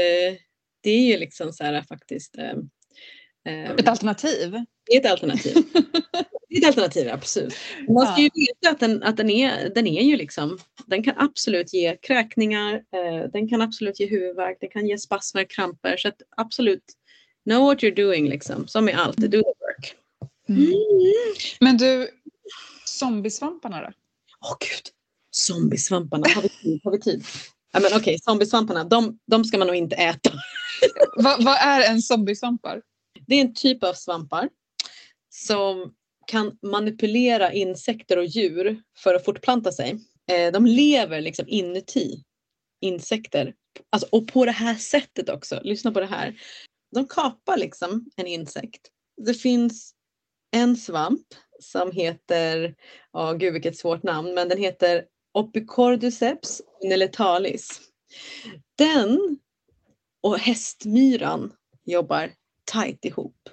[0.00, 0.34] Eh,
[0.82, 2.54] det är ju liksom så här faktiskt eh,
[3.48, 4.50] eh, Ett alternativ.
[4.86, 5.54] det är ett alternativ.
[6.48, 7.54] Det är ett alternativ, absolut.
[7.88, 11.14] Man ska ju veta att den, att den, är, den är ju liksom, den kan
[11.18, 15.96] absolut ge kräkningar, eh, den kan absolut ge huvudvärk, den kan ge spasmer, kramper.
[15.96, 16.84] Så att absolut,
[17.44, 18.68] know what you're doing liksom.
[18.68, 19.96] Som med allt, do the work.
[20.48, 20.72] Mm.
[21.60, 22.08] Men du,
[22.84, 23.92] zombiesvamparna då?
[24.40, 24.90] Åh gud,
[25.32, 26.80] zombiesvamparna, har vi tid?
[26.84, 27.24] Har vi tid?
[27.72, 30.30] Ja, men okej, zombiesvamparna, de, de ska man nog inte äta.
[31.16, 32.82] vad, vad är en zombiesvampar?
[33.26, 34.48] Det är en typ av svampar
[35.30, 35.94] som
[36.26, 39.98] kan manipulera insekter och djur för att fortplanta sig.
[40.30, 42.22] Eh, de lever liksom inuti
[42.80, 43.54] insekter.
[43.90, 45.60] Alltså, och på det här sättet också.
[45.64, 46.40] Lyssna på det här.
[46.94, 48.88] De kapar liksom en insekt.
[49.26, 49.94] Det finns
[50.50, 51.26] en svamp
[51.60, 52.74] som heter,
[53.12, 55.04] ja oh, gud vilket svårt namn, men den heter
[55.34, 57.80] Opicordyceps neletalis.
[58.78, 59.38] Den
[60.20, 61.52] och hästmyran
[61.84, 62.30] jobbar
[62.64, 63.48] tajt ihop.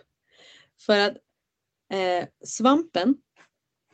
[0.86, 1.18] För att
[1.94, 3.16] eh, svampen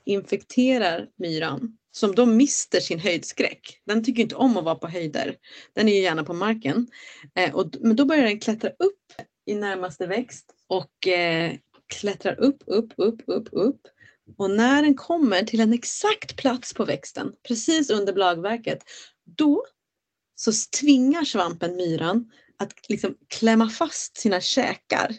[0.06, 3.82] infekterar myran som då mister sin höjdskräck.
[3.86, 5.38] Den tycker inte om att vara på höjder.
[5.74, 6.88] Den är ju gärna på marken.
[7.36, 9.14] Eh, och, men då börjar den klättra upp
[9.46, 11.54] i närmaste växt och eh,
[11.88, 13.82] klättrar upp, upp, upp, upp, upp.
[14.38, 18.84] Och när den kommer till en exakt plats på växten, precis under bladverket,
[19.38, 19.66] då
[20.36, 25.16] så tvingar svampen myran att liksom klämma fast sina käkar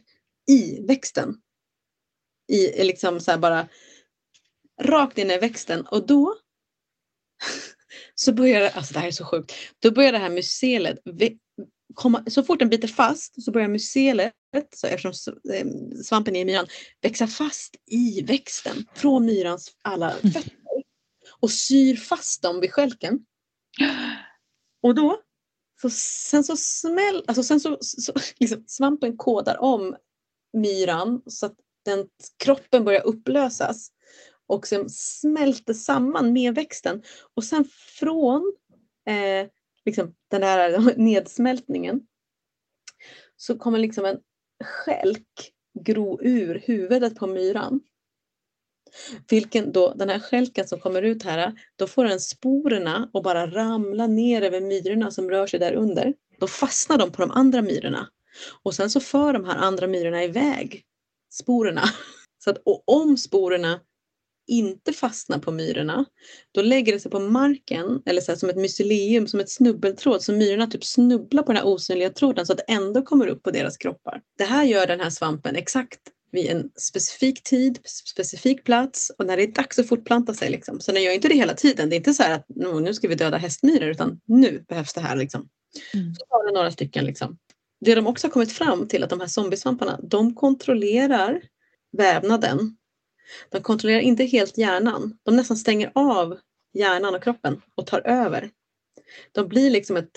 [0.51, 1.35] i växten.
[2.49, 3.69] I liksom så bara
[4.83, 6.37] rakt in i växten och då
[8.15, 10.99] så börjar, alltså det här är så sjukt, då börjar det här mycelet
[11.95, 14.35] komma, så fort den biter fast så börjar mycelet,
[14.77, 15.67] så eftersom eh,
[16.05, 16.67] svampen är i myran,
[17.03, 20.33] växa fast i växten från myrans alla mm.
[20.33, 20.53] fötter
[21.41, 23.19] och syr fast dem vid skälken.
[24.83, 25.21] Och då,
[25.81, 29.97] så, sen så smäll, alltså sen så, så liksom, svampen kodar om
[30.53, 33.91] myran så att den, kroppen börjar upplösas
[34.47, 37.03] och sen smälter samman med växten
[37.35, 37.65] och sen
[37.99, 38.57] från
[39.07, 39.49] eh,
[39.87, 42.01] liksom, den här nedsmältningen
[43.37, 44.19] så kommer liksom en
[44.65, 45.53] skälk
[45.85, 47.81] gro ur huvudet på myran.
[49.31, 53.47] Vilken då, den här skälken som kommer ut här, då får den sporerna att bara
[53.47, 56.15] ramla ner över myrorna som rör sig där under.
[56.41, 58.09] Då fastnar de på de andra myrorna.
[58.63, 60.85] Och sen så för de här andra myrorna iväg
[61.31, 61.83] sporerna.
[62.45, 63.81] Så att, och om sporerna
[64.47, 66.05] inte fastnar på myrorna,
[66.53, 70.23] då lägger det sig på marken eller så som ett mycelium, som ett snubbeltråd.
[70.23, 73.43] Så myrorna typ snubblar på den här osynliga tråden så att det ändå kommer upp
[73.43, 74.21] på deras kroppar.
[74.39, 76.01] Det här gör den här svampen exakt
[76.33, 80.51] vid en specifik tid, specifik plats och när det är dags att fortplanta sig.
[80.51, 80.81] Liksom.
[80.81, 81.89] Så den gör inte det hela tiden.
[81.89, 85.17] Det är inte så att nu ska vi döda hästmyror utan nu behövs det här.
[85.17, 85.49] Liksom.
[85.95, 86.15] Mm.
[86.15, 87.05] Så tar det några stycken.
[87.05, 87.39] Liksom.
[87.81, 91.43] Det de också har kommit fram till att de här zombiesvamparna, de kontrollerar
[91.93, 92.77] vävnaden
[93.51, 95.19] de kontrollerar inte helt hjärnan.
[95.23, 96.39] De nästan stänger av
[96.75, 98.51] hjärnan och kroppen och tar över.
[99.33, 100.11] De blir liksom ett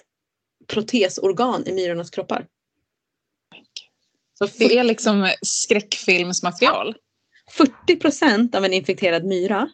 [0.67, 2.47] protesorgan i myrornas kroppar.
[4.33, 6.95] Så det är liksom skräckfilmsmaterial?
[7.51, 9.69] 40 procent av en infekterad myra,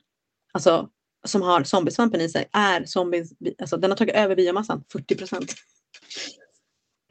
[0.52, 0.90] alltså
[1.26, 5.56] som har zombiesvampen i sig, är zombies, alltså den har tagit över biomassan, 40 procent.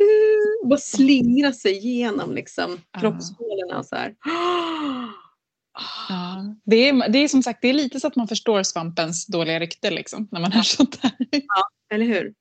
[0.02, 4.14] Uh, bara slingra sig igenom liksom, kroppshålorna och så här.
[6.08, 9.26] Ja, det, är, det är som sagt det är lite så att man förstår svampens
[9.26, 11.12] dåliga rykte liksom, när man hör sånt här.
[11.30, 12.34] Ja, eller hur?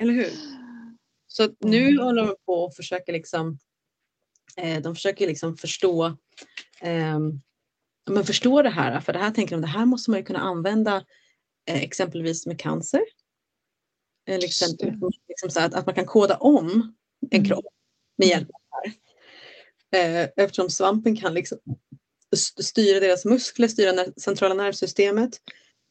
[0.00, 0.30] Eller hur?
[1.26, 2.04] Så nu mm.
[2.04, 3.58] håller de på att försöka liksom,
[4.56, 6.06] eh, de försöker liksom förstå,
[6.80, 7.18] eh,
[8.10, 10.40] men förstå det här, för det här tänker de, det här måste man ju kunna
[10.40, 10.96] använda
[11.68, 13.02] eh, exempelvis med cancer.
[14.26, 14.94] Eller exempel,
[15.28, 16.96] liksom så att, att man kan koda om
[17.30, 17.48] en mm.
[17.48, 17.64] kropp
[18.18, 20.22] med hjälp av det här.
[20.22, 21.58] Eh, eftersom svampen kan liksom
[22.36, 25.30] styra deras muskler, styra centrala nervsystemet.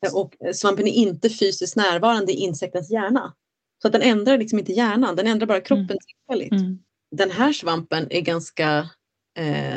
[0.06, 3.34] Eh, och svampen är inte fysiskt närvarande i insektens hjärna.
[3.82, 5.98] Så att den ändrar liksom inte hjärnan, den ändrar bara kroppen mm.
[5.98, 6.52] tillfälligt.
[6.52, 6.80] Mm.
[7.12, 8.90] Den här svampen är ganska
[9.38, 9.76] eh,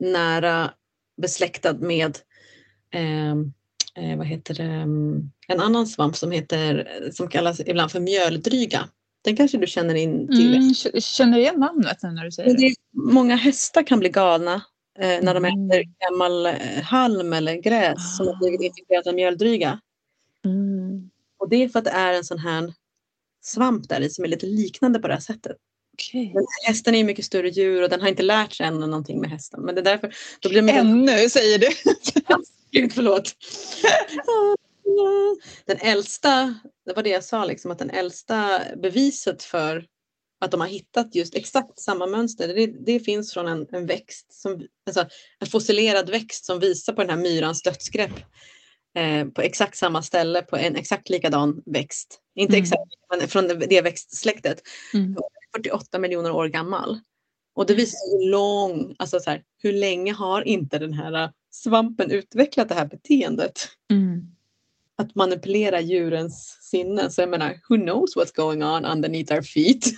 [0.00, 0.74] nära
[1.22, 2.18] besläktad med
[2.94, 3.30] eh,
[3.94, 8.88] eh, vad heter det, mm, en annan svamp som, heter, som kallas ibland för mjöldryga.
[9.24, 10.54] Den kanske du känner in till?
[10.54, 12.68] Mm, känner igen namnet när du säger det.
[12.68, 12.74] det.
[12.92, 14.62] Många hästar kan bli galna
[15.00, 15.70] när de mm.
[15.70, 19.80] äter gammal eh, halm eller gräs som har blivit infekterat av mjöldryga.
[20.44, 21.10] Mm.
[21.38, 22.72] Och det är för att det är en sån här
[23.42, 25.56] svamp där i som är lite liknande på det här sättet.
[25.92, 26.32] Okay.
[26.66, 29.62] Hästen är mycket större djur och den har inte lärt sig ännu någonting med hästen.
[29.62, 31.68] Men det är därför, då blir de ännu säger du?
[32.70, 33.34] Gud förlåt.
[35.64, 36.54] Den äldsta,
[36.86, 39.86] det var det jag sa, liksom, att den äldsta beviset för
[40.40, 42.48] att de har hittat just exakt samma mönster.
[42.48, 45.06] Det, det finns från en, en växt, som, alltså
[45.38, 48.12] en fossilerad växt som visar på den här myrans dödsgrepp
[48.96, 52.20] eh, på exakt samma ställe på en exakt likadan växt.
[52.34, 52.62] Inte Mm.
[52.62, 54.62] exakt, men från det, det växtsläktet.
[54.94, 55.16] Mm.
[55.56, 57.00] 48 miljoner år gammal.
[57.54, 61.30] Och det visar hur lång, alltså så här, hur länge har inte den här äh,
[61.50, 63.68] svampen utvecklat det här beteendet?
[63.90, 64.22] Mm.
[65.00, 67.10] Att manipulera djurens sinnen.
[67.10, 69.84] Så jag menar, who knows what's going on underneath our feet?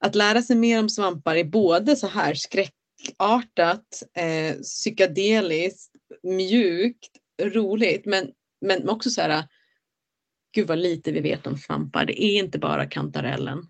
[0.00, 7.10] att lära sig mer om svampar är både så här skräckartat, eh, psykedeliskt, mjukt,
[7.42, 9.44] roligt men, men också så här
[10.54, 12.04] gud vad lite vi vet om svampar.
[12.04, 13.68] Det är inte bara kantarellen.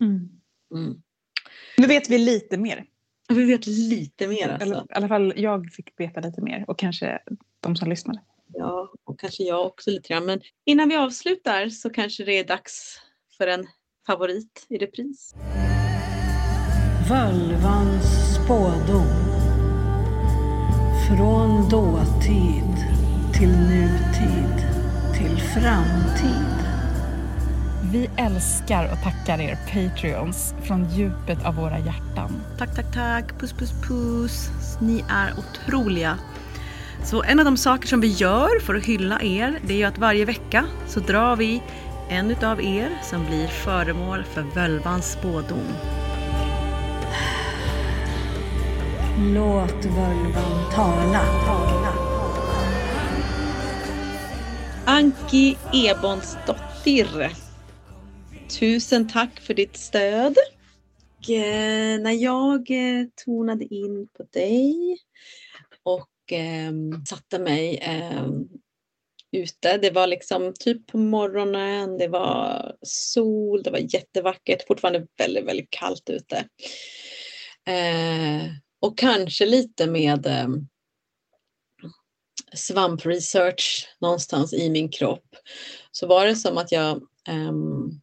[0.00, 0.28] Mm.
[0.74, 1.02] Mm.
[1.76, 2.84] Nu vet vi lite mer.
[3.34, 4.86] Vi vet lite mer Eller, alltså.
[4.90, 7.18] I alla fall jag fick veta lite mer och kanske
[7.60, 8.20] de som lyssnade.
[8.54, 10.26] Ja, och kanske jag också lite grann.
[10.26, 13.00] Men innan vi avslutar så kanske det är dags
[13.38, 13.66] för en
[14.06, 15.34] favorit i repris.
[17.08, 19.06] Völvans spådom.
[21.08, 22.76] Från dåtid
[23.38, 24.56] till nutid
[25.18, 26.51] till framtid.
[27.92, 32.42] Vi älskar och tackar er Patreons från djupet av våra hjärtan.
[32.58, 33.38] Tack, tack, tack.
[33.38, 34.50] Puss, puss, puss.
[34.80, 36.18] Ni är otroliga.
[37.04, 39.84] Så en av de saker som vi gör för att hylla er, det är ju
[39.84, 41.62] att varje vecka så drar vi
[42.08, 45.68] en utav er som blir föremål för völvans spådom.
[49.18, 51.24] Låt völvan tala.
[51.46, 51.92] tala.
[54.84, 57.41] Anki Ebonsdottir.
[58.58, 60.36] Tusen tack för ditt stöd.
[61.18, 64.98] Och, eh, när jag eh, tonade in på dig
[65.82, 66.72] och eh,
[67.08, 68.28] satte mig eh,
[69.32, 69.78] ute.
[69.78, 75.70] Det var liksom typ på morgonen, det var sol, det var jättevackert, fortfarande väldigt, väldigt
[75.70, 76.36] kallt ute.
[77.66, 78.42] Eh,
[78.80, 80.48] och kanske lite med eh,
[82.54, 85.36] svampresearch någonstans i min kropp
[85.90, 88.01] så var det som att jag, ehm,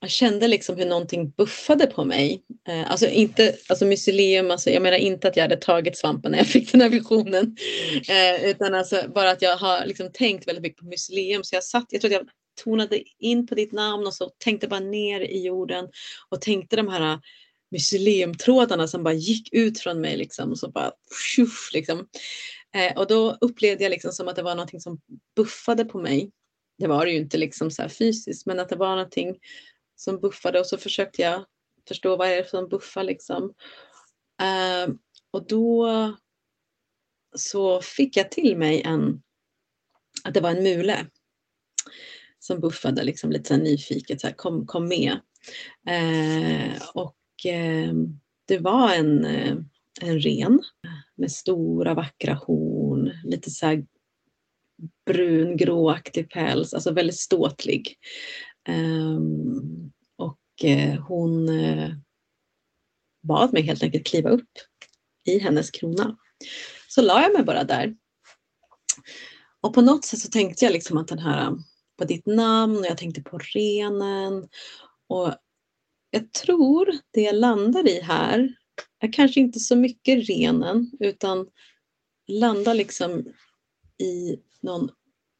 [0.00, 2.42] jag kände liksom hur någonting buffade på mig.
[2.68, 6.38] Eh, alltså inte, alltså mycelium, alltså jag menar inte att jag hade tagit svampen när
[6.38, 7.56] jag fick den här visionen.
[8.08, 11.44] Eh, utan alltså bara att jag har liksom tänkt väldigt mycket på mycelium.
[11.44, 12.28] Så jag satt, jag tror att jag
[12.64, 15.88] tonade in på ditt namn och så tänkte bara ner i jorden
[16.28, 17.18] och tänkte de här
[17.70, 20.92] myceliumtrådarna som bara gick ut från mig liksom och så bara
[21.36, 22.06] tjuff, liksom.
[22.74, 25.00] Eh, och då upplevde jag liksom som att det var någonting som
[25.36, 26.30] buffade på mig.
[26.78, 29.36] Det var det ju inte liksom så här fysiskt men att det var någonting
[30.00, 31.44] som buffade och så försökte jag
[31.88, 33.54] förstå vad är det som buffar liksom.
[34.42, 34.94] Eh,
[35.30, 35.88] och då
[37.36, 39.22] så fick jag till mig en,
[40.24, 41.06] att det var en mule
[42.38, 45.20] som buffade liksom lite så här nyfiket, så här, kom, kom med.
[45.88, 47.92] Eh, och eh,
[48.46, 49.56] det var en, eh,
[50.00, 50.62] en ren
[51.16, 53.86] med stora vackra horn, lite så här
[55.06, 57.96] brun gråaktig päls, alltså väldigt ståtlig.
[58.70, 61.90] Ehm, och eh, hon eh,
[63.22, 64.50] bad mig helt enkelt kliva upp
[65.24, 66.16] i hennes krona.
[66.88, 67.96] Så la jag mig bara där.
[69.60, 71.52] Och på något sätt så tänkte jag liksom att den här
[71.98, 74.48] på ditt namn och jag tänkte på renen.
[75.08, 75.34] Och
[76.10, 78.54] jag tror det jag landar i här
[79.00, 81.48] är kanske inte så mycket renen utan
[82.28, 83.24] landar liksom
[83.98, 84.90] i någon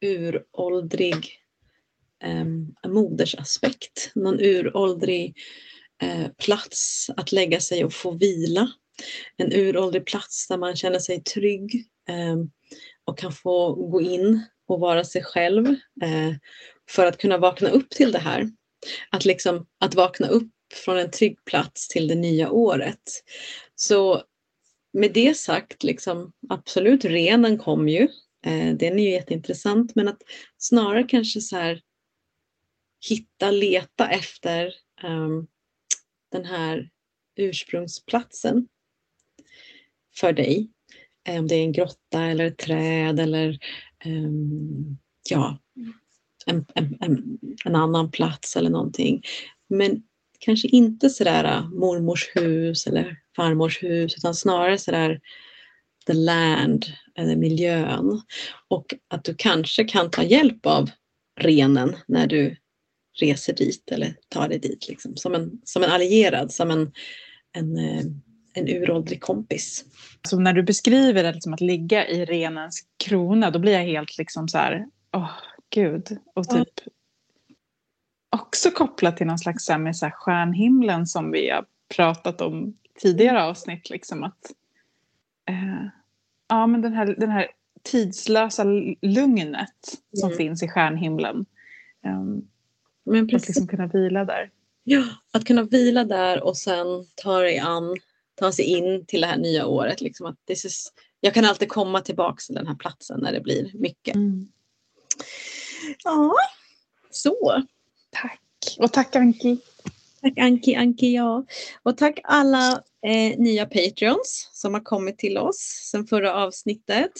[0.00, 1.39] uråldrig
[2.24, 2.44] eh,
[2.90, 4.12] modersaspekt.
[4.14, 5.36] Någon uråldrig
[6.02, 8.72] eh, plats att lägga sig och få vila.
[9.36, 12.36] En uråldrig plats där man känner sig trygg eh,
[13.04, 15.66] och kan få gå in och vara sig själv
[16.02, 16.34] eh,
[16.90, 18.50] för att kunna vakna upp till det här.
[19.10, 20.52] Att, liksom, att vakna upp
[20.84, 23.02] från en trygg plats till det nya året.
[23.74, 24.22] Så
[24.92, 28.02] med det sagt, liksom, absolut renen kom ju.
[28.46, 30.22] Eh, den är ju jätteintressant men att
[30.58, 31.80] snarare kanske så här
[33.08, 35.46] hitta, leta efter um,
[36.32, 36.90] den här
[37.36, 38.68] ursprungsplatsen
[40.16, 40.70] för dig.
[41.28, 43.58] Eh, om det är en grotta eller ett träd eller
[44.04, 44.98] um,
[45.30, 45.58] ja,
[46.46, 49.22] en, en, en, en, annan plats eller någonting.
[49.68, 50.02] Men
[50.38, 55.20] kanske inte sådär eh, mormors hus eller farmors hus utan snarare sådär
[56.06, 58.22] the land eller miljön.
[58.68, 60.90] Och att du kanske kan ta hjälp av
[61.40, 62.56] renen när du
[63.20, 66.92] reser dit eller tar dig dit liksom, som, en, som en allierad, som en,
[67.52, 67.78] en,
[68.54, 69.84] en uråldrig kompis.
[70.28, 74.18] Så när du beskriver det liksom att ligga i renens krona då blir jag helt
[74.18, 75.30] liksom så här, åh oh,
[75.70, 76.18] gud.
[76.34, 76.68] Och typ
[78.30, 81.64] också kopplat till någon slags så här, med så här, stjärnhimlen som vi har
[81.96, 83.90] pratat om tidigare avsnitt.
[83.90, 84.52] Liksom, att,
[85.48, 85.86] eh,
[86.48, 87.46] ja, men den, här, den här
[87.82, 88.64] tidslösa
[89.02, 90.36] lugnet som Mm.
[90.36, 91.46] finns i stjärnhimlen.
[92.06, 92.48] Um,
[93.10, 93.48] Men att precis.
[93.48, 94.50] liksom kunna vila där.
[94.84, 97.96] Ja, att kunna vila där och sen ta dig an,
[98.34, 100.00] ta sig in till det här nya året.
[100.00, 103.40] Liksom att this is, jag kan alltid komma tillbaka till den här platsen när det
[103.40, 104.16] blir mycket.
[106.04, 106.34] Ja,
[107.10, 107.62] så.
[108.10, 108.40] Tack.
[108.78, 109.58] Och tack Anki.
[110.20, 111.44] Tack Anki, Anki ja.
[111.82, 117.12] Och tack alla eh, nya Patreons som har kommit till oss sedan förra avsnittet.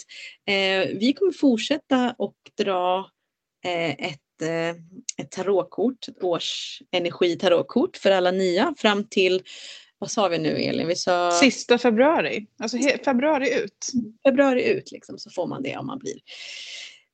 [0.45, 3.09] Eh, vi kommer fortsätta och dra
[3.65, 4.69] eh, ett, eh,
[5.17, 9.43] ett tarotkort, ett årsenergitarotkort för alla nya fram till,
[9.99, 10.87] vad sa vi nu Elin?
[10.87, 12.47] Vi sa Sista februari.
[12.59, 13.87] Alltså februari ut.
[14.23, 16.19] februari ut liksom, så får man det om man blir,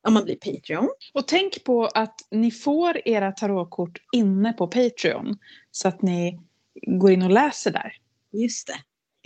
[0.07, 0.89] om man blir Patreon.
[1.13, 5.37] Och tänk på att ni får era tarotkort inne på Patreon.
[5.71, 6.39] Så att ni
[6.87, 7.93] går in och läser där.
[8.31, 8.77] Just det,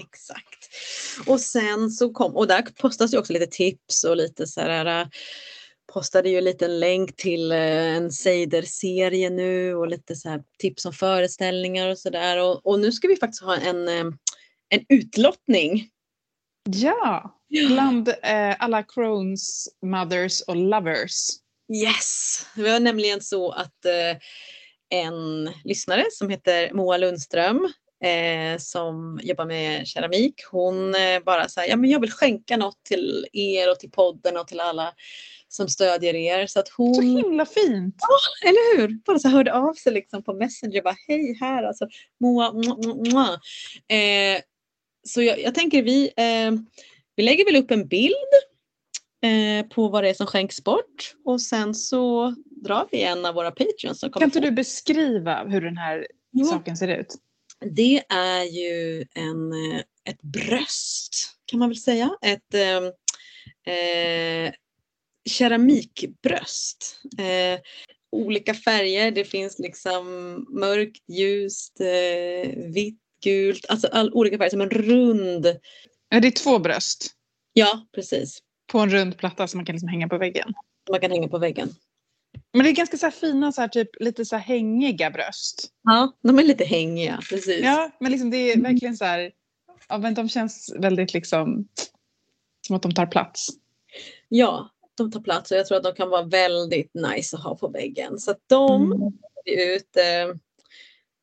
[0.04, 0.70] exakt.
[1.28, 5.08] Och sen så kom, och där postas ju också lite tips och lite så här,
[5.94, 10.94] postade ju en liten länk till eh, en Seider-serie nu och lite så tips om
[10.94, 12.38] föreställningar och sådär.
[12.44, 14.06] Och, och nu ska vi faktiskt ha en, eh,
[14.70, 15.90] en utlottning.
[16.64, 21.28] Ja, bland eh, alla Crones mothers och lovers.
[21.74, 22.46] Yes!
[22.56, 24.18] Det var nämligen så att eh,
[24.90, 31.60] en lyssnare som heter Moa Lundström eh, som jobbar med keramik, hon eh, bara så
[31.60, 34.94] här, ja men jag vill skänka något till er och till podden och till alla
[35.48, 36.48] som stödjer er.
[36.48, 37.96] Så att hon, Så himla fint.
[38.46, 39.00] eller hur?
[39.06, 41.88] Bara så hörde av sig liksom på Messenger, bara hej här alltså,
[42.20, 43.28] mua, mua, mua.
[43.98, 44.42] Eh,
[45.08, 46.52] så jag, jag tänker vi, eh,
[47.16, 48.14] vi lägger väl upp en bild
[49.24, 53.36] eh, på vad det är som skänks bort och sen så drar vi en av
[53.36, 56.46] våra patreons Kan inte få- du beskriva hur den här Jo.
[56.46, 57.16] saken ser ut?
[57.66, 61.14] Det är ju en, eh, ett bröst
[61.46, 62.10] kan man väl säga.
[62.22, 64.54] Ett eh, eh,
[65.30, 67.00] keramikbröst.
[67.18, 67.60] Eh,
[68.12, 69.12] olika färger.
[69.12, 70.06] Det finns liksom
[70.50, 73.66] mörkt, ljust, eh, vitt, gult.
[73.70, 75.46] Alltså all, olika färger som en rund.
[76.10, 77.12] Ja, Det är två bröst
[77.54, 78.40] Ja, precis.
[78.72, 80.54] på en rund platta som man kan liksom hänga på väggen.
[80.92, 81.70] Man kan hänga på väggen.
[82.54, 85.70] Men det är ganska så här fina, så här, typ, lite så här hängiga bröst.
[85.84, 87.20] Ja, de är lite hängiga.
[87.30, 87.62] Precis.
[87.64, 89.32] Ja, men liksom det är verkligen så här...
[89.90, 91.68] Ja, men de känns väldigt liksom...
[92.68, 93.48] Som att de tar plats.
[94.30, 97.56] Ja, de tar plats och jag tror att de kan vara väldigt nice att ha
[97.56, 98.20] på väggen.
[98.20, 99.02] Så att de Mm.
[99.46, 100.36] ut, eh,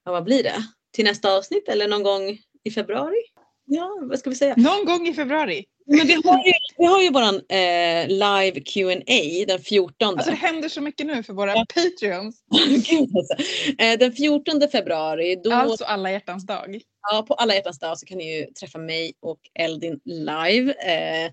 [0.04, 0.56] ja, vad blir det?
[0.92, 3.22] Till nästa avsnitt eller någon gång i februari?
[3.64, 4.54] Ja, vad ska vi säga?
[4.56, 5.64] Någon gång i februari.
[5.90, 10.08] Men vi har ju, vi har ju våran eh, live Q&A den 14.
[10.08, 11.66] Alltså det händer så mycket nu för våra Ja.
[11.74, 12.36] Patreons.
[12.90, 13.34] Gud, alltså.
[13.78, 16.80] eh, den 14 februari, då, Alltså alla hjärtans dag.
[17.10, 20.74] ja, på alla hjärtans dag så kan ni ju träffa mig och Eldin live.
[20.86, 21.30] Eh,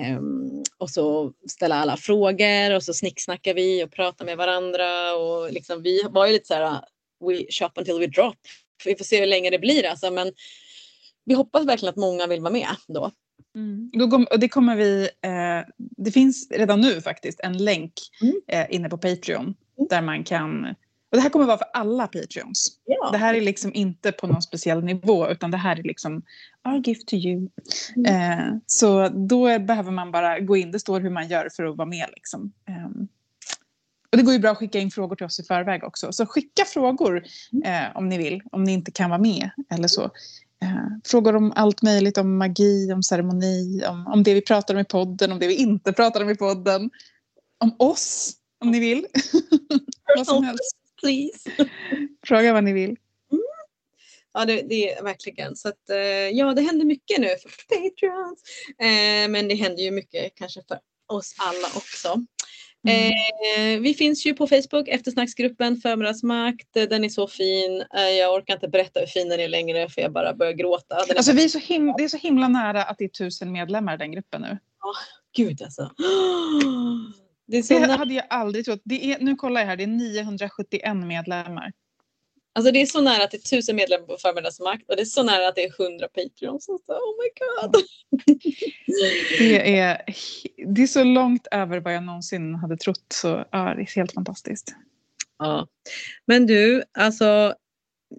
[0.00, 5.14] ehm, och så ställa alla frågor och så snicksnackar vi och pratar med varandra.
[5.14, 6.80] Och liksom, vi var ju lite så här,
[7.26, 8.36] we shop until we drop.
[8.84, 10.32] Vi får se hur länge det blir alltså, men
[11.24, 13.10] vi hoppas verkligen att många vill vara med då.
[13.92, 15.08] Då kom, och det kommer vi...
[15.22, 17.92] Eh, det finns redan nu faktiskt en länk
[18.22, 18.34] Mm.
[18.48, 19.54] eh, inne på Patreon.
[19.90, 20.66] Där man kan...
[21.10, 22.78] Och det här kommer vara för alla Patreons.
[22.84, 23.10] Ja.
[23.12, 26.22] Det här är liksom inte på någon speciell nivå utan det här är liksom
[26.68, 27.48] our gift to you.
[27.96, 28.38] Mm.
[28.38, 31.76] Eh, så då behöver man bara gå in, det står hur man gör för att
[31.76, 32.06] vara med.
[32.14, 32.52] Liksom.
[32.68, 32.86] Eh,
[34.10, 36.12] och det går ju bra att skicka in frågor till oss i förväg också.
[36.12, 37.24] Så skicka frågor
[37.64, 40.10] eh, om ni vill, om ni inte kan vara med eller så.
[40.62, 44.80] Eh, frågor om allt möjligt, om magi, om ceremoni, om, om det vi pratar om
[44.80, 46.90] i podden, om det vi inte pratar om i podden.
[47.58, 49.06] Om oss, om ni vill.
[50.16, 50.76] vad som helst.
[51.00, 51.50] Please.
[52.26, 52.96] Fråga vad ni vill.
[54.32, 55.56] Ja, det, det är verkligen.
[55.56, 58.42] Så att, eh, ja, det händer mycket nu för Patreons.
[58.78, 62.26] Eh, men det händer ju mycket kanske för oss alla också.
[62.88, 66.68] Eh, vi finns ju på Facebook, eftersnacksgruppen Förmiddagsmakt.
[66.72, 67.84] Den är så fin.
[67.96, 70.94] Eh, jag orkar inte berätta hur fin den är längre för jag bara börjar gråta.
[70.94, 73.08] Den är Alltså, vi är så him- det är så himla nära att det är
[73.08, 74.58] tusen medlemmar i den gruppen nu.
[75.36, 75.90] Gud alltså.
[77.48, 78.80] Det Det hade jag aldrig trott.
[78.84, 81.72] Det är, nu kollar jag här, det är 971 medlemmar.
[82.56, 85.04] Alltså det är så nära att det är tusen medlemmar på Förmiddagsmakt och det är
[85.04, 86.68] så nära att det är hundra Patreons.
[86.68, 87.74] Alltså, oh my god.
[89.38, 90.02] Det är,
[90.74, 93.06] det är så långt över vad jag någonsin hade trott.
[93.14, 94.74] Så ja, det är helt fantastiskt.
[95.38, 95.68] Ja.
[96.26, 97.54] Men du, alltså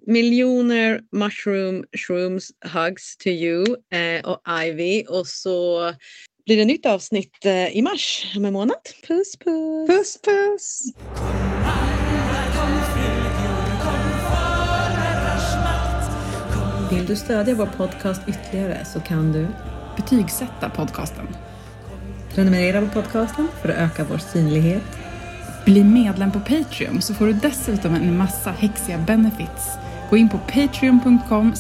[0.08, 5.94] miljoner mushroom shrooms hugs to you eh, och Ivy och så
[6.46, 8.78] blir det nytt avsnitt eh, i mars om en månad.
[9.08, 9.88] Puss puss!
[9.90, 10.82] Puss puss!
[17.08, 19.48] Du stödja vår podcast ytterligare så kan du
[19.98, 21.28] Betygsätta podcasten.
[22.34, 24.84] prenumerera på podcasten för att öka vår synlighet.
[25.66, 29.78] Bli medlem på Patreon så får du dessutom en massa häxiga benefits.
[30.10, 31.54] Gå in på patreon.com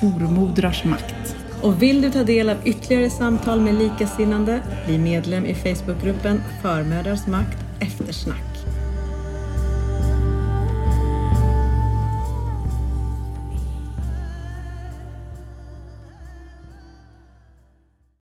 [0.00, 1.36] formodrarsmakt.
[1.62, 7.26] Och vill du ta del av ytterligare samtal med likasinnande, bli medlem i Facebookgruppen Förmödrars
[7.26, 8.55] makt eftersnack.